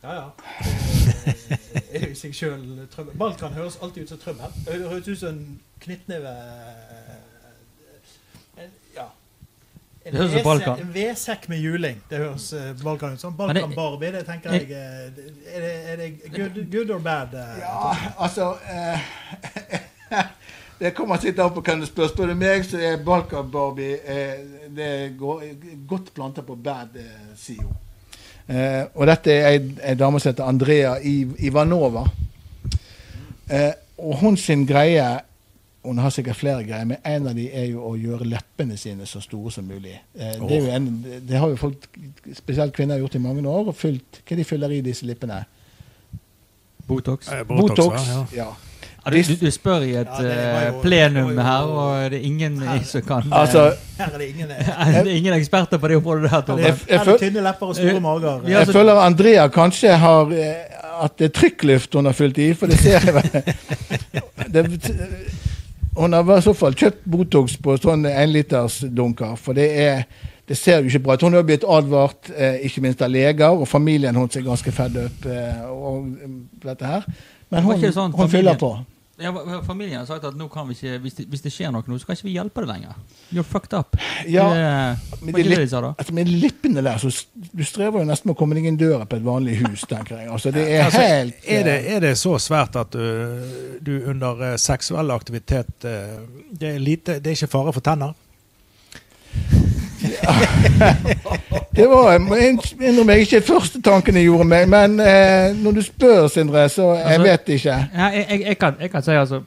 Ja, 0.02 0.14
ja. 0.14 0.26
Det 1.90 1.98
er 1.98 2.06
jo 2.06 2.12
i 2.14 2.18
seg 2.18 2.34
sjøl 2.34 2.62
trøbbel. 2.92 3.16
Balkan 3.20 3.52
høres 3.52 3.76
alltid 3.82 4.06
ut 4.06 4.14
som 4.14 4.20
trøbbel. 4.22 4.54
Det 4.64 4.78
høres 4.88 5.08
ut 5.08 5.18
som 5.20 5.34
en 5.34 5.60
knyttneve. 5.84 6.34
En 10.06 10.12
Det 10.14 10.20
høres 10.20 10.34
ut 10.40 10.44
Balkan. 10.44 10.78
En 10.80 10.92
vedsekk 10.94 11.42
med 11.52 11.58
juling. 11.60 11.98
Det 12.10 12.18
høres 12.22 12.52
eh, 12.56 12.70
Balkan 12.84 13.12
ut 13.12 13.20
som. 13.20 13.34
Men 13.38 13.48
det- 13.54 13.62
Balkan-Barbie, 13.62 14.12
det 14.14 14.22
tenker 14.26 14.52
jeg 14.52 14.70
eh, 14.70 15.56
Er 15.56 15.60
det, 15.60 15.74
er 15.92 15.96
det 15.96 16.10
good, 16.36 16.56
good 16.72 16.90
or 16.90 16.98
bad? 17.04 17.34
eh, 17.34 17.58
Ja, 17.60 17.96
altså 18.18 18.54
eh, 18.70 18.98
Det 20.80 20.94
kommer 20.96 21.20
litt 21.22 21.38
an 21.38 21.52
på 21.52 21.60
hvem 21.60 21.80
du 21.82 21.86
spør. 21.86 22.08
Spør 22.08 22.30
du 22.32 22.34
meg, 22.40 22.64
så 22.64 22.78
er 22.80 23.02
Balkan-Barbie 23.04 23.98
eh, 24.04 24.38
det 24.72 24.90
går 25.20 25.42
godt 25.90 26.08
planta 26.16 26.40
på 26.46 26.54
bad-sida. 26.56 27.68
Eh, 28.48 28.84
og 28.94 29.04
dette 29.06 29.30
er 29.34 29.48
ei, 29.50 29.58
ei 29.90 29.94
dame 30.00 30.18
som 30.20 30.32
heter 30.32 30.48
Andrea 30.48 30.94
Iv 31.04 31.36
Ivanova. 31.44 32.06
Eh, 33.50 33.72
og 34.00 34.16
hun 34.22 34.36
sin 34.40 34.64
greie 34.66 35.04
Hun 35.84 35.98
har 35.98 36.10
sikkert 36.12 36.36
flere 36.36 36.64
greier, 36.64 36.84
men 36.84 36.98
en 37.08 37.26
av 37.30 37.34
de 37.34 37.46
er 37.56 37.70
jo 37.70 37.80
å 37.88 37.94
gjøre 37.96 38.26
leppene 38.28 38.76
sine 38.76 39.06
så 39.08 39.20
store 39.24 39.50
som 39.50 39.64
mulig. 39.64 39.94
Eh, 40.18 40.34
det, 40.48 40.56
er 40.58 40.60
jo 40.66 40.72
en, 40.76 40.88
det 41.28 41.38
har 41.40 41.48
jo 41.48 41.56
folk, 41.56 41.86
spesielt 42.36 42.74
kvinner, 42.76 42.98
gjort 43.00 43.14
i 43.16 43.18
mange 43.18 43.46
år. 43.48 43.68
og 43.72 43.76
fylt, 43.76 44.20
Hva 44.28 44.36
de 44.36 44.44
fyller 44.44 44.70
i 44.76 44.80
disse 44.84 45.06
lippene? 45.08 45.38
Botox. 46.86 47.28
Eh, 47.32 47.44
Botox. 47.48 48.08
ja. 48.08 48.26
ja. 48.36 48.50
Ja, 49.06 49.10
du, 49.10 49.16
du, 49.24 49.34
du 49.40 49.50
spør 49.50 49.80
i 49.86 49.94
et 49.96 50.08
Ja, 50.12 50.20
jo- 50.20 50.28
eh, 50.28 50.80
plenum 50.82 51.30
det 51.36 51.44
her, 51.46 51.62
og 51.72 52.10
det 52.12 52.18
er 52.18 52.24
ingen 52.28 52.58
Her. 52.60 52.82
som 52.84 53.00
kan 53.00 53.22
eh, 53.24 53.38
Altså, 53.40 53.62
Her 53.96 54.10
er 54.12 54.18
det 54.20 54.26
ingen 54.34 54.50
eh, 54.50 54.66
Det 54.92 54.98
er 55.06 55.16
ingen 55.16 55.32
eksperter 55.38 55.78
på 55.80 55.88
det 55.88 55.96
området 55.96 56.28
der. 56.28 56.42
Her 56.44 56.52
er 56.52 56.66
Jeg- 56.66 56.76
det, 56.76 56.92
er 56.98 57.04
føl- 57.04 57.12
det 57.16 57.20
tynne 57.32 57.44
lepper 57.46 57.66
og 57.66 57.76
store 57.78 57.94
Eh, 57.96 58.02
mager. 58.02 58.28
Jeg, 58.42 58.50
Jeg 58.50 58.58
altså- 58.60 58.72
føler 58.76 59.00
Andrea 59.00 59.46
kanskje 59.48 59.96
har 59.96 60.32
eh, 60.36 60.54
At 61.04 61.16
det 61.18 61.24
er 61.30 61.32
trykkluft 61.40 61.94
hun 61.94 62.04
har 62.04 62.12
fylt 62.12 62.38
i, 62.38 62.52
for 62.52 62.66
det 62.66 62.76
ser 62.78 63.00
jeg 63.00 63.14
vel. 64.52 64.60
Hun 66.00 66.16
har 66.16 66.36
i 66.36 66.42
så 66.44 66.54
fall 66.56 66.76
kjøpt 66.78 67.06
Botox 67.12 67.56
på 67.60 67.76
sånne 67.76 68.12
enlitersdunker. 68.22 69.36
for 69.36 69.56
det 69.56 69.70
er 69.78 70.04
det 70.50 70.56
ser 70.58 70.80
jo 70.80 70.90
ikke 70.90 70.98
bra 71.04 71.14
ut. 71.14 71.22
Hun 71.22 71.34
har 71.38 71.44
blitt 71.46 71.62
advart, 71.62 72.30
eh, 72.34 72.64
ikke 72.66 72.80
minst 72.82 73.02
av 73.06 73.10
leger, 73.10 73.52
og 73.54 73.68
familien 73.68 74.16
hennes 74.16 74.36
er 74.36 74.42
ganske 74.42 74.72
fedd 74.74 74.96
opp. 74.98 75.26
eh, 75.26 75.60
og, 75.70 76.06
mm, 76.06 76.48
dette 76.64 76.86
her. 76.86 77.04
Men 77.50 77.62
hun, 77.62 77.92
sånn 77.92 78.16
hun 78.16 78.28
fyller 78.28 78.58
på. 78.58 78.72
Ja, 79.20 79.60
familien 79.66 79.98
har 80.00 80.06
sagt 80.08 80.24
at 80.24 80.36
nå 80.38 80.46
kan 80.52 80.68
vi 80.68 80.76
ikke, 80.76 80.98
hvis 81.04 81.18
det, 81.18 81.26
hvis 81.28 81.42
det 81.44 81.52
skjer 81.52 81.72
noe 81.74 81.84
nå, 81.86 81.98
så 82.00 82.08
kan 82.08 82.16
ikke 82.16 82.28
vi 82.28 82.34
hjelpe 82.36 82.64
det 82.64 82.70
lenger. 82.70 82.94
You're 83.30 83.44
fucked 83.46 83.76
up. 83.76 83.98
Ja, 84.28 84.46
det, 84.54 85.20
men 85.20 85.36
var 85.36 85.66
det? 85.68 85.92
Altså, 85.98 86.14
med 86.16 86.30
lippene 86.30 86.84
der, 86.84 86.96
så 86.98 87.12
du 87.34 87.64
strever 87.66 88.00
jo 88.00 88.08
nesten 88.08 88.30
med 88.30 88.36
å 88.36 88.40
komme 88.40 88.56
deg 88.56 88.70
inn 88.70 88.80
døra 88.80 89.04
på 89.08 89.20
et 89.20 89.26
vanlig 89.26 89.58
hus, 89.60 89.84
tenker 89.90 90.22
jeg. 90.22 90.30
Altså, 90.32 90.54
det 90.54 90.64
er 90.68 90.86
Altså, 90.86 91.04
helt 91.04 91.44
er, 91.44 91.66
det, 91.68 91.76
eh, 91.76 91.92
er 91.96 92.04
det 92.06 92.14
så 92.18 92.34
svært 92.40 92.80
at 92.80 92.96
du, 92.96 93.76
du 93.84 93.92
under 94.10 94.44
eh, 94.48 94.56
seksuell 94.60 95.12
aktivitet 95.14 95.86
eh, 95.88 96.16
det, 96.50 96.74
er 96.74 96.82
lite, 96.82 97.20
det 97.20 97.34
er 97.34 97.38
ikke 97.38 97.54
fare 97.58 97.76
for 97.76 97.84
tenner? 97.84 98.16
Det 101.76 101.86
var 101.88 102.10
jeg 102.12 102.20
må 102.24 102.36
innrømme 102.36 103.14
jeg 103.16 103.26
ikke 103.26 103.40
første 103.46 103.80
tanken 103.84 104.16
jeg 104.18 104.26
gjorde 104.26 104.46
meg, 104.50 104.66
men 104.70 104.98
eh, 105.00 105.52
når 105.56 105.76
du 105.78 105.82
spør, 105.86 106.26
Sindre, 106.32 106.66
så 106.68 106.88
jeg 106.98 107.04
Altså- 107.14 107.26
vet 107.28 107.48
ikke. 107.56 107.76
Ja, 107.94 108.06
jeg, 108.14 108.26
jeg, 108.30 108.40
jeg, 108.46 108.58
kan, 108.58 108.74
jeg 108.80 108.90
kan 108.90 109.02
si 109.06 109.10
altså 109.16 109.40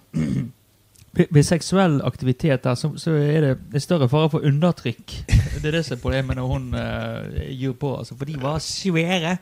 ved- 1.33 1.43
seksuell 1.45 1.99
aktivitet 2.07 2.63
der, 2.63 2.75
så, 2.79 2.91
så 2.97 3.11
er 3.11 3.41
det, 3.73 3.81
større 3.83 4.09
fare 4.09 4.29
for 4.33 4.39
undertrykk. 4.47 5.17
Det 5.61 5.65
er 5.69 5.71
det 5.77 5.85
som 5.85 5.97
er 5.97 6.01
problemet 6.01 6.35
når 6.39 6.47
hun 6.53 6.69
uh, 6.73 7.41
gjør 7.59 7.75
på. 7.79 7.91
Altså, 7.99 8.15
for 8.17 8.25
de 8.25 8.39
var 8.41 8.57
svære. 8.59 9.37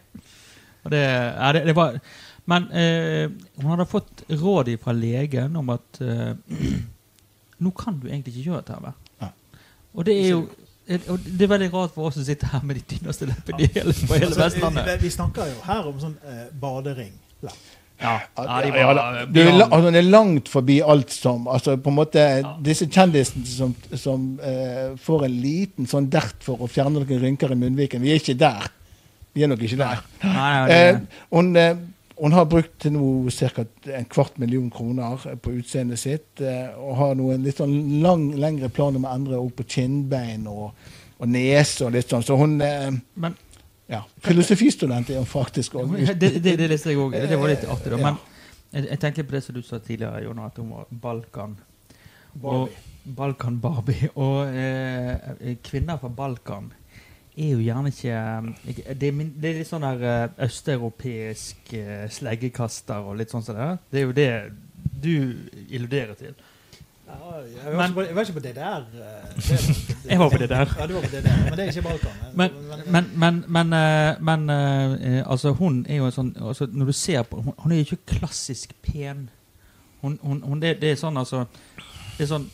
Og 0.84 0.92
det, 0.92 1.00
ja, 1.06 1.52
det, 1.54 1.62
det 1.70 1.76
var, 1.76 1.96
men 2.46 2.64
uh, 2.74 3.32
hun 3.62 3.70
hadde 3.76 3.86
fått 3.90 4.26
råd 4.42 4.74
fra 4.84 4.92
legen 4.98 5.56
om 5.56 5.70
at 5.70 6.02
uh, 6.02 6.34
nå 7.64 7.70
kan 7.78 8.00
du 8.02 8.08
egentlig 8.10 8.34
ikke 8.36 8.50
gjøre 8.50 8.64
dette. 8.66 8.74
her. 9.22 9.32
Og 9.94 10.06
det 10.08 10.14
er 10.26 10.30
jo 10.30 10.46
og 11.12 11.20
det 11.26 11.46
er 11.46 11.52
veldig 11.52 11.70
rart 11.74 11.94
for 11.96 12.10
oss 12.10 12.18
som 12.20 12.26
sitter 12.28 12.48
her 12.54 12.64
med 12.68 12.80
de 12.80 12.84
tynneste 12.96 13.28
leppene 13.30 13.68
hele, 13.76 13.94
på 13.94 14.14
hele 14.18 14.28
Altså, 14.32 14.42
Vestlandet. 14.44 14.90
vi, 14.90 14.96
vi 15.06 15.12
snakker 15.14 15.52
jo 15.52 15.62
her 15.68 15.88
om 15.92 16.00
sånn 16.02 16.18
eh, 16.28 16.48
badering. 16.62 17.14
Ja, 17.46 17.54
Ja, 18.02 18.16
de 18.66 18.72
ja, 18.74 18.86
var, 18.90 19.00
du, 19.30 19.40
altså, 19.62 19.92
det 19.94 20.00
er 20.00 20.08
langt 20.10 20.48
forbi 20.50 20.80
alt 20.82 21.12
som 21.14 21.44
altså, 21.48 21.76
på 21.78 21.92
en 21.92 21.98
måte, 22.00 22.24
Disse 22.66 22.88
kjendisene 22.90 23.46
som, 23.46 23.76
som 23.94 24.24
eh, 24.42 24.96
får 24.98 25.26
en 25.28 25.36
liten 25.44 25.86
sånn 25.90 26.08
dert 26.10 26.42
for 26.42 26.64
å 26.66 26.70
fjerne 26.72 26.98
noen 27.04 27.22
rynker 27.22 27.54
i 27.54 27.58
munnviken. 27.62 28.02
Vi 28.02 28.10
er 28.16 28.18
ikke 28.24 28.34
der. 28.42 28.66
Vi 29.38 29.46
er 29.46 29.52
nok 29.54 29.62
ikke 29.68 29.78
der. 29.84 30.02
Nei, 30.24 30.34
nei, 30.34 30.66
Eh, 30.74 30.88
det, 30.98 31.22
hun, 31.30 31.52
eh, 31.56 31.76
hun 32.22 32.36
har 32.38 32.46
brukt 32.46 32.86
nå 32.86 33.30
ca. 33.34 33.66
en 33.98 34.06
kvart 34.06 34.38
million 34.38 34.70
kroner 34.72 35.38
på 35.42 35.52
utseendet 35.58 36.00
sitt. 36.00 36.42
eh, 36.42 36.70
og 36.78 36.96
har 37.00 37.16
noen 37.16 37.44
litt 37.44 37.58
sånn 37.58 38.02
lang, 38.04 38.28
lengre 38.38 38.70
planer 38.70 39.02
om 39.02 39.08
å 39.08 39.14
endre 39.16 39.40
opp 39.42 39.56
på 39.62 39.66
kinnbein 39.76 40.46
og, 40.48 40.76
og 41.18 41.30
nese 41.30 41.88
og 41.88 41.96
litt 41.96 42.10
sånn. 42.10 42.26
Så 42.26 42.38
hun 42.38 42.60
eh, 42.62 42.92
Men 43.16 43.38
ja, 43.92 44.04
Filosofistudent 44.24 45.10
er 45.10 45.18
hun 45.20 45.26
faktisk 45.28 45.76
òg. 45.82 45.98
det, 46.16 46.36
det, 46.40 46.56
det 46.62 46.70
leste 46.72 46.94
jeg 46.94 47.02
òg. 47.02 47.18
Det 47.18 47.40
var 47.42 47.52
litt 47.52 47.66
artig. 47.68 47.98
Men 48.00 48.22
jeg, 48.72 48.86
jeg 48.86 49.00
tenker 49.02 49.28
på 49.28 49.36
det 49.36 49.44
som 49.44 49.58
du 49.58 49.64
sa 49.66 49.82
tidligere, 49.84 50.22
Jon, 50.24 50.40
at 50.46 50.62
hun 50.62 50.70
var 50.72 50.86
Balkan. 50.92 51.58
Og 52.42 52.70
Balkan-Barbie. 53.04 54.12
Og 54.16 54.46
eh, 54.56 55.58
kvinner 55.66 56.00
fra 56.00 56.14
Balkan 56.14 56.70
er 57.38 57.50
jo 57.54 57.60
gjerne 57.64 57.88
ikke 57.88 58.12
eh, 58.12 58.96
Det 59.02 59.08
er, 59.08 59.12
min, 59.16 59.34
det 59.42 59.50
er 59.52 59.60
litt 59.62 59.70
sånn 59.70 59.82
der 59.86 60.02
eh, 60.04 60.46
østeuropeisk 60.48 61.74
eh, 61.74 62.08
sleggekaster 62.12 63.08
og 63.08 63.18
litt 63.22 63.32
sånn 63.32 63.44
som 63.46 63.56
det. 63.56 63.68
er. 63.68 63.78
Det 63.92 64.00
er 64.02 64.06
jo 64.08 64.16
det 64.18 64.32
du 65.02 65.14
illuderer 65.70 66.14
til. 66.20 66.34
Ja, 67.12 67.16
jeg, 67.44 67.66
var 67.66 67.78
Men- 67.78 67.90
ikke 67.90 67.96
på, 67.96 68.02
jeg 68.08 68.16
var 68.16 68.22
ikke 68.22 68.34
på 68.34 68.44
det 68.48 68.56
der. 68.56 68.86
eh, 68.94 69.36
det- 69.36 70.10
Jeg 70.12 70.20
var 70.20 70.30
på 70.30 70.38
det 70.38 70.50
der. 70.50 70.76
Ja, 70.80 70.88
du 70.88 70.94
var 70.94 71.02
på 71.02 71.12
det 71.16 71.24
der, 71.24 71.38
men 71.44 71.52
det 71.58 71.60
er 71.60 71.68
ikke 71.72 71.82
Balkan. 71.82 72.12
Men, 72.36 72.52
men, 72.92 73.10
men, 73.16 73.44
men, 73.48 73.70
men 74.26 74.50
altså 75.26 75.52
hun 75.54 75.86
er 75.90 75.96
jo 76.02 76.06
en 76.06 76.12
sånn 76.16 76.34
altså 76.42 76.68
Når 76.72 76.86
du 76.86 76.92
ser 76.94 77.24
på 77.24 77.42
Hun, 77.42 77.54
hun 77.58 77.72
er 77.72 77.76
jo 77.82 77.82
ikke 77.92 78.18
klassisk 78.18 78.74
pen. 78.84 79.30
Hun, 80.02 80.20
hun, 80.24 80.62
det, 80.62 80.78
det 80.82 80.92
er 80.92 80.96
sånn 81.00 81.18
altså 81.18 81.46
Det 82.18 82.24
er 82.26 82.32
sånn 82.32 82.48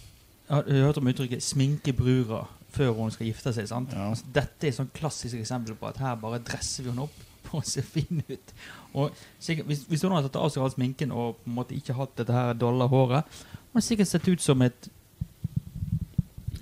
Jeg 0.50 0.56
har 0.56 0.86
hørt 0.88 0.98
om 0.98 1.08
uttrykket 1.08 1.44
'sminke 1.44 1.94
brura' 1.94 2.46
før 2.78 2.94
hun 2.98 3.12
skal 3.12 3.28
gifte 3.32 3.54
seg. 3.58 3.68
sant? 3.70 3.94
Ja. 3.98 4.10
Altså, 4.14 4.26
dette 4.34 4.68
er 4.68 4.72
et 4.74 4.78
sånn 4.80 4.92
klassisk 4.96 5.40
eksempel 5.42 5.76
på 5.80 5.90
at 5.90 5.98
her 6.04 6.16
bare 6.22 6.40
dresser 6.46 6.86
vi 6.86 6.94
henne 6.94 7.08
opp 7.08 7.24
for 7.48 7.62
å 7.62 7.68
se 7.68 7.82
fin 7.86 8.22
ut. 8.28 8.54
Og 9.00 9.12
sikkert, 9.40 9.66
hvis, 9.70 9.86
hvis 9.88 10.02
hun 10.04 10.12
hadde 10.16 10.28
tatt 10.30 10.42
av 10.42 10.50
seg 10.52 10.64
all 10.66 10.74
sminken 10.74 11.14
og 11.16 11.38
på 11.44 11.50
en 11.52 11.56
måte 11.62 11.76
ikke 11.78 11.96
hatt 11.96 12.16
dette 12.20 12.34
her 12.36 12.54
dolla 12.60 12.88
håret, 12.92 13.38
hun 13.72 13.78
hadde 13.80 13.86
sikkert 13.88 14.10
sett 14.12 14.28
ut 14.28 14.44
som 14.44 14.62
et 14.68 14.90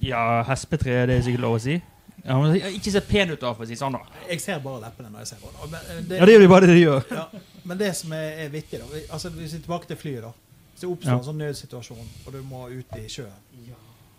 Ja, 0.05 0.43
hespetre, 0.45 1.05
det 1.09 1.15
er 1.17 1.23
sikkert 1.25 1.41
lov 1.41 1.55
å 1.57 1.61
si. 1.63 1.79
Ja, 2.25 2.35
men 2.41 2.55
ikke 2.57 2.91
se 2.93 3.01
pen 3.05 3.31
ut, 3.33 3.39
da, 3.41 3.51
for 3.57 3.65
å 3.65 3.69
si 3.69 3.77
sånn. 3.77 3.93
da. 3.97 4.21
Jeg 4.29 4.41
ser 4.41 4.59
bare 4.61 4.81
leppene 4.83 5.09
når 5.13 5.23
jeg 5.23 5.31
ser 5.31 5.41
henne. 5.45 5.69
Men, 5.71 5.81
eh, 5.89 6.01
det. 6.09 6.19
Ja, 6.19 6.25
det 6.29 6.33
gjør 6.35 6.43
de 6.45 6.49
bare 6.51 6.67
det 6.69 6.75
de 6.77 6.83
gjør. 6.83 7.03
Ja, 7.17 7.25
men 7.69 7.77
det 7.81 7.89
som 7.97 8.13
er, 8.17 8.27
er 8.45 8.49
vittig, 8.53 8.79
da 8.81 9.01
altså 9.13 9.29
Hvis 9.33 9.53
vi 9.53 9.59
er 9.59 9.65
tilbake 9.65 9.89
til 9.89 9.97
flyet, 9.97 10.21
da. 10.25 10.31
Hvis 10.73 10.81
det 10.85 10.89
oppstår 10.89 11.11
Ja. 11.11 11.17
en 11.17 11.27
sånn 11.29 11.41
nødsituasjon, 11.41 12.07
og 12.25 12.33
du 12.33 12.41
må 12.43 12.63
ut 12.69 12.97
i 12.97 13.05
sjøen 13.09 13.41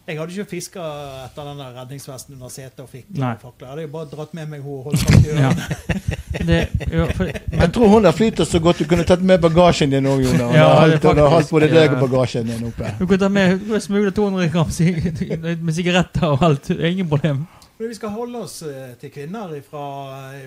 Jeg 0.06 0.18
hadde 0.20 0.32
ikke 0.36 0.50
fiska 0.50 0.82
etter 1.24 1.46
den 1.48 1.58
der 1.58 1.72
redningsvesten 1.80 2.36
under 2.36 2.50
setet 2.54 2.80
og 2.84 2.88
fikk 2.92 3.08
fakler. 3.16 3.64
Jeg 3.64 3.70
hadde 3.72 3.86
jo 3.86 3.90
bare 3.96 4.06
dratt 4.12 4.34
med 4.38 4.46
meg 4.52 4.60
henne 4.62 4.76
og 4.76 4.84
holdt 4.86 5.02
fast 5.02 5.26
i 5.26 5.32
Ja. 5.34 5.50
ørene. 5.50 6.12
Det, 6.46 6.56
jo, 6.92 7.06
for, 7.16 7.24
men, 7.24 7.60
Jeg 7.60 7.72
tror 7.72 7.88
hun 7.88 8.04
der 8.04 8.12
flyter 8.12 8.44
så 8.44 8.58
godt 8.60 8.78
du 8.78 8.84
kunne 8.86 9.06
tatt 9.08 9.22
med 9.24 9.40
bagasjen 9.40 9.90
din 9.90 10.06
òg, 10.06 10.20
Jon. 10.22 10.42
Ja, 10.54 10.66
holdt, 10.82 11.50
både 11.50 11.68
deg 11.72 11.94
og 11.96 12.02
bagasjen 12.04 12.46
din 12.46 12.66
oppe. 12.68 12.90
du 12.98 13.06
kunne 13.06 13.18
ta 13.18 13.30
med 13.32 13.58
du 13.64 13.70
kan 13.72 13.80
smugle 13.80 14.12
200 14.14 14.50
gram 14.52 14.68
med 15.64 15.72
sigaretter 15.74 16.26
og 16.28 16.44
alt. 16.44 16.68
Det 16.68 16.76
er 16.78 16.92
ingen 16.92 17.08
problem. 17.08 17.46
Men 17.78 17.88
vi 17.88 17.94
skal 17.98 18.08
holde 18.14 18.38
oss 18.40 18.62
eh, 18.62 18.94
til 19.00 19.10
kvinner 19.12 19.50
fra, 19.70 19.86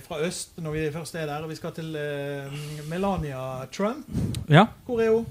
fra 0.08 0.22
øst 0.26 0.56
når 0.62 0.72
vi 0.78 0.86
først 0.94 1.16
er 1.16 1.26
der. 1.30 1.44
og 1.44 1.50
Vi 1.50 1.58
skal 1.60 1.74
til 1.76 1.92
uh, 1.94 2.54
Melania 2.90 3.66
Trump. 3.74 4.08
Ja. 4.50 4.66
Hvor 4.86 5.02
er 5.02 5.12
hun? 5.14 5.26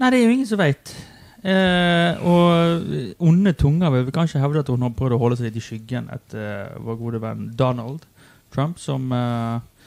Nei, 0.00 0.10
det 0.10 0.20
er 0.20 0.24
jo 0.24 0.30
ingen 0.36 0.48
som 0.48 0.60
veit. 0.60 0.94
Eh, 1.40 2.20
og 2.20 3.20
onde 3.24 3.54
tunger 3.56 3.92
vil 3.94 4.12
kanskje 4.12 4.42
hevde 4.42 4.60
at 4.60 4.68
hun 4.68 4.84
har 4.84 4.92
prøvd 4.96 5.16
å 5.16 5.20
holde 5.22 5.38
seg 5.38 5.48
litt 5.48 5.60
i 5.60 5.64
skyggen 5.64 6.10
etter 6.12 6.74
vår 6.84 6.98
gode 7.00 7.20
venn 7.22 7.46
Donald 7.56 8.04
Trump, 8.52 8.80
som 8.82 9.08
eh, 9.14 9.86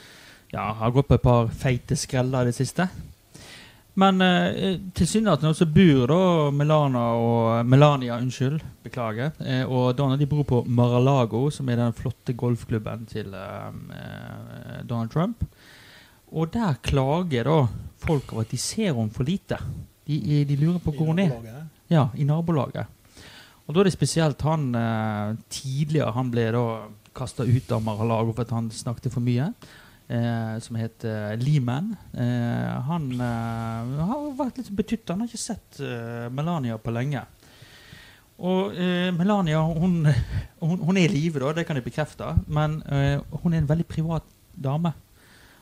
ja, 0.55 0.69
har 0.79 0.93
gått 0.95 1.11
på 1.11 1.19
et 1.19 1.25
par 1.25 1.51
feite 1.53 1.97
skreller 1.99 2.47
i 2.47 2.53
det 2.53 2.57
siste. 2.57 2.87
Men 4.01 4.21
eh, 4.25 4.79
tilsynelatende 4.97 5.53
så 5.53 5.67
bor 5.69 6.09
da 6.09 6.21
Melana 6.55 7.03
og 7.21 7.69
Melania, 7.69 8.17
unnskyld, 8.17 8.57
beklager, 8.85 9.35
eh, 9.45 9.61
og 9.69 9.93
Donald 9.97 10.23
de 10.23 10.29
bor 10.31 10.41
på 10.49 10.63
Mar-a-Lago, 10.65 11.45
som 11.53 11.69
er 11.69 11.77
den 11.77 11.93
flotte 11.93 12.33
golfklubben 12.33 13.05
til 13.11 13.29
eh, 13.37 13.69
eh, 13.99 14.81
Donald 14.89 15.13
Trump. 15.13 15.45
Og 16.33 16.49
der 16.55 16.81
klager 16.81 17.45
da 17.45 17.59
folk 18.01 18.33
over 18.33 18.47
at 18.47 18.53
de 18.55 18.57
ser 18.57 18.95
henne 18.97 19.13
for 19.13 19.29
lite. 19.29 19.61
De, 20.07 20.43
de 20.49 20.57
lurer 20.59 20.81
på 20.83 20.91
hvor 20.95 21.11
hun 21.13 21.21
er. 21.23 21.31
Ja, 21.91 22.07
i 22.17 22.25
nabolaget. 22.27 22.87
Og 23.63 23.75
da 23.75 23.79
er 23.83 23.87
det 23.87 23.95
spesielt 23.95 24.41
han 24.43 24.73
eh, 24.75 25.35
tidligere 25.53 26.11
Han 26.17 26.31
ble 26.33 26.49
da 26.51 26.63
kasta 27.15 27.45
ut 27.45 27.71
av 27.71 27.83
Mar-a-Lago 27.85 28.33
for 28.33 28.43
at 28.43 28.51
han 28.51 28.71
snakket 28.73 29.13
for 29.13 29.23
mye. 29.23 29.51
Eh, 30.09 30.55
som 30.59 30.75
het 30.75 31.05
eh, 31.07 31.35
Lehman. 31.39 31.93
Eh, 32.11 32.73
han 32.89 33.05
eh, 33.15 33.93
har 34.09 34.25
vært 34.39 34.59
litt 34.59 34.73
betytt. 34.75 35.07
Han 35.13 35.23
har 35.23 35.29
ikke 35.31 35.39
sett 35.39 35.79
eh, 35.79 36.27
Melania 36.33 36.75
på 36.81 36.91
lenge. 36.91 37.23
Og 38.43 38.73
eh, 38.75 39.13
Melania 39.15 39.61
hun, 39.61 40.01
hun, 40.59 40.77
hun 40.81 40.99
er 40.99 41.05
i 41.07 41.13
live, 41.13 41.39
da, 41.39 41.53
det 41.55 41.67
kan 41.69 41.79
jeg 41.79 41.85
bekrefte. 41.85 42.33
Men 42.51 42.81
eh, 42.89 43.21
hun 43.43 43.53
er 43.53 43.61
en 43.61 43.69
veldig 43.69 43.87
privat 43.87 44.27
dame. 44.53 44.91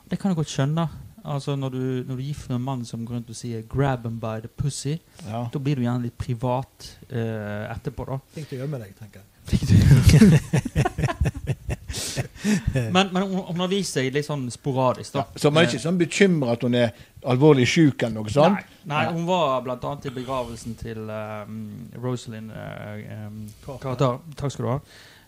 Det 0.10 0.17
kan 0.19 0.32
jeg 0.32 0.41
godt 0.41 0.56
skjønne. 0.56 0.88
Altså 1.23 1.55
Når 1.55 1.69
du, 1.69 1.77
når 1.77 2.15
du 2.15 2.21
gifter 2.21 2.41
gift 2.41 2.49
med 2.49 2.55
en 2.55 2.63
mann 2.63 2.86
som 2.86 3.05
går 3.05 3.15
rundt 3.15 3.29
og 3.29 3.36
sier 3.36 3.62
'grab 3.62 4.05
him 4.05 4.19
by 4.19 4.39
the 4.41 4.47
pussy', 4.47 4.99
Ja. 5.27 5.47
da 5.53 5.60
blir 5.60 5.75
du 5.75 5.81
gjerne 5.81 6.01
litt 6.01 6.17
privat 6.17 6.97
uh, 7.12 7.75
etterpå, 7.75 8.05
da. 8.05 8.17
Flink 8.34 8.47
til 8.47 8.57
å 8.57 8.62
gjemme 8.62 8.79
deg, 8.79 8.95
tenker 8.99 9.19
jeg. 9.19 9.25
Men, 12.91 13.10
men 13.12 13.23
hun, 13.23 13.60
har 13.60 13.67
vist 13.67 13.93
seg 13.93 14.13
litt 14.13 14.25
sånn 14.25 14.51
sporadisk, 14.51 15.13
da. 15.13 15.25
Så 15.36 15.51
man 15.51 15.63
er 15.63 15.67
ikke 15.69 15.79
sånn 15.84 15.97
bekymra 15.99 16.51
at 16.55 16.63
hun 16.65 16.75
er 16.77 16.91
alvorlig 17.29 17.67
syk 17.69 18.03
eller 18.03 18.15
noe 18.21 18.29
sånt? 18.34 18.57
Nei, 18.89 18.95
nei, 18.95 19.13
hun 19.13 19.25
var 19.27 19.67
annet 19.67 20.05
i 20.10 20.13
begravelsen 20.15 20.75
til 20.79 20.99
um, 21.12 21.89
Rosalind 22.01 22.51
uh, 22.51 23.27
um, 23.27 23.49
Carter. 23.84 24.17
Takk 24.39 24.51
skal 24.55 24.65
du 24.65 24.69
ha. 24.71 24.79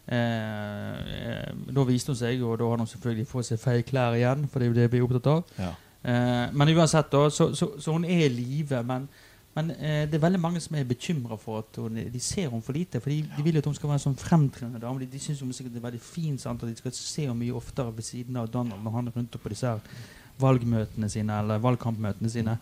Eh, 0.06 0.98
eh, 1.18 1.52
da 1.72 1.84
viste 1.88 2.12
hun 2.12 2.20
seg, 2.20 2.42
og 2.44 2.58
da 2.60 2.68
hadde 2.68 2.86
hun 2.86 2.92
selvfølgelig 2.92 3.28
fått 3.30 3.50
seg 3.52 3.62
feil 3.62 3.84
klær 3.88 4.18
igjen. 4.18 4.48
For 4.52 4.60
det 4.60 4.68
er 4.68 4.74
jo 4.74 4.80
det 4.80 4.88
vi 4.92 5.02
er 5.02 5.06
opptatt 5.08 5.30
av. 5.32 5.44
Ja. 5.60 5.74
Eh, 6.04 6.48
men 6.52 6.74
uansett, 6.76 7.12
da, 7.14 7.30
så, 7.32 7.54
så, 7.56 7.74
så 7.80 7.96
hun 7.96 8.08
er 8.08 8.26
i 8.26 8.34
live. 8.34 8.82
Men, 8.88 9.08
men 9.56 9.72
eh, 9.78 10.02
det 10.10 10.18
er 10.18 10.26
veldig 10.26 10.42
mange 10.44 10.64
som 10.64 10.76
er 10.76 10.90
bekymra 10.90 11.38
for 11.40 11.64
at 11.64 11.80
hun, 11.80 12.02
de 12.02 12.24
ser 12.24 12.50
henne 12.50 12.66
for 12.66 12.76
lite. 12.76 13.00
For 13.04 13.14
de, 13.14 13.22
de 13.38 13.46
vil 13.46 13.60
jo 13.60 13.64
at 13.64 13.72
hun 13.72 13.78
skal 13.80 13.94
være 13.94 14.02
en 14.02 14.08
sånn 14.10 14.20
fremtredende 14.20 14.84
dame. 14.84 15.06
De, 15.06 15.12
de 15.14 15.24
syns 15.24 15.44
hun 15.46 15.56
sikkert 15.56 15.80
er 15.80 15.88
veldig 15.88 16.04
fin, 16.04 16.36
sant? 16.42 16.64
og 16.64 16.72
de 16.72 16.82
skal 16.82 16.96
se 16.98 17.28
henne 17.28 17.40
mye 17.40 17.56
oftere 17.56 17.96
ved 17.96 18.10
siden 18.10 18.42
av 18.42 18.52
Donald 18.52 18.84
når 18.84 19.00
han 19.00 19.10
er 19.10 19.18
rundt 19.22 19.40
på 19.40 19.56
disse 19.56 19.72
her 19.72 20.04
valgmøtene 20.42 21.08
sine 21.14 21.36
eller 21.44 21.62
valgkampmøtene 21.62 22.30
sine. 22.32 22.58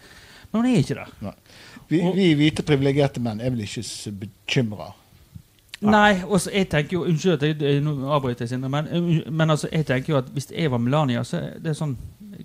Men 0.52 0.60
hun 0.60 0.70
er 0.70 0.82
ikke 0.82 0.98
der. 0.98 1.38
Vi, 1.88 2.02
vi 2.18 2.34
hvite 2.36 2.66
privilegerte 2.68 3.24
menn 3.24 3.40
er 3.40 3.54
vel 3.54 3.64
ikke 3.64 3.84
så 3.88 4.12
bekymra. 4.12 4.90
Nei, 5.82 6.22
og 6.28 6.38
så 6.42 6.52
jeg 6.54 6.68
tenker 6.70 6.94
jo 6.94 7.04
Unnskyld 7.10 7.44
at 7.44 7.62
jeg, 7.62 7.82
nå 7.82 7.96
avbryter 8.14 8.46
Sindre, 8.50 8.70
men, 8.70 8.88
uh, 8.94 9.32
men 9.34 9.50
altså, 9.50 9.70
jeg 9.72 9.86
tenker 9.90 10.14
jo 10.14 10.20
at 10.20 10.30
hvis 10.36 10.52
jeg 10.54 10.72
var 10.72 10.78
Melania, 10.78 11.24
så 11.26 11.40
er 11.42 11.60
det 11.64 11.74
sånn 11.78 11.96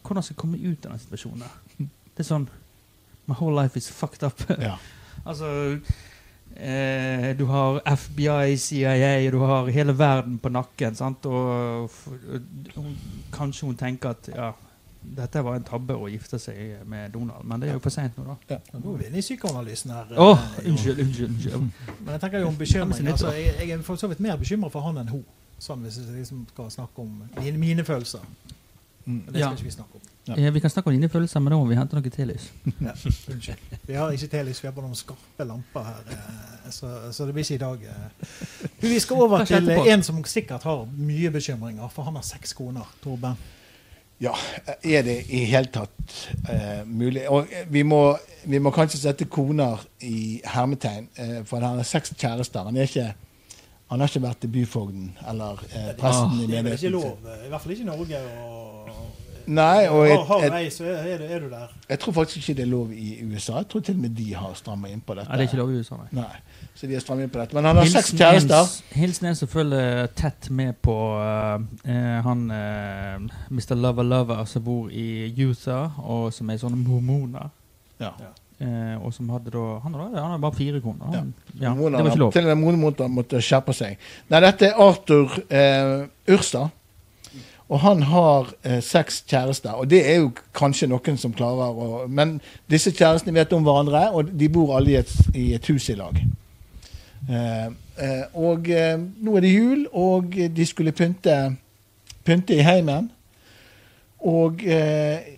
Hvordan 0.01 0.25
skal 0.25 0.35
jeg 0.35 0.41
komme 0.41 0.61
ut 0.61 0.87
av 0.87 0.95
den 0.95 1.03
situasjonen 1.03 1.45
der? 1.45 1.89
Det 2.17 2.25
er 2.25 2.29
sånn 2.31 2.49
My 3.27 3.35
whole 3.35 3.57
life 3.59 3.77
is 3.77 3.89
fucked 3.91 4.23
up. 4.23 4.39
Ja. 4.63 4.77
altså 5.25 5.49
eh, 6.57 7.33
Du 7.37 7.45
har 7.51 7.81
FBI, 7.85 8.57
CIA, 8.57 9.31
du 9.31 9.41
har 9.43 9.67
hele 9.75 9.99
verden 9.99 10.39
på 10.39 10.53
nakken, 10.55 10.95
sant? 10.95 11.27
Og 11.27 11.91
og, 11.91 11.91
og 12.77 12.87
kanskje 13.35 13.67
hun 13.67 13.77
tenker 13.77 14.15
at 14.15 14.31
ja, 14.31 14.53
dette 15.03 15.43
var 15.45 15.55
en 15.57 15.65
tabbe 15.65 15.95
å 15.95 16.09
gifte 16.11 16.39
seg 16.39 16.83
med 16.89 17.13
Donald, 17.15 17.45
men 17.47 17.61
det 17.61 17.69
er 17.69 17.75
jo 17.77 17.83
for 17.85 17.91
seint 17.95 18.17
nå, 18.19 18.25
da. 18.49 18.59
Nå 18.75 18.95
er 18.95 18.99
vi 18.99 19.07
inne 19.11 19.19
i 19.19 19.23
psykoanalysen 19.23 19.91
her. 19.95 20.07
Eh, 20.17 20.47
unnskyld, 20.67 20.99
unnskyld. 21.05 21.31
unnskyld. 21.31 21.71
Men 22.01 22.13
jeg 22.17 22.21
tenker 22.25 22.39
jo 22.41 22.49
om 22.49 22.57
bekymring. 22.59 23.09
Altså, 23.13 23.31
jeg, 23.37 23.55
jeg 23.61 23.71
er 23.79 23.83
for 23.87 23.97
så 23.97 24.09
vidt 24.11 24.21
mer 24.21 24.37
bekymra 24.37 24.71
for 24.71 24.81
han 24.89 24.99
enn 25.05 25.09
hun. 25.15 25.25
Sånn 25.59 25.83
hvis 25.87 25.97
jeg 26.03 26.11
liksom 26.19 26.47
skal 26.53 26.71
snakke 26.71 27.01
om 27.07 27.23
mine, 27.41 27.57
mine 27.59 27.85
følelser. 27.85 28.21
Men 29.07 29.23
det 29.29 29.37
skal 29.39 29.41
Ja. 29.41 29.53
ikke 29.55 29.63
vi 29.65 29.71
snakke 29.71 29.95
om. 29.95 30.01
Ja. 30.27 30.35
Ja, 30.43 30.51
vi 30.51 30.61
kan 30.61 30.71
snakke 30.71 30.89
om 30.91 30.95
dine 30.97 31.09
følelser, 31.09 31.39
men 31.41 31.53
da 31.53 31.57
må 31.61 31.67
vi 31.69 31.77
hente 31.79 31.95
noe 31.95 32.11
telys. 32.11 32.49
Ja, 32.83 32.91
unnskyld. 33.31 33.77
Vi 33.87 33.95
har 33.95 34.11
ikke 34.11 34.27
telys, 34.33 34.59
vi 34.63 34.67
har 34.67 34.73
bare 34.75 34.89
noen 34.89 34.99
skarpe 34.99 35.47
lamper 35.47 35.85
her. 35.87 36.01
eh, 36.11 36.71
Så, 36.75 36.91
så 37.15 37.27
det 37.29 37.35
blir 37.37 37.45
ikke 37.47 37.55
i 37.55 37.63
dag. 37.63 37.85
eh. 37.85 38.27
Vi 38.83 38.99
skal 38.99 39.17
over 39.23 39.45
til 39.47 39.71
en 39.71 40.03
som 40.03 40.19
sikkert 40.25 40.63
har 40.67 40.83
mye 40.99 41.31
bekymringer, 41.31 41.89
for 41.95 42.03
han 42.11 42.17
har 42.19 42.23
seks 42.27 42.53
koner. 42.59 42.85
Torben. 43.05 43.39
Ja, 44.21 44.33
er 44.81 45.03
det 45.05 45.17
i 45.29 45.43
hele 45.45 45.69
tatt 45.69 46.15
eh, 46.49 46.87
mulig? 46.89 47.27
Og 47.29 47.51
eh, 47.53 47.67
vi 47.69 47.83
må, 47.85 48.01
vi 48.49 48.61
må 48.65 48.73
kanskje 48.73 49.03
sette 49.03 49.27
koner 49.29 49.83
i 50.01 50.41
hermetegn, 50.55 51.11
eh, 51.21 51.39
for 51.45 51.61
han 51.61 51.77
har 51.83 51.89
seks 51.89 52.15
kjærester. 52.17 52.65
Han, 52.65 52.79
er 52.81 52.89
ikke, 52.89 53.11
han 53.93 54.01
har 54.01 54.09
ikke 54.09 54.25
vært 54.25 54.49
byfogden 54.55 55.11
eller 55.29 55.61
eh, 55.69 55.93
presten 56.01 56.41
i 56.41 56.49
Det 56.49 56.63
er 56.63 56.79
ikke 56.79 56.95
lov, 56.97 57.29
eh, 57.29 57.45
i 57.45 57.53
hvert 57.53 57.67
fall 57.67 57.77
ikke 57.77 57.85
i 57.85 57.91
Norge, 57.91 58.23
å 58.41 59.26
Nei, 59.47 59.87
og 59.89 60.07
jeg, 60.09 60.17
Har, 60.19 60.41
har 60.43 60.57
ei, 60.59 60.69
så 60.71 60.85
er, 60.85 61.07
er, 61.15 61.19
du- 61.19 61.25
er 61.35 61.49
der. 61.51 61.75
jeg 61.89 61.99
tror 62.03 62.13
faktisk 62.17 62.37
ikke 62.43 62.57
det 62.59 62.65
er 62.65 62.71
lov 62.71 62.93
i 62.93 63.19
USA. 63.25 63.57
Jeg 63.61 63.69
tror 63.69 63.81
til 63.87 63.95
og 63.95 64.01
med 64.01 64.11
de 64.19 64.27
har 64.35 64.55
stramma 64.59 64.89
inn 64.91 65.01
på 65.07 65.15
dette. 65.15 65.29
Nei, 65.29 65.37
det 65.39 65.45
er 65.47 65.51
ikke 65.51 65.61
lov 65.61 65.71
i 65.71 65.79
USA, 65.81 65.97
nei. 66.01 66.09
Nei, 66.23 66.41
Så 66.75 66.87
de 66.87 66.93
har 66.95 67.01
strammet 67.05 67.25
inn 67.29 67.31
på 67.31 67.39
dette. 67.41 67.55
Men 67.55 67.65
han 67.65 67.77
har 67.77 67.85
seks 67.93 68.11
kjærester. 68.19 68.57
Hils- 68.57 68.97
Hilsen 69.01 69.27
er 69.31 69.37
selvfølgelig 69.39 70.09
tett 70.19 70.51
med 70.51 70.75
på 70.83 70.97
eh, 71.21 71.93
eh, 71.93 72.17
han 72.27 72.43
uh, 72.51 73.37
Mr. 73.51 73.75
Lover 73.77 74.03
Lover 74.03 74.45
som 74.45 74.65
bor 74.67 74.89
i 74.91 75.33
Utah, 75.39 75.99
og 76.03 76.33
som 76.35 76.51
er 76.51 76.59
sånne 76.61 76.77
mormoner. 76.83 77.49
Ja. 78.01 78.11
Eh, 78.59 78.97
og 79.05 79.13
som 79.13 79.29
hadde 79.29 79.51
da 79.53 79.63
Han 79.85 79.93
hadde, 79.95 80.17
han 80.17 80.31
hadde 80.31 80.41
bare 80.41 80.57
fire 80.57 80.81
koner. 80.81 81.07
Han, 81.13 81.35
ja. 81.61 81.75
Mormoner- 81.75 81.99
det 81.99 82.05
var 82.05 82.11
ikke 82.11 82.19
lov. 82.25 82.33
Til 82.33 82.47
og 82.49 82.57
med 82.57 82.65
mormoner 82.65 83.09
måtte 83.13 83.41
skjerpe 83.45 83.75
seg. 83.77 83.97
Nei, 84.33 84.41
dette 84.41 84.71
er 84.71 84.81
Arthur 84.81 85.39
eh, 85.51 86.07
Urstad. 86.33 86.71
Og 87.69 87.81
han 87.83 88.03
har 88.07 88.53
eh, 88.63 88.83
seks 88.83 89.25
kjærester. 89.27 89.75
Og 89.75 89.91
det 89.91 90.03
er 90.07 90.21
jo 90.21 90.31
kanskje 90.55 90.87
noen 90.91 91.19
som 91.19 91.35
klarer 91.35 91.75
å 91.75 92.07
Men 92.09 92.39
disse 92.71 92.93
kjærestene 92.95 93.35
vet 93.35 93.53
om 93.53 93.67
hverandre, 93.67 94.11
og 94.15 94.31
de 94.31 94.49
bor 94.49 94.77
alle 94.77 94.95
i 94.95 94.99
et, 95.01 95.15
i 95.35 95.47
et 95.57 95.71
hus 95.73 95.89
i 95.91 95.99
lag. 95.99 96.21
Eh, 97.27 97.67
eh, 97.99 98.25
og 98.39 98.71
eh, 98.71 98.95
nå 98.97 99.37
er 99.37 99.47
det 99.47 99.55
jul, 99.55 99.87
og 99.93 100.31
de 100.31 100.67
skulle 100.67 100.95
pynte, 100.95 101.57
pynte 102.25 102.55
i 102.55 102.63
heimen. 102.63 103.11
Og 104.27 104.63
eh, 104.63 105.36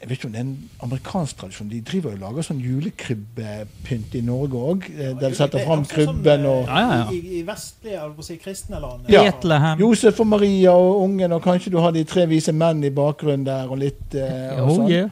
jeg 0.00 0.08
vet 0.08 0.16
ikke 0.16 0.28
om 0.28 0.32
det 0.32 0.40
er 0.40 0.46
en 0.46 0.70
amerikansk 0.86 1.36
tradisjon. 1.42 1.68
De 1.68 1.80
driver 1.84 2.14
og 2.14 2.22
lager 2.22 2.46
sånn 2.46 2.60
julekrybbepynt 2.64 4.14
i 4.16 4.22
Norge 4.24 4.62
òg. 4.72 4.86
Der 4.96 5.18
de 5.20 5.30
setter 5.36 5.64
fram 5.66 5.84
krybben 5.88 6.46
og 6.48 6.64
Ja, 6.70 6.80
ja, 6.80 6.96
ja. 7.02 7.06
I, 7.12 7.38
i 7.40 7.42
vestlige 7.46 7.94
jeg 7.94 8.00
holdt 8.00 8.16
på 8.16 8.24
å 8.24 8.28
si, 8.30 8.36
kristne 8.40 8.80
land. 8.80 9.08
Ja. 9.12 9.26
Betlehem. 9.28 9.78
Josef 9.82 10.20
og 10.24 10.30
Maria 10.32 10.72
og 10.72 11.02
ungen, 11.04 11.32
og 11.36 11.42
kanskje 11.44 11.72
du 11.74 11.78
har 11.84 11.92
de 11.92 12.04
tre 12.08 12.24
vise 12.30 12.52
menn 12.56 12.80
i 12.84 12.90
bakgrunnen 12.94 13.44
der. 13.46 13.68
Og 13.70 13.80
litt 13.82 14.16
eh, 14.16 14.56
og 14.60 14.70
Oh, 14.70 14.76
sånn. 14.80 14.90
yeah. 14.90 15.10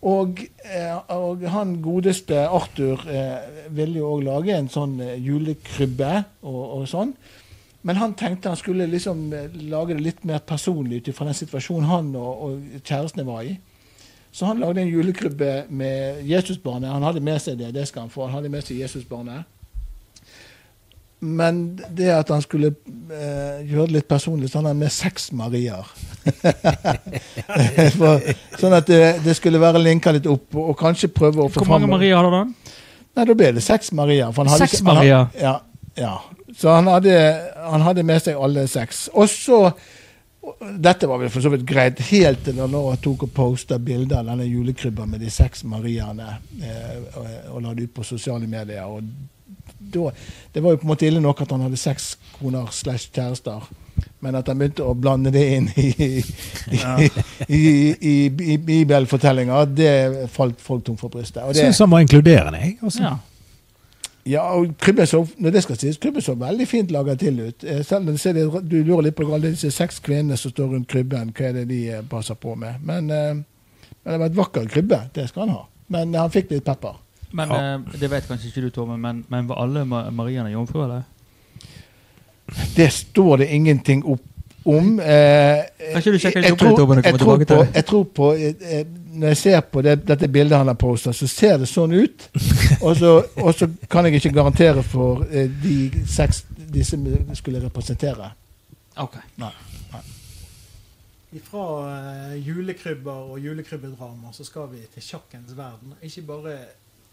Og, 0.00 0.38
eh, 0.64 0.94
og 1.12 1.42
han 1.52 1.74
godeste 1.84 2.38
Arthur 2.48 3.02
eh, 3.08 3.66
ville 3.76 4.00
jo 4.00 4.14
òg 4.14 4.22
lage 4.24 4.54
en 4.56 4.68
sånn 4.72 4.94
eh, 5.04 5.16
julekrybbe 5.20 6.12
og, 6.42 6.62
og 6.78 6.86
sånn. 6.88 7.12
Men 7.84 7.96
han 7.96 8.12
tenkte 8.16 8.48
han 8.52 8.56
skulle 8.60 8.86
liksom 8.88 9.26
eh, 9.36 9.48
lage 9.68 9.96
det 9.96 10.04
litt 10.04 10.24
mer 10.28 10.40
personlig 10.44 11.02
ut 11.06 11.12
fra 11.16 11.28
den 11.28 11.36
situasjonen 11.36 11.88
han 11.88 12.08
og, 12.16 12.46
og 12.46 12.80
kjærestene 12.84 13.24
var 13.28 13.44
i. 13.48 13.58
Så 14.32 14.46
han 14.46 14.60
lagde 14.62 14.80
en 14.80 14.88
julekrybbe 14.88 15.64
med 15.68 16.26
Jesusbarnet. 16.28 16.90
Han 16.90 17.02
hadde 17.02 17.22
med 17.24 17.40
seg 17.42 17.58
det, 17.58 17.72
det 17.74 17.88
skal 17.88 18.06
han 18.06 18.12
få. 18.12 18.28
Han 18.28 18.38
hadde 18.38 18.52
med 18.52 18.62
seg 18.66 18.78
Jesusbarnet. 18.78 19.48
Men 21.20 21.78
det 21.96 22.08
at 22.14 22.30
han 22.32 22.40
skulle 22.40 22.70
eh, 23.12 23.60
gjøre 23.68 23.90
det 23.90 23.96
litt 23.98 24.08
personlig, 24.08 24.48
så 24.48 24.62
han 24.62 24.70
hadde 24.70 24.80
med 24.80 24.92
seks 24.94 25.28
Marier. 25.36 25.90
For, 27.98 28.22
sånn 28.56 28.76
at 28.78 28.88
det, 28.88 29.02
det 29.26 29.34
skulle 29.36 29.60
være 29.60 29.82
linka 29.82 30.14
litt 30.16 30.28
opp, 30.30 30.46
og, 30.54 30.70
og 30.72 30.78
kanskje 30.80 31.10
prøve 31.12 31.44
å 31.44 31.50
få 31.52 31.60
Hvor 31.60 31.74
mange 31.74 31.90
Marier 31.90 32.16
hadde 32.16 32.40
han? 32.40 32.54
Nei, 33.18 33.26
da 33.26 33.36
ble 33.36 33.50
det 33.58 33.64
seks 33.66 33.92
Marier. 33.92 34.32
Seks 34.62 34.80
Marier? 34.86 35.28
Ja, 35.36 35.58
ja. 35.98 36.14
Så 36.56 36.72
han 36.72 36.88
hadde, 36.88 37.14
han 37.68 37.84
hadde 37.84 38.06
med 38.06 38.22
seg 38.24 38.40
alle 38.40 38.64
seks. 38.70 39.08
Og 39.12 39.28
så 39.28 39.66
Dette 40.80 41.08
var 41.08 41.20
vel 41.20 41.28
for 41.32 41.44
så 41.44 41.50
vidt 41.52 41.66
greit, 41.68 42.00
helt 42.10 42.44
til 42.46 42.60
han 42.60 42.72
tok 43.02 43.26
og 43.26 43.32
posta 43.36 43.76
bilder 43.78 44.22
av 44.22 44.30
denne 44.30 44.46
julekrybba 44.48 45.04
med 45.08 45.20
de 45.20 45.28
seks 45.32 45.66
Mariaene 45.68 46.30
eh, 46.64 46.96
og, 47.20 47.26
og 47.56 47.60
la 47.64 47.74
det 47.76 47.90
ut 47.90 47.94
på 47.98 48.06
sosiale 48.08 48.48
medier. 48.48 48.84
og 48.88 49.04
da, 49.78 50.10
Det 50.52 50.62
var 50.64 50.74
jo 50.74 50.80
på 50.80 50.88
en 50.88 50.92
måte 50.94 51.06
ille 51.08 51.20
nok 51.20 51.44
at 51.44 51.52
han 51.52 51.66
hadde 51.66 51.80
seks 51.80 52.14
koner 52.38 52.72
slash 52.72 53.10
kjærester. 53.12 53.68
Men 54.24 54.36
at 54.38 54.48
han 54.48 54.60
begynte 54.60 54.84
å 54.84 54.94
blande 54.96 55.32
det 55.32 55.44
inn 55.56 55.68
i, 55.76 55.88
i, 56.00 57.08
i, 57.48 57.62
i, 58.00 58.14
i 58.54 58.56
bibelfortellinger, 58.56 59.68
det 59.76 59.92
falt 60.32 60.60
folk 60.64 60.84
tom 60.86 60.96
for 61.00 61.12
brystet. 61.12 61.42
Og 61.44 61.52
det, 61.52 61.66
syns 61.66 61.80
han 61.84 61.92
var 61.92 62.04
inkluderende. 62.04 62.60
jeg. 62.64 62.78
Også. 62.80 63.02
Ja. 63.04 63.16
Ja, 64.26 64.42
og 64.54 64.74
krybben 64.78 65.06
så, 65.06 65.26
når 65.38 65.50
det 65.50 65.62
skal 65.62 65.76
sies, 65.80 65.96
krybben 65.98 66.22
så 66.22 66.34
veldig 66.38 66.66
fint 66.68 66.90
laga 66.90 67.14
til 67.14 67.40
ut. 67.40 67.64
Eh, 67.64 67.82
Selv 67.84 68.08
om 68.08 68.16
det- 68.16 68.70
du 68.70 68.82
lurer 68.84 69.02
litt 69.02 69.16
på 69.16 69.24
hva 69.24 69.40
disse 69.40 69.70
seks 69.70 69.98
kvinnene 70.00 70.36
som 70.36 70.50
står 70.50 70.66
rundt 70.74 70.88
krybben, 70.88 71.32
hva 71.32 71.44
er 71.48 71.52
det 71.52 71.68
de 71.68 71.88
eh, 71.90 72.02
passer 72.02 72.34
på 72.34 72.54
med. 72.54 72.74
Men, 72.84 73.10
eh, 73.10 73.34
men 74.04 74.12
det 74.12 74.18
var 74.20 74.26
et 74.26 74.36
vakkert 74.36 74.68
krybbe, 74.70 75.00
det 75.14 75.28
skal 75.28 75.40
han 75.46 75.50
ha. 75.56 75.64
Men 75.88 76.14
han 76.14 76.30
fikk 76.30 76.50
litt 76.50 76.64
pepper. 76.64 76.96
Men 77.32 77.48
ja. 77.48 77.78
Det 78.00 78.10
vet 78.10 78.26
kanskje 78.28 78.46
ikke 78.50 78.60
du, 78.62 78.70
Torben, 78.70 79.00
men, 79.00 79.24
men 79.28 79.46
var 79.48 79.56
alle 79.62 79.84
Mariene 79.84 80.50
jomfruer? 80.50 80.84
eller? 80.84 81.02
Det 82.76 82.90
står 82.92 83.36
det 83.36 83.48
ingenting 83.54 84.04
opp 84.04 84.20
om. 84.66 84.98
Eh, 85.00 85.06
jeg 85.06 85.94
det, 85.94 86.02
tror- 86.58 87.02
jeg 87.02 87.18
tror 87.18 87.38
på-? 87.38 87.66
Jeg 87.74 87.84
tror 87.86 88.04
på 88.04 88.32
Når 89.10 89.32
jeg 89.32 89.36
ser 89.36 89.60
på 89.66 89.82
det, 89.82 89.96
dette 90.06 90.28
bildet 90.30 90.58
han 90.58 90.70
har 90.70 90.78
posta, 90.78 91.12
så 91.16 91.26
ser 91.26 91.56
det 91.58 91.66
sånn 91.66 91.96
ut. 91.96 92.28
Og 92.86 92.94
så, 92.96 93.10
og 93.42 93.50
så 93.58 93.66
kan 93.90 94.06
jeg 94.06 94.20
ikke 94.20 94.30
garantere 94.36 94.84
for 94.86 95.24
eh, 95.26 95.50
de 95.50 96.04
seks 96.08 96.44
disse 96.70 96.96
skulle 97.34 97.60
representere. 97.60 98.30
Ok. 99.02 99.16
Fra 101.44 101.64
eh, 101.90 102.36
julekrybber 102.46 103.32
og 103.32 103.38
julekrybbedrama 103.38 104.32
så 104.32 104.44
skal 104.44 104.70
vi 104.72 104.80
til 104.94 105.04
sjakkens 105.04 105.56
verden. 105.56 105.94
Ikke 106.02 106.24
bare 106.26 106.54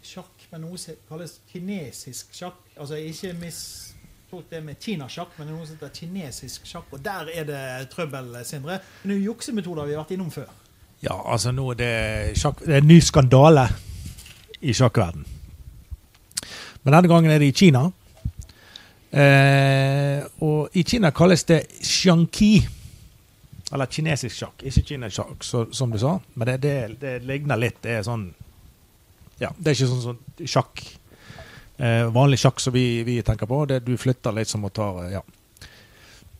sjakk, 0.02 0.46
men 0.52 0.64
noe 0.66 0.78
som 0.80 0.96
kalles 1.08 1.38
kinesisk 1.52 2.34
sjakk. 2.34 2.58
Altså 2.78 2.98
ikke 2.98 3.34
misforstått 3.42 4.54
det 4.54 4.62
med 4.66 4.80
kinasjakk, 4.82 5.36
men 5.38 5.52
noe 5.52 5.66
som 5.66 5.78
heter 5.78 5.94
kinesisk 6.00 6.66
sjakk. 6.66 6.90
Og 6.92 7.04
der 7.04 7.30
er 7.34 7.46
det 7.48 7.90
trøbbel, 7.94 8.34
Sindre. 8.44 8.80
Men 9.02 9.12
det 9.12 9.18
er 9.18 9.22
jo 9.22 9.32
juksemetoder 9.32 9.86
vi 9.86 9.96
har 9.96 10.02
vært 10.02 10.16
innom 10.18 10.34
før. 10.34 10.50
Ja, 11.00 11.14
altså 11.30 11.52
nå 11.54 11.68
er 11.72 11.78
det, 11.78 11.92
sjakk, 12.38 12.64
det 12.66 12.74
er 12.74 12.82
en 12.82 12.90
ny 12.90 12.98
skandale 13.04 13.68
i 14.60 14.74
sjakkverden. 14.74 15.26
Men 16.82 16.96
denne 16.96 17.10
gangen 17.10 17.30
er 17.30 17.38
det 17.42 17.52
i 17.52 17.54
Kina. 17.54 17.84
Eh, 19.10 20.24
og 20.44 20.74
i 20.76 20.82
Kina 20.82 21.12
kalles 21.14 21.46
det 21.48 21.60
xiangqi. 21.78 22.52
Eller 23.72 23.90
kinesisk 23.92 24.34
sjakk. 24.34 24.64
Ikke 24.66 24.84
kinasjakk, 24.90 25.44
så, 25.44 25.66
som 25.76 25.92
du 25.92 25.98
sa. 26.00 26.16
Men 26.34 26.50
det, 26.50 26.56
det, 26.64 26.76
det 27.02 27.14
ligner 27.28 27.60
litt. 27.60 27.82
Det 27.84 27.98
er 27.98 28.06
sånn 28.06 28.30
Ja, 29.38 29.52
det 29.54 29.70
er 29.70 29.76
ikke 29.76 29.90
sånn 29.92 30.02
sånn 30.02 30.48
sjakk. 30.50 30.82
Eh, 31.78 32.08
vanlig 32.10 32.40
sjakk 32.42 32.58
som 32.58 32.74
vi, 32.74 33.04
vi 33.06 33.20
tenker 33.22 33.46
på. 33.46 33.62
Det, 33.70 33.84
du 33.86 33.94
flytter 34.00 34.34
litt 34.34 34.50
som 34.50 34.66
å 34.66 34.72
ta 34.74 34.88
Ja. 35.12 35.22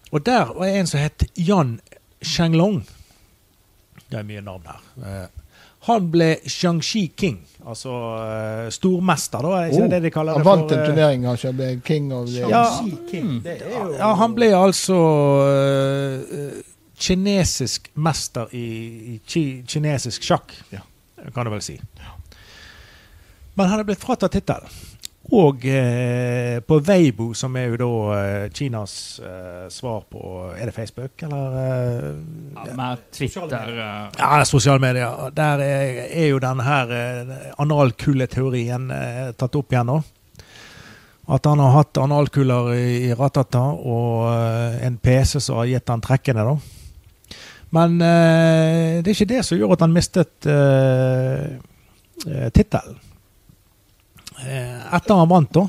Og 0.09 0.25
der 0.25 0.49
var 0.57 0.73
en 0.73 0.89
som 0.89 1.03
het 1.03 1.27
Yan 1.37 1.77
Shenglong. 2.25 2.81
Det 4.11 4.19
er 4.19 4.25
mye 4.29 4.41
navn 4.45 4.65
her. 4.67 4.81
Eh, 5.05 5.45
han 5.89 6.09
ble 6.11 6.27
Shang-Chi 6.51 7.05
King, 7.17 7.37
altså 7.65 7.93
uh, 7.93 8.71
stormester, 8.75 9.45
da. 9.45 9.53
Er 9.61 9.69
ikke 9.71 9.79
Oh, 9.79 9.85
det 9.85 9.91
det 9.93 10.01
de 10.09 10.11
kaller 10.11 10.39
Han 10.41 10.45
vant 10.49 10.65
for, 10.65 10.75
en 10.75 10.81
eh, 10.83 10.89
turnering, 10.91 11.27
kanskje. 11.29 11.53
Ble 11.55 11.69
king 11.87 12.09
of 12.13 12.27
the 12.33 12.49
Ja. 12.51 12.65
King, 13.11 13.37
det 13.45 13.55
er 13.63 13.77
jo 13.77 13.93
Ja, 13.99 14.09
han 14.19 14.35
ble 14.35 14.49
altså 14.59 14.99
eh, 15.53 16.59
kinesisk 16.99 17.91
mester 17.95 18.51
i, 18.59 18.65
i 19.15 19.21
ki, 19.27 19.45
kinesisk 19.71 20.27
sjakk, 20.27 20.53
Ja. 20.75 20.81
kan 21.35 21.47
du 21.47 21.53
vel 21.55 21.63
si. 21.63 21.79
Men 23.59 23.69
han 23.71 23.81
er 23.81 23.87
blitt 23.89 24.03
fratatt 24.03 24.35
tittelen. 24.35 24.69
Og 25.29 25.65
eh, 25.69 26.57
på 26.65 26.79
Weibo, 26.81 27.35
som 27.37 27.53
er 27.61 27.67
jo 27.69 27.77
da 27.83 27.89
eh, 28.17 28.45
Kinas 28.57 28.93
eh, 29.21 29.67
svar 29.69 30.07
på 30.09 30.21
Er 30.57 30.71
det 30.71 30.73
Facebook, 30.73 31.21
eller? 31.27 31.57
Eh, 31.61 32.07
Ja, 32.57 32.65
Med 32.79 33.03
Twitter 33.13 33.69
eh, 33.69 34.07
ja, 34.17 34.45
sosiale 34.49 34.81
medier. 34.81 35.29
Der 35.37 35.61
er, 35.61 35.99
er 36.09 36.31
jo 36.31 36.39
denne 36.41 36.65
her 36.65 36.95
eh, 36.97 37.35
analkulleteorien 37.61 38.89
eh, 38.95 39.19
tatt 39.37 39.59
opp 39.61 39.75
igjen 39.77 39.91
nå. 39.93 39.99
At 41.29 41.45
han 41.45 41.61
har 41.61 41.75
hatt 41.77 42.01
analkuller 42.01 42.71
i, 42.73 43.13
Ratata 43.13 43.61
og 43.77 44.31
en 44.81 44.97
PC 44.97 45.43
som 45.45 45.59
har 45.61 45.69
gitt 45.69 45.93
han 45.93 46.01
trekkene, 46.01 46.41
da. 46.41 46.55
Men 47.77 47.99
det 48.01 49.05
er 49.05 49.13
ikke 49.13 49.29
det 49.29 49.43
som 49.45 49.61
gjør 49.61 49.75
at 49.75 49.85
han 49.85 49.93
mistet 49.93 50.49
eh, 50.49 51.59
tittelen. 52.57 52.97
Eh, 54.47 54.95
etter 54.97 55.15
han 55.19 55.31
vant, 55.31 55.51
da, 55.55 55.65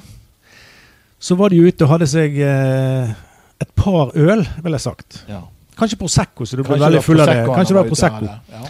så 1.19 1.35
var 1.39 1.53
de 1.53 1.61
ute 1.63 1.85
og 1.85 1.93
hadde 1.95 2.07
seg 2.09 2.37
eh, 2.43 3.15
et 3.59 3.71
par 3.75 4.13
øl, 4.15 4.45
vil 4.63 4.77
jeg 4.77 4.85
sagt. 4.85 5.23
Ja. 5.29 5.41
Kanskje 5.79 5.99
Prosecco, 5.99 6.45
så 6.45 6.59
du 6.59 6.63
ble 6.67 6.79
veldig 6.79 7.01
full 7.03 7.23
av 7.23 7.31
det. 7.31 7.41
Kanskje 7.47 7.73
det 7.73 7.79
var 7.79 7.89
Prosecco. 7.89 8.29
Ja. 8.53 8.61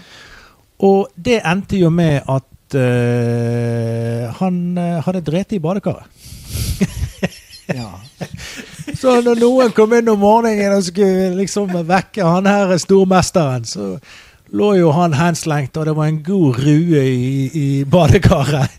Og 0.87 1.09
det 1.17 1.41
endte 1.43 1.79
jo 1.81 1.89
med 1.93 2.21
at 2.29 2.77
eh, 2.79 4.29
han 4.39 4.61
hadde 5.05 5.25
drept 5.25 5.57
i 5.57 5.61
badekaret. 5.63 6.07
Ja. 7.69 7.99
Så 8.99 9.19
når 9.21 9.37
noen 9.39 9.73
kom 9.77 9.93
inn 9.93 10.09
om 10.09 10.21
morgenen 10.23 10.73
og 10.73 10.85
skulle 10.87 11.29
liksom 11.37 11.69
vekke 11.87 12.25
han 12.25 12.49
her 12.49 12.73
stormesteren, 12.81 13.67
så 13.69 13.91
lå 14.57 14.71
jo 14.79 14.89
han 14.97 15.13
henslengt, 15.13 15.77
og 15.77 15.85
det 15.85 15.93
var 15.97 16.09
en 16.09 16.23
god 16.25 16.57
rue 16.63 17.03
i, 17.05 17.43
i 17.53 17.67
badekaret. 17.85 18.73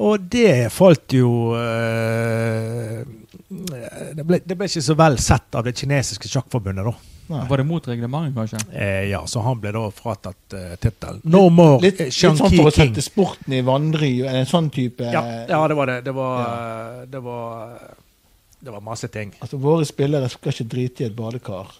Og 0.00 0.28
det 0.32 0.70
falt 0.72 1.12
jo 1.12 1.52
eh, 1.58 3.00
det, 3.50 4.24
ble, 4.24 4.40
det 4.44 4.56
ble 4.56 4.68
ikke 4.70 4.82
så 4.84 4.96
vel 4.98 5.18
sett 5.20 5.58
av 5.58 5.66
det 5.66 5.74
kinesiske 5.76 6.30
sjakkforbundet, 6.30 6.86
da. 6.86 6.94
Nei. 7.30 7.44
Var 7.46 7.60
det 7.60 7.64
mot 7.64 7.84
reglementet, 7.86 8.34
kanskje? 8.34 8.58
Eh, 8.74 9.04
ja, 9.10 9.20
så 9.26 9.42
han 9.44 9.60
ble 9.62 9.70
da 9.76 9.84
fratatt 9.94 10.54
uh, 10.56 10.72
tittelen. 10.82 11.20
No 11.30 11.44
more 11.54 11.78
Litt, 11.84 12.00
eh, 12.02 12.08
litt 12.10 12.16
sånn 12.16 12.40
for 12.40 12.70
å 12.70 12.72
sette 12.74 13.04
sporten 13.06 13.54
i 13.54 13.60
vanry, 13.66 14.16
en 14.26 14.48
sånn 14.50 14.70
type 14.74 15.06
Ja, 15.12 15.22
ja, 15.46 15.60
det 15.70 15.76
var 15.78 15.92
det. 15.92 16.00
Det 16.08 16.14
var, 16.16 16.40
ja. 16.40 17.04
det 17.12 17.20
var, 17.22 17.76
det 18.58 18.74
var 18.74 18.82
masse 18.82 19.12
ting. 19.14 19.30
Altså, 19.38 19.60
Våre 19.62 19.86
spillere 19.86 20.30
skal 20.32 20.56
ikke 20.56 20.66
drite 20.74 21.04
i 21.04 21.08
et 21.10 21.14
badekar. 21.14 21.70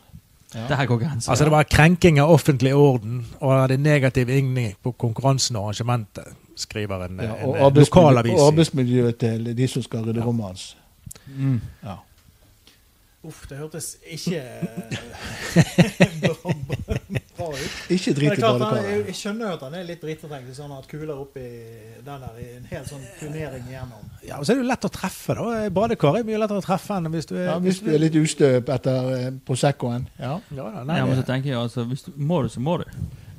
Ja. 0.55 0.69
Der 0.71 0.87
går 0.87 1.03
grenser. 1.03 1.33
Altså 1.33 1.47
Det 1.47 1.55
var 1.55 1.67
krenking 1.71 2.23
av 2.23 2.31
offentlig 2.35 2.75
orden 2.75 3.25
og 3.41 3.55
hadde 3.55 3.79
negativ 3.79 4.31
innvirkning 4.31 4.79
på 4.83 4.95
konkurransen 4.99 5.59
og 5.59 5.71
arrangementet, 5.71 6.31
skriver 6.57 7.05
en, 7.07 7.21
Ja, 7.23 7.33
og 7.47 7.57
en 7.57 7.65
arbeidsmiljø, 7.71 8.05
lokalavis. 8.11 8.33
og 8.41 8.47
arbeidsmiljøet 8.53 9.19
til 9.19 9.51
de 9.57 9.69
som 9.69 9.83
skal 9.83 10.05
rydde 10.09 10.25
rommet 10.25 10.47
hans. 10.47 10.77
Mm. 11.27 11.61
Ja. 11.85 11.97
Uff, 13.23 13.43
det 13.51 13.59
hørtes 13.61 13.97
ikke 14.09 14.41
bra, 17.37 17.49
ut. 17.51 17.91
Ikke 17.93 18.15
drit 18.17 18.39
i 18.39 18.41
badekaret. 18.41 18.87
jeg, 18.89 19.03
jeg 19.11 19.17
skjønner 19.19 19.47
jo 19.51 19.57
at 19.59 19.65
han 19.67 19.75
er 19.77 19.85
litt 19.89 20.01
drittetrengt 20.05 20.55
sånn 20.57 20.73
han 20.73 20.87
kuler 20.89 21.13
oppi 21.21 21.45
den 22.07 22.25
der 22.25 22.39
i 22.41 22.47
en 22.57 22.67
hel 22.71 22.87
sånn 22.89 23.03
turnering 23.21 23.67
igjennom. 23.69 24.09
Ja, 24.27 24.39
og 24.41 24.47
så 24.49 24.55
er 24.55 24.61
det 24.61 24.65
jo 24.65 24.71
lett 24.71 24.89
å 24.89 24.93
treffe. 24.95 25.37
da. 25.37 25.69
Badekar 25.77 26.21
er 26.21 26.27
mye 26.29 26.41
lettere 26.41 26.63
å 26.63 26.65
treffe 26.65 26.97
enn 26.97 27.11
hvis 27.13 27.29
du 27.31 27.35
er 27.39 27.47
Ja, 27.51 27.59
hvis 27.63 27.83
du 27.85 27.91
er 27.95 28.01
litt 28.07 28.17
ustøp 28.21 28.73
etter 28.77 29.11
eh, 29.19 29.29
Proseccoen. 29.47 30.09
Ja. 30.21 30.39
Ja, 30.57 30.71
nei, 30.85 31.01
Ja, 31.03 31.07
men 31.11 31.21
så 31.21 31.27
tenker 31.29 31.53
jeg 31.53 31.61
altså, 31.61 31.85
hvis 31.91 32.07
du, 32.09 32.13
Må 32.17 32.41
du, 32.47 32.49
så 32.53 32.61
må 32.65 32.79
du. 32.81 32.87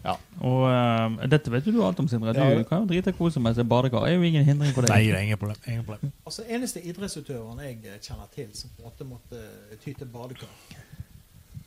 Ja. 0.03 0.15
Og 0.41 0.63
uh, 0.65 1.27
dette 1.29 1.51
vet 1.53 1.65
du 1.65 1.83
alt 1.85 1.99
om, 1.99 2.07
Sindre. 2.09 2.33
Du 2.33 2.39
Ja. 2.39 2.63
kan 2.63 2.81
jo 2.81 2.87
drite 2.89 3.11
hvor 3.13 3.29
som 3.29 3.45
helst. 3.45 3.61
Badekar 3.69 4.05
er 4.07 4.15
jo 4.15 4.21
ingen 4.21 4.43
hindring 4.45 4.73
for 4.73 4.81
det. 4.81 4.89
nei, 4.89 5.03
det 5.05 5.15
er 5.15 5.19
ingen 5.27 5.37
problem. 5.37 5.57
Ingen 5.67 5.83
problem. 5.85 6.11
Altså, 6.25 6.43
Eneste 6.49 6.81
idrettsutøveren 6.81 7.59
jeg 7.59 7.77
eh, 7.85 7.99
kjenner 8.01 8.27
til 8.35 8.47
som 8.53 8.69
på 8.77 8.81
en 8.81 8.89
måte 8.89 9.03
måtte 9.05 9.77
ty 9.83 9.93
til 9.93 10.05
badekar, 10.07 10.49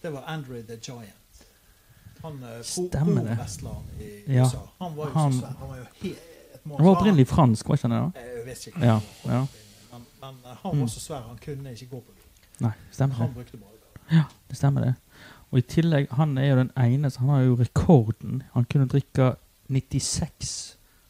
det 0.03 0.13
var 0.13 0.25
Andre 0.27 0.63
the 0.63 0.77
Giant. 0.83 1.45
Han 2.23 2.33
eh, 2.43 2.49
pro- 2.59 2.89
Stemmer 2.89 3.23
det. 3.23 3.37
pro-wrestleren 3.37 3.85
i 4.01 4.33
Ja. 4.35 4.45
USA. 4.45 4.59
Han 4.81 4.97
var 4.97 5.05
jo 5.07 5.13
Han- 5.13 5.33
så 5.33 5.39
svær. 5.41 5.55
Han 5.59 5.69
var 5.69 5.77
jo 5.77 5.85
helt 6.03 6.19
Han 6.65 6.85
var 6.87 6.97
opprinnelig 6.97 7.27
fransk, 7.29 7.69
var 7.69 7.75
ikke 7.77 7.89
han 7.89 8.13
det? 8.13 8.23
Jeg 8.37 8.47
vet 8.47 8.67
ikke. 8.67 8.81
Ja, 8.87 9.01
ja. 9.25 9.47
Men, 9.93 10.03
men 10.21 10.35
eh, 10.45 10.57
han 10.63 10.81
var 10.81 10.87
så 10.87 11.01
svær, 11.01 11.23
han 11.29 11.39
kunne 11.45 11.71
ikke 11.73 11.87
gå 11.87 12.01
på 12.01 12.13
det. 12.17 12.23
Nei, 12.61 12.73
stemmer 12.93 13.15
Han 13.15 13.27
det. 13.29 13.35
brukte 13.35 13.57
badekar. 13.57 14.29
Det 14.51 14.57
stemmer 14.57 14.81
det. 14.85 14.95
Og 15.55 15.61
i 15.61 15.67
tillegg, 15.71 16.09
han 16.19 16.33
er 16.39 16.49
jo 16.49 16.55
den 16.59 16.71
eneste 16.83 17.21
Han 17.23 17.31
har 17.31 17.45
jo 17.45 17.59
rekorden. 17.61 18.41
Han 18.57 18.65
kunne 18.67 18.89
drikke 18.91 19.37
96 19.71 20.49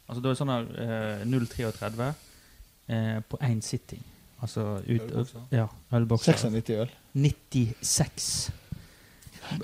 Altså 0.05 0.21
da 0.21 0.29
er 0.29 0.37
sånn 0.37 0.51
her 0.53 0.67
eh, 0.83 1.23
0,33 1.25 2.09
eh, 2.93 3.15
på 3.25 3.39
én 3.41 3.57
sitting. 3.65 4.03
Altså 4.37 4.75
ut 4.85 5.01
Ølbokser. 5.01 5.47
Ja, 5.49 5.65
ølbokser. 5.97 6.37
96 6.37 6.75
øl. 6.77 6.91
96. 7.17 8.27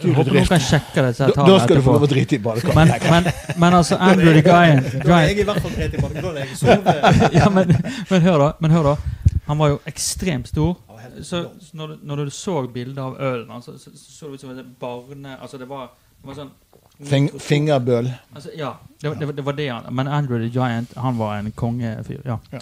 Jeg 0.02 0.16
håper 0.16 0.34
noen 0.34 0.50
kan 0.50 0.64
sjekke 0.66 1.04
det. 1.06 1.12
så 1.14 1.28
Da, 1.28 1.28
jeg 1.30 1.36
tar 1.36 1.46
da 1.46 1.54
det 1.54 1.62
skal 1.68 1.78
du 1.78 1.84
få 1.86 1.96
lov 1.96 2.08
å 2.08 2.10
drite 2.10 2.38
i 2.38 2.42
badekaret. 2.42 2.78
Men, 2.78 3.14
men, 3.14 3.56
men 3.62 3.78
altså, 3.78 3.98
Andrew 4.02 4.34
the 4.34 4.44
Giant, 4.46 4.90
Jeg 5.12 5.14
er 5.14 5.42
i 5.44 5.46
hvert 5.46 5.62
fall 5.62 5.78
greit 5.78 5.94
i 5.94 6.02
badekaret. 6.02 7.34
Ja, 7.38 7.50
men, 7.54 7.74
men 8.10 8.26
hør 8.26 8.46
da. 8.48 8.50
Men 8.66 8.76
hør 8.78 8.92
da. 8.92 8.96
Han 9.50 9.62
var 9.62 9.76
jo 9.76 9.80
ekstremt 9.90 10.50
stor. 10.50 10.74
Helt 11.02 11.26
Så, 11.28 11.42
så 11.60 11.78
når, 11.78 11.88
du, 11.88 12.06
når 12.12 12.16
du 12.26 12.30
så 12.36 12.56
bildet 12.68 12.98
av 13.04 13.18
ølen, 13.20 13.52
altså, 13.52 13.78
så, 13.78 13.92
så, 13.96 14.12
så 14.12 14.28
det 14.32 14.34
ut 14.40 14.42
som 14.46 14.54
et 14.58 14.72
barne... 14.80 15.38
Altså, 15.42 15.58
det 15.62 15.68
var, 15.70 15.90
det 16.22 16.28
var 16.32 16.40
sånn 16.44 16.52
Fing, 17.02 17.30
fingerbøl. 17.42 18.12
Altså, 18.36 18.52
ja, 18.58 18.76
det, 19.02 19.10
var- 19.10 19.16
det, 19.18 19.26
var- 19.28 19.34
det 19.40 19.46
var 19.46 19.56
det 19.58 19.70
han 19.72 19.88
Men 19.96 20.08
Andrew 20.08 20.38
the 20.38 20.50
Giant, 20.54 20.92
han 21.02 21.18
var 21.18 21.40
en 21.40 21.52
kongefyr. 21.52 22.22
Ja. 22.26 22.38
Ja. 22.54 22.60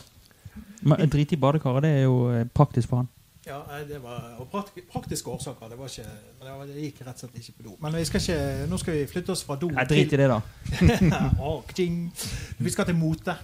Men 0.81 1.09
Drit 1.11 1.33
i 1.35 1.35
badekaret, 1.35 1.83
det 1.83 1.89
er 1.97 2.05
jo 2.05 2.19
eh, 2.31 2.45
praktisk 2.55 2.87
for 2.93 3.01
han. 3.03 3.09
Ja, 3.49 3.57
det 3.87 3.97
var 4.03 4.35
og 4.39 4.47
praktiske 4.93 5.27
årsaker. 5.33 5.69
Det 5.71 5.77
var 5.79 5.89
ikke 5.89 6.05
men 6.05 6.47
det, 6.47 6.53
var, 6.53 6.65
det 6.69 6.83
gikk 6.85 6.99
rett 7.07 7.15
og 7.17 7.19
slett 7.23 7.39
ikke 7.41 7.55
på 7.57 7.63
do. 7.65 7.75
Men 7.81 7.95
vi 7.97 8.03
skal 8.05 8.21
ikke, 8.21 8.67
nå 8.69 8.77
skal 8.79 8.93
vi 8.95 9.05
flytte 9.09 9.33
oss 9.33 9.41
fra 9.47 9.55
do 9.59 9.71
Nei, 9.73 9.85
Drit 9.89 10.13
i 10.13 10.19
det, 10.21 10.27
da. 10.29 10.39
Vi 12.59 12.69
skal 12.71 12.85
til 12.85 12.95
mote. 12.99 13.35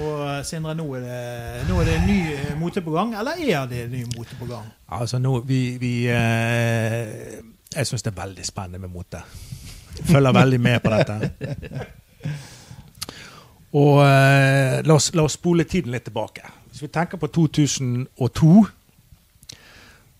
Og 0.00 0.20
eh, 0.24 0.44
Sindre, 0.48 0.74
nå 0.74 0.86
er 0.96 1.02
det, 1.04 1.64
nå 1.68 1.80
er 1.82 1.90
det 1.90 1.96
ny 2.06 2.18
mote 2.60 2.80
på 2.84 2.94
gang. 2.94 3.12
Eller 3.18 3.40
er 3.44 3.66
det 3.68 3.86
ny 3.92 4.04
mote 4.16 4.36
på 4.38 4.48
gang? 4.48 4.70
Altså 4.88 5.20
nå, 5.20 5.38
vi, 5.48 5.76
vi 5.80 5.92
eh, 6.08 7.40
Jeg 7.74 7.88
syns 7.88 8.04
det 8.06 8.14
er 8.14 8.20
veldig 8.22 8.46
spennende 8.46 8.80
med 8.80 8.92
mote. 8.94 9.20
Følger 10.08 10.32
veldig 10.32 10.60
med 10.60 10.80
på 10.80 10.94
dette. 10.94 11.18
Og 13.72 14.02
eh, 14.04 14.80
la, 14.84 14.94
oss, 14.94 15.12
la 15.16 15.24
oss 15.24 15.38
spole 15.38 15.64
tiden 15.68 15.92
litt 15.92 16.04
tilbake. 16.08 16.44
Hvis 16.70 16.84
vi 16.84 16.88
tenker 16.92 17.20
på 17.20 17.28
2002 17.32 18.52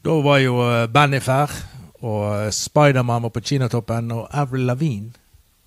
Da 0.05 0.17
var 0.25 0.39
jo 0.41 0.61
eh, 0.65 0.87
Bennifer 0.93 1.53
og 2.03 2.49
Spiderman 2.51 3.23
var 3.23 3.31
på 3.31 3.41
kinatoppen, 3.47 4.09
og 4.11 4.25
Avril 4.35 4.65
Lavigne 4.67 5.13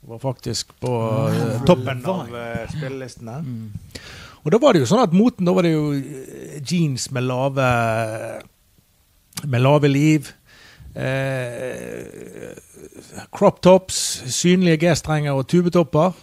var 0.05 0.19
faktisk 0.21 0.73
på 0.83 0.91
eh, 1.31 1.61
toppen 1.65 2.03
av 2.05 2.35
eh, 2.35 2.65
spillelistene. 2.71 3.39
Mm. 3.41 3.71
Og 4.45 4.51
da 4.53 4.59
var 4.61 4.75
det 4.75 4.83
jo 4.83 4.89
sånn 4.91 5.01
at 5.01 5.15
moten, 5.17 5.47
da 5.47 5.53
var 5.57 5.65
det 5.65 5.71
jo 5.73 5.87
eh, 5.97 6.59
jeans 6.61 7.07
med 7.15 7.25
lave 7.25 7.69
med 9.45 9.61
lave 9.65 9.89
liv. 9.91 10.29
Eh, 10.95 12.53
crop 13.35 13.61
tops, 13.65 13.97
synlige 14.31 14.77
G-strenger 14.85 15.35
og 15.35 15.47
tubetopper. 15.51 16.13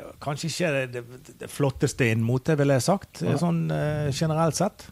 Var 0.00 0.14
kanskje 0.22 0.48
ikke 0.48 0.70
det, 0.76 0.86
det, 0.94 1.34
det 1.42 1.50
flotteste 1.52 2.08
innen 2.08 2.24
mote, 2.24 2.56
ville 2.56 2.78
jeg 2.78 2.86
sagt, 2.86 3.20
Ja. 3.26 3.36
sånn 3.40 3.66
eh, 3.74 4.08
generelt 4.16 4.56
sett. 4.56 4.86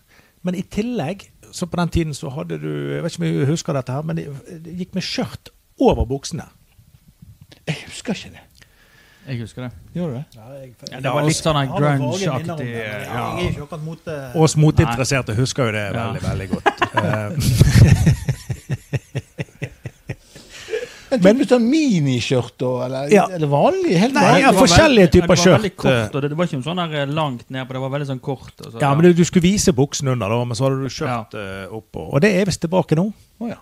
Men 0.47 0.55
i 0.59 0.63
tillegg, 0.63 1.29
så 1.51 1.67
på 1.67 1.79
den 1.81 1.89
tiden 1.95 2.15
så 2.15 2.31
hadde 2.31 2.59
du 2.61 2.69
Jeg 2.95 3.03
vet 3.03 3.15
ikke 3.15 3.23
om 3.23 3.27
jeg 3.27 3.49
husker 3.49 3.73
dette 3.79 3.95
her, 3.95 4.05
men 4.07 4.19
det, 4.21 4.27
det 4.67 4.77
gikk 4.83 4.95
med 4.99 5.07
skjørt 5.07 5.51
over 5.81 6.05
buksene. 6.09 6.45
Jeg 7.69 7.77
husker 7.87 8.17
ikke 8.17 8.33
det. 8.35 8.45
Jeg 9.29 9.41
husker 9.43 9.67
det. 9.67 9.73
Gjør 9.93 10.07
du 10.09 10.15
det? 10.17 10.25
Ja, 10.89 11.01
det 11.05 11.11
var 11.13 11.27
litt 11.27 11.37
sånn 11.37 11.59
Jeg 11.61 11.69
grunge-aktig 11.75 12.69
ja. 12.73 13.25
jeg. 13.37 13.53
Oss 14.41 14.57
moteinteresserte 14.57 15.37
husker 15.37 15.69
jo 15.69 15.73
det 15.77 15.85
Ja. 15.93 15.93
veldig, 16.07 16.23
veldig 16.31 16.49
godt. 16.57 16.65
Eh, 16.99 17.31
En 21.11 21.23
Men- 21.23 21.39
type 21.39 21.49
sånn 21.49 21.65
miniskjørt, 21.65 22.53
da? 22.61 22.71
Eller, 22.85 23.09
Ja. 23.13 23.27
eller 23.33 23.47
vanlig? 23.49 23.97
Helt 23.97 24.13
Nei, 24.13 24.23
vanlig? 24.25 24.41
ja, 24.43 24.53
forskjellige 24.53 25.07
veldig- 25.07 25.23
typer 25.23 25.37
skjørt. 25.37 25.45
Det 25.45 25.51
var 25.51 25.59
veldig 25.59 25.73
eh. 25.73 25.77
kort, 26.05 26.15
og 26.15 26.23
det, 26.23 26.29
det 26.29 26.37
var 26.37 26.45
ikke 26.47 26.63
sånn 26.65 26.77
der 26.77 27.01
eh, 27.01 27.07
langt 27.07 27.51
ned 27.51 27.67
på, 27.67 27.73
det 27.73 27.81
var 27.81 27.91
veldig 27.91 28.07
sånn 28.09 28.21
kort. 28.21 28.53
Og 28.67 28.73
så, 28.73 28.81
Ja, 28.81 28.95
men 28.95 29.05
du, 29.05 29.13
du 29.15 29.25
skulle 29.25 29.43
vise 29.43 29.73
buksen 29.73 30.09
under, 30.09 30.29
da, 30.29 30.45
men 30.45 30.55
så 30.55 30.65
hadde 30.69 30.83
du 30.83 30.89
skjørt 30.93 31.33
eh, 31.35 31.67
oppå. 31.73 32.13
Og 32.13 32.21
det 32.21 32.35
er 32.37 32.45
visst 32.45 32.61
tilbake 32.61 32.95
nå. 32.95 33.13
Oh, 33.41 33.49
ja. 33.49 33.57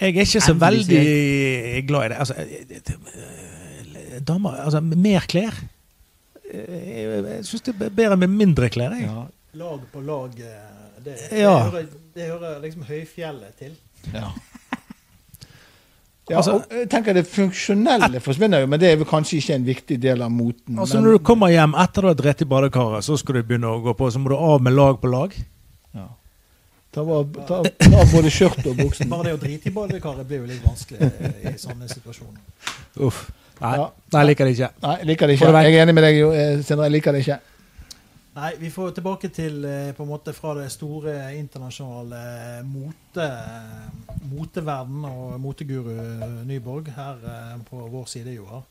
Jeg 0.00 0.16
er 0.16 0.20
ikke 0.24 0.40
så 0.40 0.52
Endelig, 0.54 0.86
veldig 0.88 1.86
glad 1.88 2.04
i 2.04 2.08
det. 2.08 2.18
Altså, 2.18 2.34
eh, 2.40 4.20
damer 4.26 4.60
Altså, 4.64 4.80
mer 4.80 5.20
klær. 5.28 5.54
Eh, 6.52 7.02
Jeg 7.36 7.44
syns 7.44 7.62
det 7.68 7.74
er 7.82 7.90
bedre 7.90 8.16
med 8.16 8.28
mindre 8.32 8.68
klær. 8.72 8.90
Jeg. 8.96 9.06
Ja. 9.08 9.26
Lag 9.60 9.80
på 9.92 10.00
lag. 10.06 10.30
eh, 10.40 10.76
Det, 11.04 11.14
det, 11.30 11.38
Ja. 11.40 11.70
hører, 11.70 11.86
det 12.14 12.26
hører 12.28 12.60
liksom 12.60 12.82
høyfjellet 12.84 13.54
til. 13.58 13.76
Ja. 14.14 14.30
Ja, 16.30 16.36
Altså- 16.36 16.62
jeg 16.70 16.88
tenker 16.90 17.12
Det 17.14 17.26
funksjonelle 17.26 18.20
forsvinner 18.20 18.60
jo, 18.60 18.66
men 18.66 18.78
det 18.78 18.92
er 18.92 18.96
vel 18.96 19.04
kanskje 19.06 19.38
ikke 19.40 19.54
en 19.54 19.64
viktig 19.66 19.96
del 20.00 20.22
av 20.22 20.30
moten. 20.30 20.78
Altså, 20.78 20.94
men- 21.00 21.04
når 21.04 21.12
du 21.18 21.24
kommer 21.24 21.48
hjem 21.50 21.74
etter 21.74 22.02
du 22.02 22.06
har 22.06 22.14
dritt 22.14 22.42
i 22.42 22.44
badekaret, 22.44 23.02
så 23.02 23.16
skal 23.18 23.34
du 23.34 23.42
begynne 23.42 23.66
å 23.66 23.82
gå 23.82 23.96
på, 23.96 24.06
så 24.12 24.18
må 24.22 24.28
du 24.28 24.36
av 24.36 24.60
med 24.62 24.72
lag 24.72 25.00
på 25.00 25.10
lag. 25.10 25.34
Ta, 26.94 27.00
av, 27.02 27.36
ta, 27.48 27.60
ta 27.78 28.04
både 28.12 28.30
skjørtet 28.34 28.66
og 28.72 28.76
buksen. 28.80 29.08
Bare 29.12 29.28
det 29.30 29.36
å 29.36 29.42
drite 29.42 29.70
i 29.70 29.74
badekaret 29.74 30.26
blir 30.26 30.42
jo 30.42 30.48
litt 30.50 30.64
vanskelig 30.64 31.10
i 31.50 31.54
sånne 31.60 31.88
situasjoner. 31.90 32.40
Uff. 33.06 33.28
Nei, 33.60 33.74
Ja. 33.76 33.90
Nei, 34.12 34.20
jeg 34.22 34.28
liker 34.30 34.48
det 34.48 34.52
ikke. 34.56 34.68
Nei, 34.82 34.96
jeg 34.98 35.06
liker 35.12 35.26
det 35.28 35.34
ikke. 35.36 35.50
Jeg 35.52 35.74
er 35.76 35.82
enig 35.84 35.94
med 35.94 36.04
deg, 36.06 36.18
eh, 36.24 36.62
Sindre. 36.64 36.86
Jeg 36.88 36.94
liker 36.96 37.12
det 37.12 37.20
ikke. 37.26 37.38
Nei, 38.40 38.50
vi 38.60 38.70
får 38.72 38.94
tilbake 38.96 39.28
til 39.34 39.64
eh, 39.68 39.90
på 39.92 40.02
en 40.06 40.08
måte 40.08 40.32
fra 40.32 40.54
det 40.56 40.70
store 40.72 41.16
internasjonale 41.36 42.20
mote, 42.64 43.26
eh, 43.26 44.18
moteverden 44.32 45.04
og 45.04 45.34
moteguru 45.42 45.92
Nyborg 46.48 46.88
her 46.96 47.16
på 47.68 47.84
vår 47.92 48.06
side, 48.08 48.32
Joar. 48.38 48.62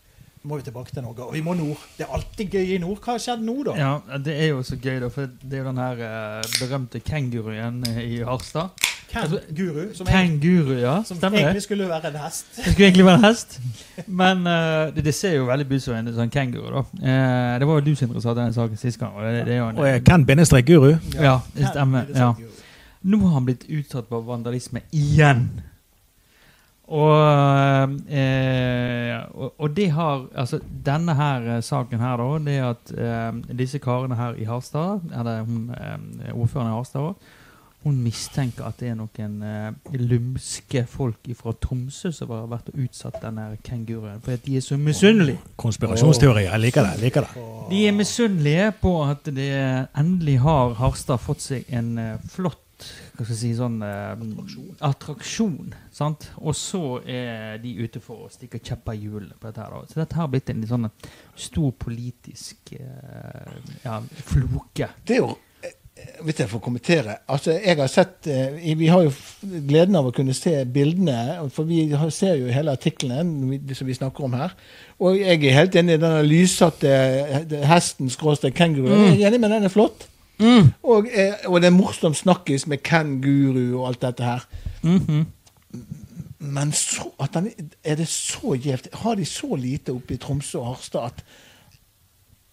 Må 0.47 0.55
vi 0.55 0.63
tilbake 0.63 0.93
til 0.95 1.03
Norge. 1.03 1.25
Og 1.27 1.33
vi 1.35 1.41
må 1.43 1.53
nord. 1.53 1.81
Det 1.97 2.05
er 2.05 2.13
alltid 2.15 2.53
gøy 2.55 2.69
i 2.75 2.77
nord. 2.79 2.99
Hva 3.03 3.17
har 3.17 3.19
skjedd 3.19 3.41
nå, 3.43 3.57
da? 3.67 3.73
Ja, 3.75 4.17
det 4.23 4.35
er 4.39 4.53
jo 4.53 4.61
så 4.63 4.77
gøy, 4.79 4.99
da, 5.03 5.09
for 5.11 5.27
det 5.41 5.57
er 5.57 5.65
jo 5.65 5.67
den 5.67 5.81
her 5.83 6.03
eh, 6.05 6.53
berømte 6.61 7.01
kenguruen 7.03 7.81
i 7.99 8.21
Harstad. 8.23 8.69
Kenguru, 9.09 9.87
som, 9.97 10.05
Kenguru, 10.05 10.75
ja. 10.77 10.99
som 11.03 11.17
Stemmer 11.17 11.37
det? 11.39 11.43
egentlig 11.47 11.63
skulle 11.65 11.87
være 11.89 12.11
en 12.13 12.19
hest. 12.21 12.45
Det 12.55 12.71
skulle 12.71 12.87
egentlig 12.87 13.05
være 13.07 13.17
en 13.19 13.25
hest, 13.25 13.59
men 14.05 14.47
eh, 14.47 14.91
det, 14.95 15.03
det 15.09 15.13
ser 15.17 15.33
jo 15.39 15.47
veldig 15.49 15.65
ut 15.75 15.83
som 15.83 15.95
en 15.97 16.11
sånn 16.13 16.31
kenguru. 16.33 16.69
da. 16.75 16.83
Eh, 17.01 17.53
det 17.59 17.67
var 17.67 17.79
jo 17.81 17.85
du, 17.89 17.95
Sindre, 17.97 18.21
som 18.21 18.31
hadde 18.31 18.45
den 18.45 18.55
saken 18.59 18.77
sist 18.79 18.99
gang. 19.01 19.15
og 19.17 19.25
det, 19.25 19.41
det 19.49 19.55
er 19.57 19.59
jo 19.63 19.69
en, 19.73 19.81
Og 19.81 20.05
Ken 20.07 20.25
Bindestrek 20.29 20.69
Guru. 20.69 20.93
Ja, 21.17 21.39
det 21.57 21.71
stemmer, 21.73 22.05
ja. 22.15 22.31
Nå 23.01 23.19
har 23.25 23.33
han 23.39 23.47
blitt 23.49 23.65
utsatt 23.71 24.07
for 24.11 24.21
vandalisme 24.27 24.85
igjen. 24.95 25.47
Og, 26.89 27.91
eh, 28.09 29.17
og, 29.37 29.51
og 29.61 29.75
de 29.77 29.89
har 29.93 30.23
Altså, 30.35 30.59
denne 30.85 31.13
her 31.15 31.49
eh, 31.55 31.63
saken 31.63 32.01
her, 32.01 32.17
da, 32.17 32.29
det 32.45 32.55
er 32.57 32.69
at 32.71 32.93
eh, 32.97 33.57
disse 33.59 33.77
karene 33.83 34.17
her 34.17 34.39
i 34.41 34.47
Harstad, 34.49 35.05
eller 35.13 35.43
hun, 35.45 35.69
eh, 35.77 36.33
ordføreren 36.33 36.71
i 36.71 36.77
Harstad 36.77 37.11
også, 37.11 37.35
hun 37.83 38.01
mistenker 38.03 38.65
at 38.67 38.79
det 38.81 38.89
er 38.91 38.95
noen 38.99 39.35
eh, 39.45 39.93
lumske 40.01 40.81
folk 40.89 41.29
fra 41.39 41.53
Tromsø 41.63 42.11
som 42.11 42.33
har 42.33 42.49
vært 42.51 42.71
og 42.73 42.81
utsatt 42.83 43.21
denne 43.23 43.45
kenguruen. 43.63 44.19
For 44.25 44.35
at 44.35 44.43
de 44.47 44.57
er 44.59 44.65
så 44.65 44.75
misunnelige. 44.77 45.39
Konspirasjonsteorier. 45.61 46.49
Jeg 46.49 46.59
liker 46.65 46.83
det. 46.83 46.97
jeg 46.97 47.03
liker 47.05 47.27
det. 47.27 47.45
De 47.69 47.83
er 47.87 47.95
misunnelige 47.95 48.71
på 48.81 48.95
at 49.05 49.29
det 49.31 49.51
endelig 49.97 50.39
har 50.43 50.73
Harstad 50.81 51.21
fått 51.23 51.45
seg 51.45 51.69
en 51.71 51.93
eh, 52.01 52.17
flott 52.33 52.59
hva 52.79 53.25
skal 53.25 53.33
jeg 53.33 53.41
si, 53.41 53.51
sånn 53.57 53.81
eh, 53.83 54.79
attraksjon. 54.87 55.73
sant? 55.91 56.29
Og 56.39 56.55
så 56.57 56.83
er 57.03 57.59
de 57.63 57.75
ute 57.83 58.01
for 58.03 58.27
å 58.27 58.31
stikke 58.31 58.61
kjepper 58.63 58.95
i 58.95 59.03
hjulene 59.05 59.35
på 59.35 59.49
dette. 59.49 59.65
her 59.65 59.75
da. 59.75 59.83
Så 59.89 59.99
dette 60.01 60.19
har 60.19 60.31
blitt 60.31 60.49
en 60.49 60.63
litt 60.63 60.71
sånn 60.71 60.89
stor 61.35 61.71
politisk 61.79 62.73
eh, 62.79 63.53
ja, 63.83 63.99
floke. 64.31 64.89
Det 65.03 65.17
er 65.17 65.23
jo 65.23 65.31
eh, 65.63 65.75
Hvis 66.23 66.39
jeg 66.39 66.51
får 66.51 66.61
kommentere 66.63 67.17
altså 67.27 67.57
jeg 67.57 67.75
har 67.79 67.91
sett, 67.91 68.27
eh, 68.31 68.59
Vi 68.79 68.87
har 68.87 69.03
jo 69.03 69.11
gleden 69.43 69.99
av 69.99 70.07
å 70.07 70.13
kunne 70.15 70.35
se 70.37 70.53
bildene, 70.65 71.49
for 71.51 71.67
vi 71.67 71.81
ser 72.15 72.39
jo 72.39 72.53
hele 72.53 72.75
artiklene 72.75 73.59
som 73.75 73.89
vi 73.89 73.97
snakker 73.97 74.29
om 74.29 74.37
her. 74.39 74.55
Og 74.99 75.19
jeg 75.19 75.43
er 75.43 75.59
helt 75.59 75.75
enig 75.75 75.99
i 75.99 76.03
denne 76.05 76.23
lyssatte 76.27 76.95
eh, 76.95 77.59
hesten 77.67 78.11
skråstrek 78.13 78.55
kenguruen. 78.55 79.11
Jeg 79.11 79.25
er 79.25 79.33
enig 79.33 79.43
med 79.43 79.55
den 79.57 79.67
er 79.67 79.75
flott. 79.75 80.07
Og, 80.83 81.07
eh, 81.11 81.33
og 81.45 81.61
det 81.61 81.67
er 81.67 81.75
morsomt 81.75 82.17
snakkes 82.17 82.67
med 82.67 82.77
kenguru 82.83 83.79
og 83.81 83.87
alt 83.87 84.01
dette 84.01 84.23
her. 84.23 84.45
Mhm. 84.83 85.25
Men 86.39 86.71
så, 86.71 87.09
at 87.19 87.33
den, 87.35 87.49
er 87.83 87.95
det 87.99 88.07
så 88.07 88.53
gjevt 88.55 88.87
Har 88.93 89.15
de 89.19 89.25
så 89.27 89.55
lite 89.59 89.91
oppe 89.91 90.13
i 90.13 90.17
Tromsø 90.17 90.57
og 90.61 90.65
Harstad 90.75 91.03
at 91.09 91.23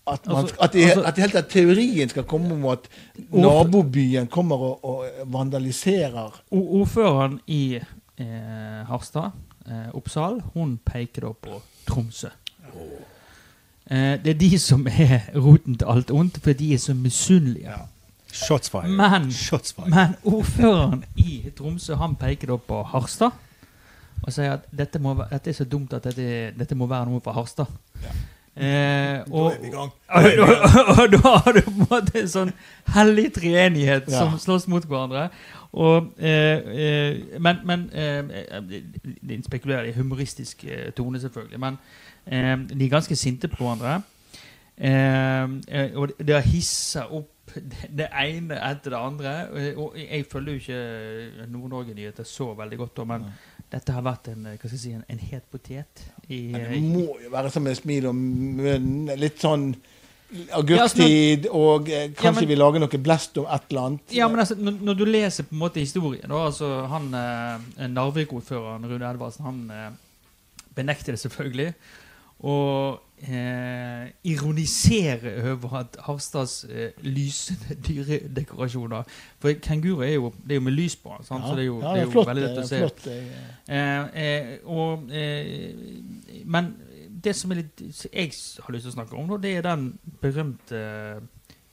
at, 0.06 0.26
man, 0.26 0.36
Altså- 0.36 0.56
at, 0.60 0.72
de, 0.72 0.82
altså- 0.84 1.02
at 1.06 1.18
helt 1.18 1.32
tatt 1.32 1.48
teorien 1.50 2.08
skal 2.08 2.22
komme 2.24 2.52
om 2.54 2.64
at 2.70 2.88
nabobyen 3.32 4.26
kommer 4.26 4.56
og, 4.56 4.84
og 4.84 5.04
vandaliserer 5.26 6.42
Ordføreren 6.50 7.40
i 7.46 7.74
eh, 8.18 8.26
Harstad, 8.86 9.30
eh, 9.66 9.88
Oppsal, 9.94 10.42
hun 10.54 10.78
peker 10.86 11.26
da 11.26 11.32
på 11.42 11.60
Tromsø. 11.86 12.28
Eh, 12.28 13.15
det 13.88 14.32
er 14.32 14.38
de 14.40 14.58
som 14.58 14.86
er 14.90 15.28
roten 15.34 15.76
til 15.78 15.86
alt 15.86 16.10
ondt, 16.10 16.40
for 16.42 16.52
de 16.58 16.72
er 16.74 16.78
så 16.82 16.94
misunnelige. 16.94 17.74
Shots 18.32 18.68
fired. 18.70 18.90
Men, 18.98 19.30
Shots 19.32 19.72
fired. 19.72 19.90
men 19.94 20.16
ordføreren 20.24 21.04
i 21.16 21.44
Tromsø 21.56 21.94
han 21.96 22.16
peker 22.20 22.50
da 22.52 22.56
på 22.58 22.82
Harstad 22.90 23.30
og 24.26 24.32
sier 24.32 24.56
at 24.56 24.64
dette, 24.74 24.98
må, 24.98 25.14
dette 25.30 25.50
er 25.52 25.54
så 25.54 25.64
dumt 25.68 25.92
at 25.94 26.04
dette, 26.08 26.52
dette 26.58 26.74
må 26.76 26.86
være 26.90 27.06
noe 27.10 27.20
for 27.22 27.32
Harstad. 27.36 27.66
Eh, 28.56 29.22
Da 29.28 29.42
er 29.52 29.58
vi 29.60 29.68
i 29.68 29.70
gang. 29.70 29.90
og, 30.16 30.24
og, 30.24 30.88
og 30.98 31.12
da 31.12 31.32
har 31.44 31.52
du 31.52 31.60
på 31.66 31.70
en 31.70 31.82
måte 31.90 32.20
en 32.22 32.30
sånn 32.32 32.52
hellig 32.96 33.26
treenighet 33.36 34.08
Ja. 34.08 34.18
som 34.24 34.38
slåss 34.40 34.66
mot 34.72 34.84
hverandre. 34.88 35.28
Og, 35.76 36.08
eh, 36.18 36.64
eh, 36.72 37.38
men 37.40 37.60
men 37.68 37.90
eh, 37.92 38.24
eh, 38.56 39.40
spekulerer 39.44 39.90
i 39.90 39.92
humoristisk 39.98 40.64
eh, 40.64 40.88
tone, 40.96 41.20
selvfølgelig. 41.20 41.60
Men 41.60 41.76
eh, 41.76 42.05
de 42.26 42.84
er 42.84 42.90
ganske 42.90 43.16
sinte 43.16 43.48
på 43.48 43.62
hverandre. 43.64 44.02
Eh, 44.76 45.44
eh, 45.68 45.90
og 45.96 46.12
det 46.18 46.34
har 46.34 46.42
hissa 46.44 47.06
opp 47.08 47.32
det 47.56 48.08
ene 48.12 48.58
etter 48.60 48.90
det 48.92 48.98
andre. 48.98 49.34
Og- 49.52 49.78
Og 49.86 49.96
jeg 49.96 50.26
følger 50.26 50.52
jo 50.52 50.58
ikke 50.60 51.46
Nord-Norge-nyheter 51.48 52.24
så 52.24 52.54
veldig 52.56 52.78
godt, 52.78 53.06
men 53.06 53.24
dette 53.72 53.92
har 53.92 54.02
vært 54.02 54.28
en, 54.28 54.46
eh, 54.46 54.56
hva 54.56 54.58
skal 54.68 54.70
jeg 54.70 54.78
si, 54.80 54.92
en, 54.92 55.04
en 55.08 55.18
het 55.18 55.42
potet. 55.50 56.02
I, 56.28 56.52
Men 56.52 56.60
eh, 56.60 56.70
det 56.74 56.82
må 56.82 57.16
jo 57.22 57.30
være 57.30 57.50
som 57.50 57.66
et 57.66 57.76
smil 57.78 58.06
om 58.06 58.16
munnen. 58.16 59.18
Litt 59.18 59.38
sånn 59.40 59.74
Ja, 60.32 60.58
agurktid, 60.58 61.46
og 61.52 61.88
eh, 61.88 62.08
kanskje 62.08 62.24
Ja, 62.24 62.30
men- 62.32 62.48
vi 62.48 62.54
lager 62.56 62.80
noe 62.80 62.98
blest 62.98 63.38
om 63.38 63.46
et 63.46 63.62
eller 63.70 63.80
annet. 63.80 64.00
Ja, 64.12 64.26
men 64.28 64.40
altså, 64.40 64.56
når, 64.58 64.72
når 64.82 64.94
du 64.98 65.04
leser 65.04 65.44
på 65.44 65.52
en 65.52 65.58
måte 65.60 65.74
historien 65.80 66.28
da, 66.28 66.34
altså 66.50 66.86
han 66.88 67.14
eh, 67.14 67.86
Narvik-ordføreren 67.88 68.84
Rune 68.90 69.06
Edvardsen, 69.14 69.44
han 69.44 69.70
eh, 69.70 69.90
benekter 70.74 71.12
det 71.12 71.20
selvfølgelig. 71.20 71.74
Og 72.44 73.00
eh, 73.18 74.10
ironisere 74.28 75.52
over 75.52 75.74
at 75.78 75.96
Harstads 76.04 76.66
eh, 76.68 76.90
lysende 77.00 77.74
dyredekorasjoner 77.88 79.02
For 79.40 79.54
kenguru 79.62 80.02
er 80.04 80.12
jo, 80.18 80.32
det 80.44 80.50
er 80.50 80.60
jo 80.60 80.66
med 80.66 80.76
lys 80.76 80.96
på, 81.00 81.14
sant? 81.24 81.46
så 81.46 81.54
det 81.56 81.64
er 81.64 81.70
jo, 81.70 81.78
ja, 81.80 81.94
det 81.94 82.02
er 82.02 82.04
jo 82.04 82.10
flott, 82.10 82.28
veldig 82.28 82.44
lett 82.44 82.58
å 82.58 82.64
eh, 82.64 82.68
se. 82.68 82.82
flott, 82.84 83.06
eh, 83.12 83.54
Eh, 83.66 84.02
eh, 84.22 84.50
og, 84.70 85.08
eh, 85.10 86.44
men 86.44 86.68
det 87.24 87.32
som 87.34 87.50
er 87.50 87.64
litt, 87.64 87.80
jeg 88.12 88.30
har 88.62 88.74
lyst 88.74 88.86
til 88.86 88.92
å 88.92 88.94
snakke 88.94 89.16
om, 89.18 89.32
det 89.42 89.56
er 89.56 89.64
den 89.66 89.88
berømte 90.22 90.82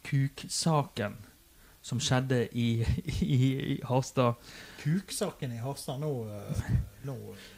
kuksaken 0.08 1.20
som 1.84 2.00
skjedde 2.02 2.48
i, 2.56 2.70
i, 3.22 3.38
i 3.76 3.78
Harstad. 3.86 4.40
Kuksaken 4.82 5.54
i 5.54 5.62
Harstad 5.62 6.02
nå, 6.02 6.14
nå 7.04 7.16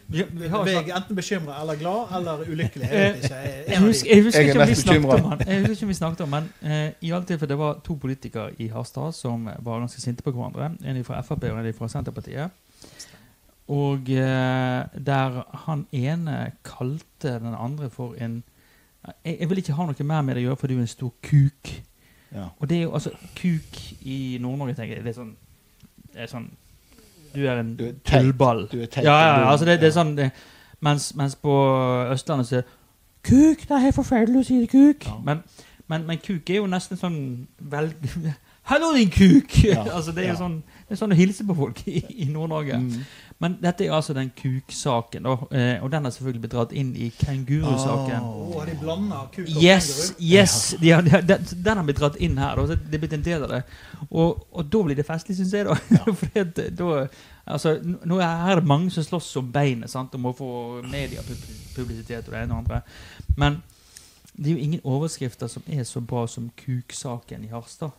Vi, 0.07 0.23
vi 0.31 0.47
har 0.47 0.65
er 0.65 0.71
jeg 0.71 0.91
enten 0.95 1.17
bekymra 1.17 1.61
eller 1.61 1.75
glad 1.79 2.13
eller 2.17 2.43
ulykkelig. 2.45 2.87
Jeg 2.91 3.13
vet 3.15 3.23
ikke. 3.23 3.35
Jeg, 3.35 3.63
jeg 3.67 3.81
husker, 3.81 4.09
jeg 4.09 4.23
husker 4.23 4.41
Jeg 4.41 4.49
er 4.49 4.53
ikke 4.53 4.63
om 4.63 4.69
vi 4.69 4.75
snakket 4.75 5.13
om 5.13 5.29
han. 5.31 5.43
Jeg 5.47 5.59
husker 5.59 5.73
ikke 5.73 5.85
om 5.85 5.89
vi 5.89 5.97
snakket 5.99 6.21
om 6.25 6.33
han. 6.33 6.49
uh, 6.61 6.89
I 7.01 7.11
alle 7.11 7.25
tilfeller 7.25 7.53
det 7.53 7.57
var 7.57 7.79
to 7.85 7.95
politikere 7.95 8.51
i 8.61 8.67
Harstad 8.67 9.11
som 9.17 9.49
var 9.59 9.79
ganske 9.79 10.01
sinte 10.01 10.23
på 10.23 10.31
hverandre. 10.31 10.71
En 10.85 11.03
fra 11.05 11.21
Frp 11.21 11.43
og 11.49 11.61
en 11.61 11.73
fra 11.73 11.89
Senterpartiet. 11.89 12.49
Og 13.67 14.11
uh, 14.13 14.81
der 15.05 15.39
han 15.65 15.87
ene 15.91 16.51
kalte 16.63 17.39
den 17.39 17.55
andre 17.57 17.89
for 17.89 18.13
en 18.21 18.43
jeg, 19.25 19.37
jeg 19.39 19.49
vil 19.49 19.57
ikke 19.61 19.73
ha 19.77 19.85
noe 19.85 20.05
mer 20.07 20.21
med 20.25 20.35
det 20.35 20.43
å 20.43 20.47
gjøre, 20.49 20.59
for 20.59 20.71
du 20.71 20.77
er 20.77 20.83
en 20.83 20.89
stor 20.89 21.11
kuk. 21.25 21.73
ja. 22.33 22.49
Og 22.59 22.69
det 22.69 22.77
er 22.77 22.85
jo 22.87 22.93
altså 22.93 23.11
Kuk 23.37 23.81
i 24.01 24.37
Nord-Norge, 24.41 24.73
tenker 24.77 24.97
jeg. 24.97 25.05
Det 25.05 25.13
er 25.13 25.17
sånn, 25.19 25.35
det 26.13 26.23
er 26.25 26.31
sånn 26.31 26.47
Du 27.35 27.43
er 27.45 27.59
en 27.59 27.75
Du 27.79 27.85
er 27.89 27.93
tullball. 28.07 28.65
Du 28.71 28.79
er 28.81 28.87
teit. 28.87 29.03
Ja, 29.05 29.15
ja, 29.19 29.51
altså 29.51 29.67
det, 29.67 29.79
det 29.81 29.91
er 29.91 29.95
sånn 29.95 30.15
det, 30.17 30.31
mens, 30.85 31.11
mens 31.19 31.35
på 31.39 31.53
Østlandet 32.13 32.49
så 32.49 32.61
er 32.61 32.67
Kuk! 33.25 33.63
Det 33.65 33.73
er 33.73 33.81
helt 33.87 33.97
forferdelig 33.97 34.43
å 34.43 34.45
si 34.45 34.59
det, 34.61 34.69
kuk! 34.69 35.07
Men, 35.25 35.39
men, 35.89 36.03
men 36.05 36.19
kuk 36.21 36.49
er 36.49 36.59
jo 36.59 36.67
nesten 36.69 36.99
sånn 36.99 37.17
vel, 37.57 37.89
Hallo, 38.65 38.93
din 38.95 39.09
kuk! 39.13 39.51
Ja, 39.63 39.83
altså 39.97 40.11
Det 40.11 40.23
er 40.23 40.31
jo 40.31 40.33
ja. 40.33 40.39
sånn 40.39 40.55
Det 40.87 40.95
er 40.95 40.97
sånn 40.97 41.13
å 41.13 41.17
hilse 41.19 41.43
på 41.45 41.53
folk 41.57 41.79
i, 41.89 41.99
i 42.23 42.25
Nord-Norge. 42.33 42.77
Mm. 42.81 43.03
Men 43.43 43.57
dette 43.61 43.83
er 43.85 43.91
altså 43.93 44.13
den 44.15 44.29
kuksaken, 44.37 45.25
da. 45.27 45.33
eh, 45.53 45.83
Og 45.83 45.89
den 45.93 46.05
har 46.07 46.13
selvfølgelig 46.15 46.41
blitt 46.45 46.53
dratt 46.55 46.73
inn 46.77 46.91
i 46.97 47.09
kengurusaken. 47.19 48.21
Åh. 48.23 48.39
Å, 48.45 48.53
har 48.55 48.69
de 48.71 48.75
blanda 48.79 49.19
kuk 49.33 49.43
og 49.51 49.59
Yes, 49.61 49.89
kenguru? 50.13 50.27
yes 50.31 50.55
de 50.81 50.93
har, 50.95 51.03
de 51.05 51.13
har, 51.17 51.25
den, 51.29 51.45
den 51.67 51.81
har 51.81 51.85
blitt 51.89 51.99
dratt 52.01 52.17
inn 52.25 52.37
her. 52.41 52.61
Da, 52.61 52.77
det 52.79 52.97
er 52.99 53.03
blitt 53.05 53.17
en 53.19 53.25
del 53.27 53.45
av 53.47 53.53
det. 53.57 53.61
Og, 54.07 54.45
og 54.55 54.69
da 54.73 54.83
blir 54.87 54.97
det 55.01 55.05
festlig, 55.09 55.37
syns 55.41 55.53
jeg. 55.57 55.67
da. 55.69 55.77
Fordi 56.21 56.43
at 56.45 56.63
da 56.79 56.89
altså, 57.57 57.75
Nå 57.85 58.21
er 58.23 58.61
det 58.61 58.69
mange 58.71 58.93
som 58.95 59.05
slåss 59.05 59.29
om 59.43 59.51
beinet 59.53 59.91
sant, 59.93 60.15
om 60.17 60.29
å 60.31 60.35
få 60.37 60.49
mediepublisitet 60.89 62.25
og 62.29 62.33
det 62.37 62.45
ene 62.45 62.55
og 62.55 62.63
andre. 62.63 62.81
Men 63.41 63.59
det 64.37 64.47
er 64.51 64.51
jo 64.57 64.63
ingen 64.63 64.81
overskrifter 64.83 65.47
som 65.47 65.63
er 65.71 65.83
så 65.87 66.01
bra 66.03 66.25
som 66.27 66.49
kuksaken 66.59 67.43
i 67.45 67.47
Harstad. 67.47 67.91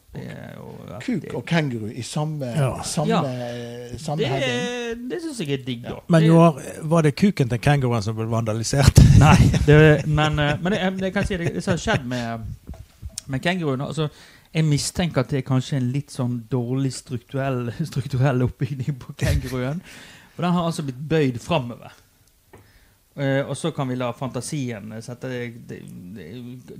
Kuk 1.00 1.22
det- 1.22 1.34
og 1.34 1.44
kenguru 1.46 1.86
i 1.88 2.02
samme, 2.02 2.46
Ja. 2.46 2.82
samme, 2.82 3.08
Ja. 3.08 3.96
samme 3.98 4.22
det, 4.22 4.28
heading. 4.28 5.08
det 5.10 5.20
syns 5.22 5.38
jeg 5.40 5.50
er 5.60 5.64
digg, 5.64 5.82
da. 5.82 5.94
Men 6.08 6.22
jo, 6.24 6.58
var 6.82 7.02
det 7.02 7.14
kuken 7.16 7.48
til 7.48 7.58
kenguruen 7.58 8.02
som 8.02 8.14
ble 8.16 8.26
vandalisert. 8.28 9.00
Nei, 9.18 9.36
det, 9.66 10.06
men, 10.06 10.38
eh, 10.38 10.56
men 10.62 10.72
jeg, 10.72 10.98
jeg 11.00 11.12
kan 11.12 11.26
si 11.26 11.36
det, 11.36 11.54
det 11.54 11.64
som 11.64 11.72
har 11.72 11.78
skjedd 11.78 12.04
med, 12.04 12.40
med 13.26 13.40
kenguruen 13.42 13.80
altså, 13.80 14.08
Jeg 14.54 14.64
mistenker 14.64 15.20
at 15.20 15.28
det 15.30 15.38
er 15.38 15.42
kanskje 15.50 15.76
en 15.76 15.90
litt 15.92 16.10
sånn 16.10 16.44
dårlig 16.48 16.92
strukturell, 17.02 17.72
strukturell 17.84 18.42
oppbygning 18.42 18.96
på 18.98 19.12
kenguruen. 19.18 19.80
For 20.36 20.42
den 20.42 20.52
har 20.52 20.64
altså 20.68 20.82
blitt 20.82 21.08
bøyd 21.08 21.38
framover. 21.40 21.92
Eh, 23.16 23.40
og 23.48 23.56
så 23.56 23.70
kan 23.72 23.88
vi 23.88 23.96
la 23.96 24.10
fantasien 24.12 24.90
sette 25.00 25.30
det, 25.30 25.44
det, 25.68 25.78
det, 26.16 26.26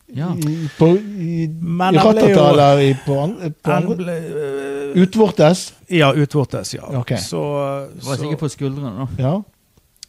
Ja. 0.07 0.29
I, 0.39 0.69
på, 0.77 0.87
i, 0.95 1.47
Men 1.59 1.95
i 1.95 1.97
eller 1.99 2.79
i, 2.79 2.93
på, 3.05 3.17
an- 3.19 3.51
på 3.51 3.71
andre 3.75 3.95
ble, 3.99 4.13
uh, 4.31 5.01
Utvortes? 5.03 5.65
ja, 5.91 6.13
utvortes, 6.15 6.71
ja. 6.77 6.85
Okay. 7.01 7.17
Så, 7.19 7.41
Det 7.91 8.05
var 8.05 8.15
sikker 8.15 8.23
sikkert 8.23 8.39
på 8.45 8.49
skuldrene, 8.53 8.91
da. 9.01 9.07
Ja. 9.19 9.33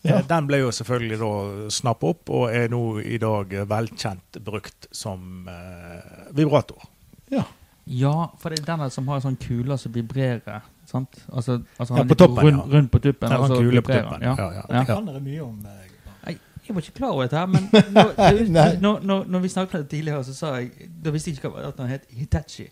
Ja. 0.05 0.19
eh, 0.19 0.27
den 0.29 0.47
ble 0.47 0.59
jo 0.61 0.71
selvfølgelig 0.71 1.19
da 1.19 1.71
snappet 1.75 2.09
opp, 2.09 2.31
og 2.31 2.53
er 2.55 2.69
nå 2.69 3.01
i 3.03 3.19
dag 3.19 3.51
velkjent 3.69 4.39
brukt 4.45 4.87
som 4.93 5.49
eh, 5.49 6.29
vibrator. 6.33 6.83
ja. 7.31 7.45
Ja, 7.91 8.27
for 8.39 8.51
det 8.53 8.59
er 8.69 8.77
den 8.77 8.91
som 8.93 9.07
har 9.09 9.17
en 9.17 9.23
sånn 9.23 9.37
kule 9.41 9.79
som 9.81 9.91
vibrerer. 9.95 10.61
sant? 10.85 11.09
Altså, 11.33 11.63
altså 11.81 11.97
Ja, 11.97 12.03
på 12.05 12.15
toppen, 12.21 12.45
rund, 12.45 12.57
ja. 12.59 12.77
rundt 12.77 12.91
på 12.93 12.99
tuppen. 13.01 13.31
Ja, 13.33 13.39
var 13.39 13.45
og 13.51 13.57
så 13.57 13.63
kule 13.63 13.81
på 13.81 13.93
tuppen. 13.95 14.21
Ja, 14.27 14.35
ja, 14.37 14.49
Ja. 14.69 14.81
Det 14.83 14.87
kan 14.87 15.07
dere 15.07 15.21
mye 15.25 15.41
om. 15.43 15.65
eh, 15.65 16.35
Jeg 16.69 16.75
var 16.75 16.83
ikke 16.83 16.93
klar 16.99 17.13
over 17.15 17.23
dette, 17.25 17.37
her, 17.39 17.47
men 17.47 17.71
når, 17.97 18.81
når, 18.83 19.01
når, 19.01 19.25
når 19.25 19.41
vi 19.41 19.49
snakket 19.49 19.75
om 19.75 19.81
det 19.87 19.89
tidligere, 19.91 20.25
så 20.25 20.35
sa 20.37 20.51
jeg 20.59 20.91
Da 21.03 21.11
visste 21.11 21.31
jeg 21.31 21.39
ikke 21.39 21.49
hva- 21.55 21.65
at 21.69 21.77
den 21.79 21.89
het 21.89 22.05
Hitachi. 22.13 22.69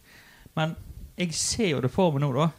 Men 0.55 0.77
jeg 1.17 1.33
ser 1.35 1.69
jo 1.71 1.81
det 1.81 1.91
for 1.91 2.13
meg 2.13 2.21
nå, 2.21 2.33
da. 2.37 2.51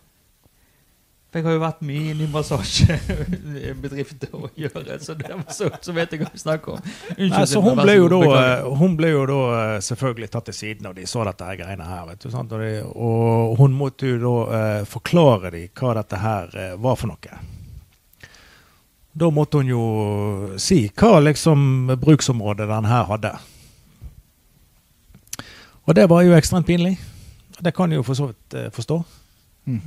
For 1.28 1.42
jeg 1.42 1.44
har 1.44 1.58
jo 1.58 1.60
vært 1.60 1.82
mye 1.84 2.12
inne 2.14 2.24
i 2.24 2.30
massasjebedrifter 2.32 4.36
å 4.38 4.48
gjøre, 4.56 4.96
så, 5.04 5.12
derfor 5.20 5.52
så, 5.52 5.68
så 5.84 5.96
vet 5.96 6.14
jeg 6.16 6.22
hva 6.22 6.30
vi 6.32 6.40
snakker 6.40 6.78
om. 6.78 6.86
Unnskyld. 7.10 7.34
Nei, 7.34 7.42
så 7.52 7.64
hun 7.66 7.82
ble, 7.82 7.96
jo 7.98 8.06
da, 8.14 8.20
eh, 8.38 8.68
hun 8.80 8.94
ble 8.96 9.10
jo 9.12 9.26
da 9.28 9.40
eh, 9.58 9.72
selvfølgelig 9.84 10.30
tatt 10.32 10.48
til 10.48 10.56
siden 10.56 10.88
når 10.88 10.96
de 11.02 11.08
så 11.12 11.26
dette 11.28 11.50
her 11.50 11.58
greiene 11.60 11.88
her. 11.90 12.06
vet 12.08 12.24
du, 12.24 12.30
sant? 12.32 12.56
Og, 12.56 12.64
de, 12.64 12.80
og 12.88 13.60
hun 13.60 13.76
måtte 13.76 14.08
jo 14.08 14.22
da 14.22 14.32
uh, 14.48 14.86
forklare 14.88 15.52
dem 15.58 15.68
hva 15.76 15.98
dette 16.00 16.22
her 16.22 16.56
uh, 16.56 16.70
var 16.88 16.96
for 17.02 17.12
noe. 17.12 17.42
Da 19.18 19.32
måtte 19.34 19.60
hun 19.60 19.74
jo 19.74 19.84
si 20.64 20.80
hva 20.96 21.20
liksom 21.26 21.92
bruksområdet 22.00 22.70
den 22.72 22.88
her 22.88 23.04
hadde. 23.12 23.34
Og 25.84 25.92
det 26.00 26.08
var 26.08 26.24
jo 26.24 26.40
ekstremt 26.40 26.72
pinlig. 26.72 26.96
Det 27.60 27.76
kan 27.76 27.92
jeg 27.92 28.00
jo 28.00 28.08
for 28.08 28.16
så 28.16 28.32
vidt 28.32 28.56
uh, 28.56 28.72
forstå. 28.72 29.02
Mm. 29.68 29.84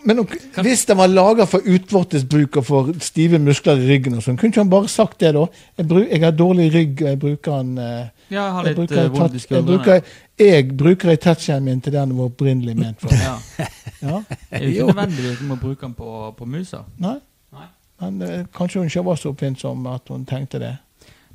Eh, 0.00 0.06
Men 0.06 0.18
om, 0.18 0.26
hvis 0.64 0.84
den 0.88 0.96
var 0.96 1.06
laga 1.12 1.44
for 1.46 1.60
utvortes 1.68 2.24
bruk 2.24 2.56
og 2.56 2.64
for 2.66 2.92
stive 3.04 3.38
muskler 3.38 3.76
i 3.80 3.86
ryggen, 3.90 4.14
og 4.16 4.22
sånn, 4.24 4.36
kunne 4.40 4.50
ikke 4.52 4.60
han 4.64 4.70
bare 4.72 4.88
sagt 4.88 5.18
det, 5.20 5.34
da? 5.36 5.46
Jeg, 5.78 5.88
bruk, 5.88 6.06
jeg 6.10 6.22
har 6.24 6.32
dårlig 6.32 6.68
rygg, 6.74 7.02
og 7.02 7.08
jeg 7.08 7.18
bruker 7.26 7.58
den 7.62 7.78
eh, 7.78 8.08
Ja, 8.30 8.44
jeg 8.44 8.52
har 8.52 8.64
jeg 8.70 8.76
bruker, 8.76 9.04
i 9.04 9.08
touch- 9.18 9.50
jeg 9.50 9.64
bruker, 9.66 10.02
jeg 10.38 10.76
bruker 10.76 11.10
Itachien 11.12 11.64
min 11.64 11.80
til 11.80 11.92
det 11.92 12.00
den 12.00 12.16
var 12.18 12.24
opprinnelig 12.30 12.76
ment 12.76 13.00
for. 13.00 13.14
Ja. 13.14 13.36
Ja? 14.00 14.22
Det 14.24 14.36
er 14.56 14.62
jo 14.64 14.68
ikke 14.88 14.92
ikke 14.94 15.02
at 15.02 15.40
du 15.40 15.44
må 15.44 15.56
bruke 15.60 15.82
den 15.84 15.92
på, 15.94 16.34
på 16.38 16.46
musa. 16.48 16.78
Nei? 16.98 17.18
Nei. 17.52 17.66
Men 18.00 18.22
eh, 18.24 18.44
kanskje 18.56 18.80
hun 18.80 18.88
ikke 18.88 19.02
var 19.04 19.18
så 19.20 19.28
oppfinnsom 19.34 19.86
at 19.92 20.08
hun 20.08 20.22
tenkte 20.24 20.58
det. 20.62 20.70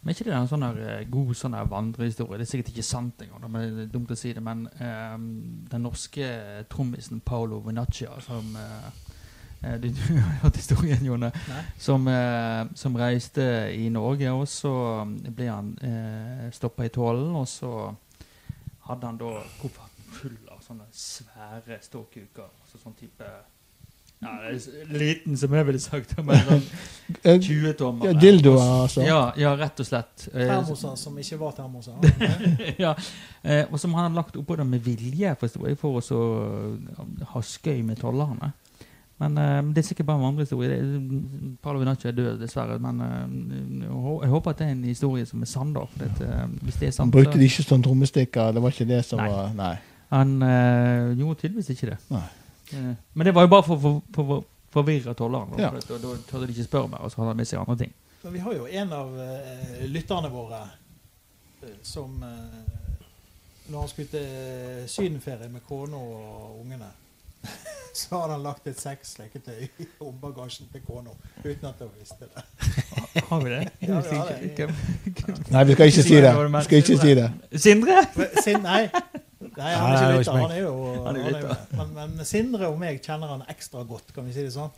Men 0.06 0.12
er 0.12 0.20
ikke 0.20 0.26
det 0.28 0.34
en 0.38 0.50
sånn 0.52 0.62
der, 0.62 0.76
eh, 0.86 1.08
god 1.10 1.30
sånn 1.34 1.56
der 1.58 1.70
vandrehistorie? 1.70 2.38
Det 2.38 2.46
er 2.46 2.50
sikkert 2.52 2.68
ikke 2.76 2.84
sant 2.86 3.22
engang, 3.26 3.48
men 3.50 3.64
det 3.74 3.86
er 3.88 3.94
dumt 3.96 4.12
å 4.14 4.18
si 4.20 4.34
det. 4.38 4.44
Men 4.46 4.68
um, 4.78 5.24
den 5.72 5.82
norske 5.82 6.28
trommisen 6.70 7.24
Paolo 7.26 7.58
Venaccia, 7.66 8.12
som 8.22 8.52
eh, 8.62 8.86
eh, 9.64 9.80
Du 9.82 9.88
du 9.90 10.20
har 10.20 10.36
hørt 10.44 10.60
historien, 10.62 11.02
Jone? 11.02 11.32
Som, 11.82 12.06
uh, 12.06 12.70
som 12.78 13.00
reiste 13.02 13.48
i 13.74 13.90
Norge, 13.90 14.30
og 14.30 14.46
så 14.48 14.76
ble 15.10 15.50
han 15.50 15.74
uh, 15.82 16.52
stoppa 16.54 16.86
i 16.86 16.94
tålen. 16.94 17.34
og 17.34 17.48
så 17.50 17.74
hadde 18.86 19.10
han 19.10 19.18
da 19.18 19.34
kofferten 19.58 20.14
full 20.20 20.38
av 20.54 20.62
sånne 20.62 20.86
svære 20.94 21.82
ståkuker. 21.82 22.54
Altså 22.62 22.78
sånn 22.78 22.94
type 23.02 23.34
ja, 24.24 24.32
det 24.46 24.52
er 24.56 24.98
Liten, 24.98 25.36
som 25.38 25.54
jeg 25.54 25.66
ville 25.68 25.80
sagt, 25.84 26.16
men 26.24 26.40
sånn 26.48 26.64
Eh, 27.22 27.36
20-tommer. 27.38 28.08
ja, 28.08 28.14
dildoer, 28.18 28.62
altså. 28.82 29.04
Ja, 29.06 29.20
ja, 29.38 29.52
rett 29.60 29.78
og 29.80 29.86
slett. 29.86 30.24
Eh, 30.34 30.48
Termoser 30.50 30.96
som 30.98 31.18
ikke 31.22 31.38
var 31.38 31.52
termoser. 31.54 32.00
ja. 32.82 32.96
eh, 33.44 33.66
og 33.70 33.78
som 33.80 33.94
han 33.94 34.08
har 34.08 34.16
lagt 34.24 34.38
oppå 34.42 34.56
det 34.58 34.66
med 34.66 34.82
vilje, 34.82 35.36
forstår 35.38 35.76
for 35.78 36.00
å 36.00 36.02
så 36.02 36.22
eh, 36.42 37.26
ha 37.36 37.42
skøy 37.46 37.84
med 37.86 38.00
tollerne. 38.02 38.50
Men 39.22 39.38
det 39.72 39.80
er 39.80 39.86
sikkert 39.88 40.10
bare 40.10 40.18
en 40.20 40.26
vandrehistorie. 40.26 40.70
Det- 40.76 41.60
Paolo 41.64 41.80
Vinaccio 41.80 42.10
er 42.10 42.16
død, 42.18 42.40
dessverre. 42.42 42.80
Men 42.84 42.98
eh, 43.06 43.86
jeg 43.86 44.32
håper 44.34 44.52
at 44.56 44.64
det 44.64 44.66
er 44.68 44.74
en 44.74 44.82
historie 44.90 45.26
som 45.30 45.46
er 45.46 45.48
sann, 45.52 45.72
da. 45.78 45.86
Hvis 46.66 46.80
det 46.82 46.90
er 46.90 46.96
sant, 46.98 47.14
brukte 47.14 47.38
de 47.40 47.46
ikke 47.48 47.64
sånn 47.68 47.86
trommestikker. 47.86 48.50
Det 48.58 48.66
var 48.66 48.74
ikke 48.74 48.90
det 48.90 49.04
som 49.08 49.22
Nei. 49.22 49.30
var 49.32 49.54
Nei. 49.62 49.76
Han 50.12 50.34
eh, 50.42 51.14
gjorde 51.22 51.40
tydeligvis 51.46 51.70
ikke 51.78 51.92
det. 51.94 52.00
Nei. 52.18 52.26
Eh, 52.74 52.92
men 53.14 53.26
det 53.26 53.36
var 53.36 53.46
jo 53.46 53.52
bare 53.54 53.64
for 53.64 53.78
å 53.78 53.82
for, 53.82 54.02
for, 54.16 54.32
for, 54.32 54.44
forvirre 54.76 55.14
tolleren. 55.14 55.54
Ja. 55.60 55.72
for 55.72 55.96
Da, 55.96 56.02
da 56.04 56.16
tørde 56.30 56.50
de 56.50 56.58
ikke 56.58 56.68
spørre 56.68 56.92
mer, 56.92 57.06
og 57.06 57.12
så 57.12 57.22
hadde 57.22 57.34
han 57.34 57.42
med 57.42 57.50
seg 57.50 57.62
andre 57.62 57.78
ting. 57.86 57.94
Men 58.26 58.34
vi 58.34 58.42
har 58.42 58.58
jo 58.58 58.66
en 58.66 58.94
av 58.98 59.14
uh, 59.14 59.86
lytterne 59.86 60.32
våre 60.34 60.64
eh, 61.62 61.76
som 61.86 62.24
uh, 62.24 62.64
Når 63.68 63.80
han 63.80 63.90
skulle 63.90 64.08
til 64.10 64.90
sydenferie 64.90 65.50
med 65.50 65.62
kona 65.68 65.98
og 65.98 66.60
ungene, 66.62 66.90
så 68.00 68.20
hadde 68.20 68.34
han 68.34 68.44
lagt 68.46 68.68
et 68.68 68.82
sexleketøy 68.82 69.68
i 69.84 69.88
håndbagasjen 70.00 70.70
til 70.74 70.84
kona 70.86 71.14
uten 71.44 71.70
at 71.70 71.82
hun 71.86 71.94
visste 72.00 72.30
det. 72.30 72.46
Har 73.30 73.44
vi 73.44 73.50
det? 73.54 73.62
Ja, 73.82 74.02
vi 74.02 74.18
har 74.18 74.34
det. 74.34 74.70
Nei, 75.52 75.64
vi 75.64 75.74
skal 75.78 75.94
ikke 75.94 76.04
si 76.04 76.18
det. 76.22 76.34
Vi 76.36 76.64
skal 76.64 76.78
ikke 76.84 76.98
si 77.02 77.16
det. 77.22 77.30
Sindre? 77.62 78.02
Nei. 78.62 78.82
Nei, 79.58 79.72
han 79.74 79.92
er 79.96 79.98
ikke 80.02 80.20
lytter. 80.20 80.38
Han 80.42 80.52
er 80.52 80.62
jo 80.62 81.04
Han 81.06 81.16
er 81.16 81.40
jo- 81.42 81.84
men, 81.96 82.16
men 82.18 82.26
Sindre 82.26 82.68
og 82.68 82.80
meg 82.80 83.02
kjenner 83.02 83.28
han 83.28 83.44
ekstra 83.50 83.84
godt, 83.88 84.14
kan 84.16 84.26
vi 84.28 84.34
si 84.36 84.44
det 84.44 84.54
sånn? 84.54 84.72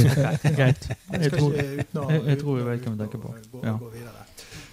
Greit. 0.58 0.86
Jeg 1.12 1.22
Jeg 1.22 1.32
tror, 1.32 1.52
ikke 1.52 1.80
uten 1.80 2.00
å- 2.02 2.10
jeg- 2.10 2.24
jeg 2.26 2.38
tror 2.40 2.56
vi 2.56 2.62
vet 2.70 2.80
hvem 2.86 2.96
vi 2.96 3.04
tenker 3.04 3.18
på. 3.18 3.34
Gå, 3.52 3.64
Ja. 3.64 3.76
gå 3.76 3.90
videre. 3.92 4.24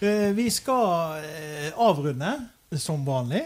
Eh, 0.01 0.31
vi 0.35 0.49
skal 0.49 1.19
uh, 1.19 1.89
avrunde, 1.89 2.33
som 2.77 3.05
vanlig, 3.05 3.43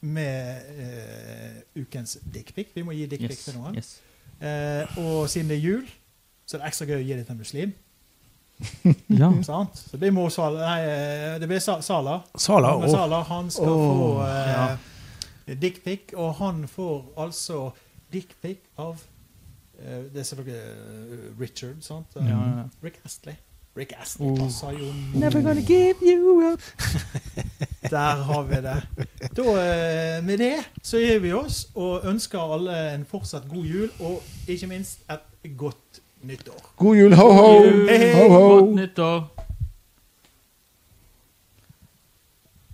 med 0.00 0.62
uh, 0.78 1.82
ukens 1.82 2.18
dickpic. 2.34 2.74
Vi 2.74 2.82
må 2.82 2.92
gi 2.92 3.06
dickpic 3.06 3.30
yes, 3.30 3.44
til 3.44 3.54
noen. 3.60 3.74
yes. 3.76 4.00
Eh, 4.40 4.98
og 5.00 5.28
siden 5.30 5.48
det 5.48 5.56
er 5.56 5.60
jul, 5.64 5.86
så 6.46 6.56
er 6.56 6.60
det 6.60 6.66
ekstra 6.68 6.86
gøy 6.90 6.98
å 6.98 7.04
gi 7.06 7.14
det 7.16 7.26
til 7.26 7.32
en 7.32 7.38
muslim. 7.38 7.72
Ja. 9.20 9.30
Så 9.42 9.90
det 9.92 9.98
blir 10.00 10.10
Mo 10.16 10.28
Salah. 10.32 10.60
Nei, 10.60 10.80
eh, 10.88 11.38
det 11.40 11.48
blir 11.48 11.58
Sa 11.60 11.80
Salah. 11.80 12.22
Sala 12.36 12.74
og 12.76 12.88
Salah, 12.90 13.24
han 13.28 13.50
skal 13.50 13.68
oh, 13.68 13.96
få 13.96 14.28
ja. 14.28 14.66
Dickpic, 15.54 16.00
og 16.14 16.34
han 16.34 16.68
får 16.68 17.12
altså 17.18 17.70
dickpic 18.12 18.58
av 18.78 18.96
uh, 18.98 20.04
Det 20.12 20.18
er 20.20 20.22
selvfølgelig 20.22 20.60
uh, 20.62 21.40
Richard, 21.40 21.76
sant? 21.80 22.06
Um, 22.16 22.26
Ja, 22.26 22.38
ja. 22.58 22.64
Rick 22.84 23.00
Astley. 23.04 23.34
Rick 23.76 23.92
Astley 24.00 24.26
Oh. 24.28 24.38
passer 24.38 24.70
jo 24.72 24.92
Never 25.20 25.42
gonna 25.42 25.60
give 25.60 25.96
you 26.02 26.52
up. 26.52 26.60
Der 27.90 28.22
har 28.22 28.42
vi 28.42 28.54
det. 28.54 28.82
Da, 29.36 29.42
eh, 29.42 30.24
med 30.24 30.38
det 30.38 30.54
så 30.82 30.98
gir 30.98 31.18
vi 31.18 31.32
oss 31.32 31.68
og 31.74 32.00
ønsker 32.08 32.40
alle 32.54 32.94
en 32.94 33.04
fortsatt 33.04 33.44
god 33.48 33.64
jul, 33.64 33.90
og 34.00 34.22
ikke 34.48 34.66
minst 34.66 35.04
et 35.10 35.56
godt 35.56 36.00
nyttår. 36.22 36.72
God 36.76 36.96
jul, 36.96 37.14
ho, 37.14 37.28
ho! 37.32 37.42
God 37.52 37.66
jul, 37.66 38.14
Ho, 38.16 38.28
ho! 38.28 38.48
Godt 38.58 38.74
nyttår. 38.74 39.35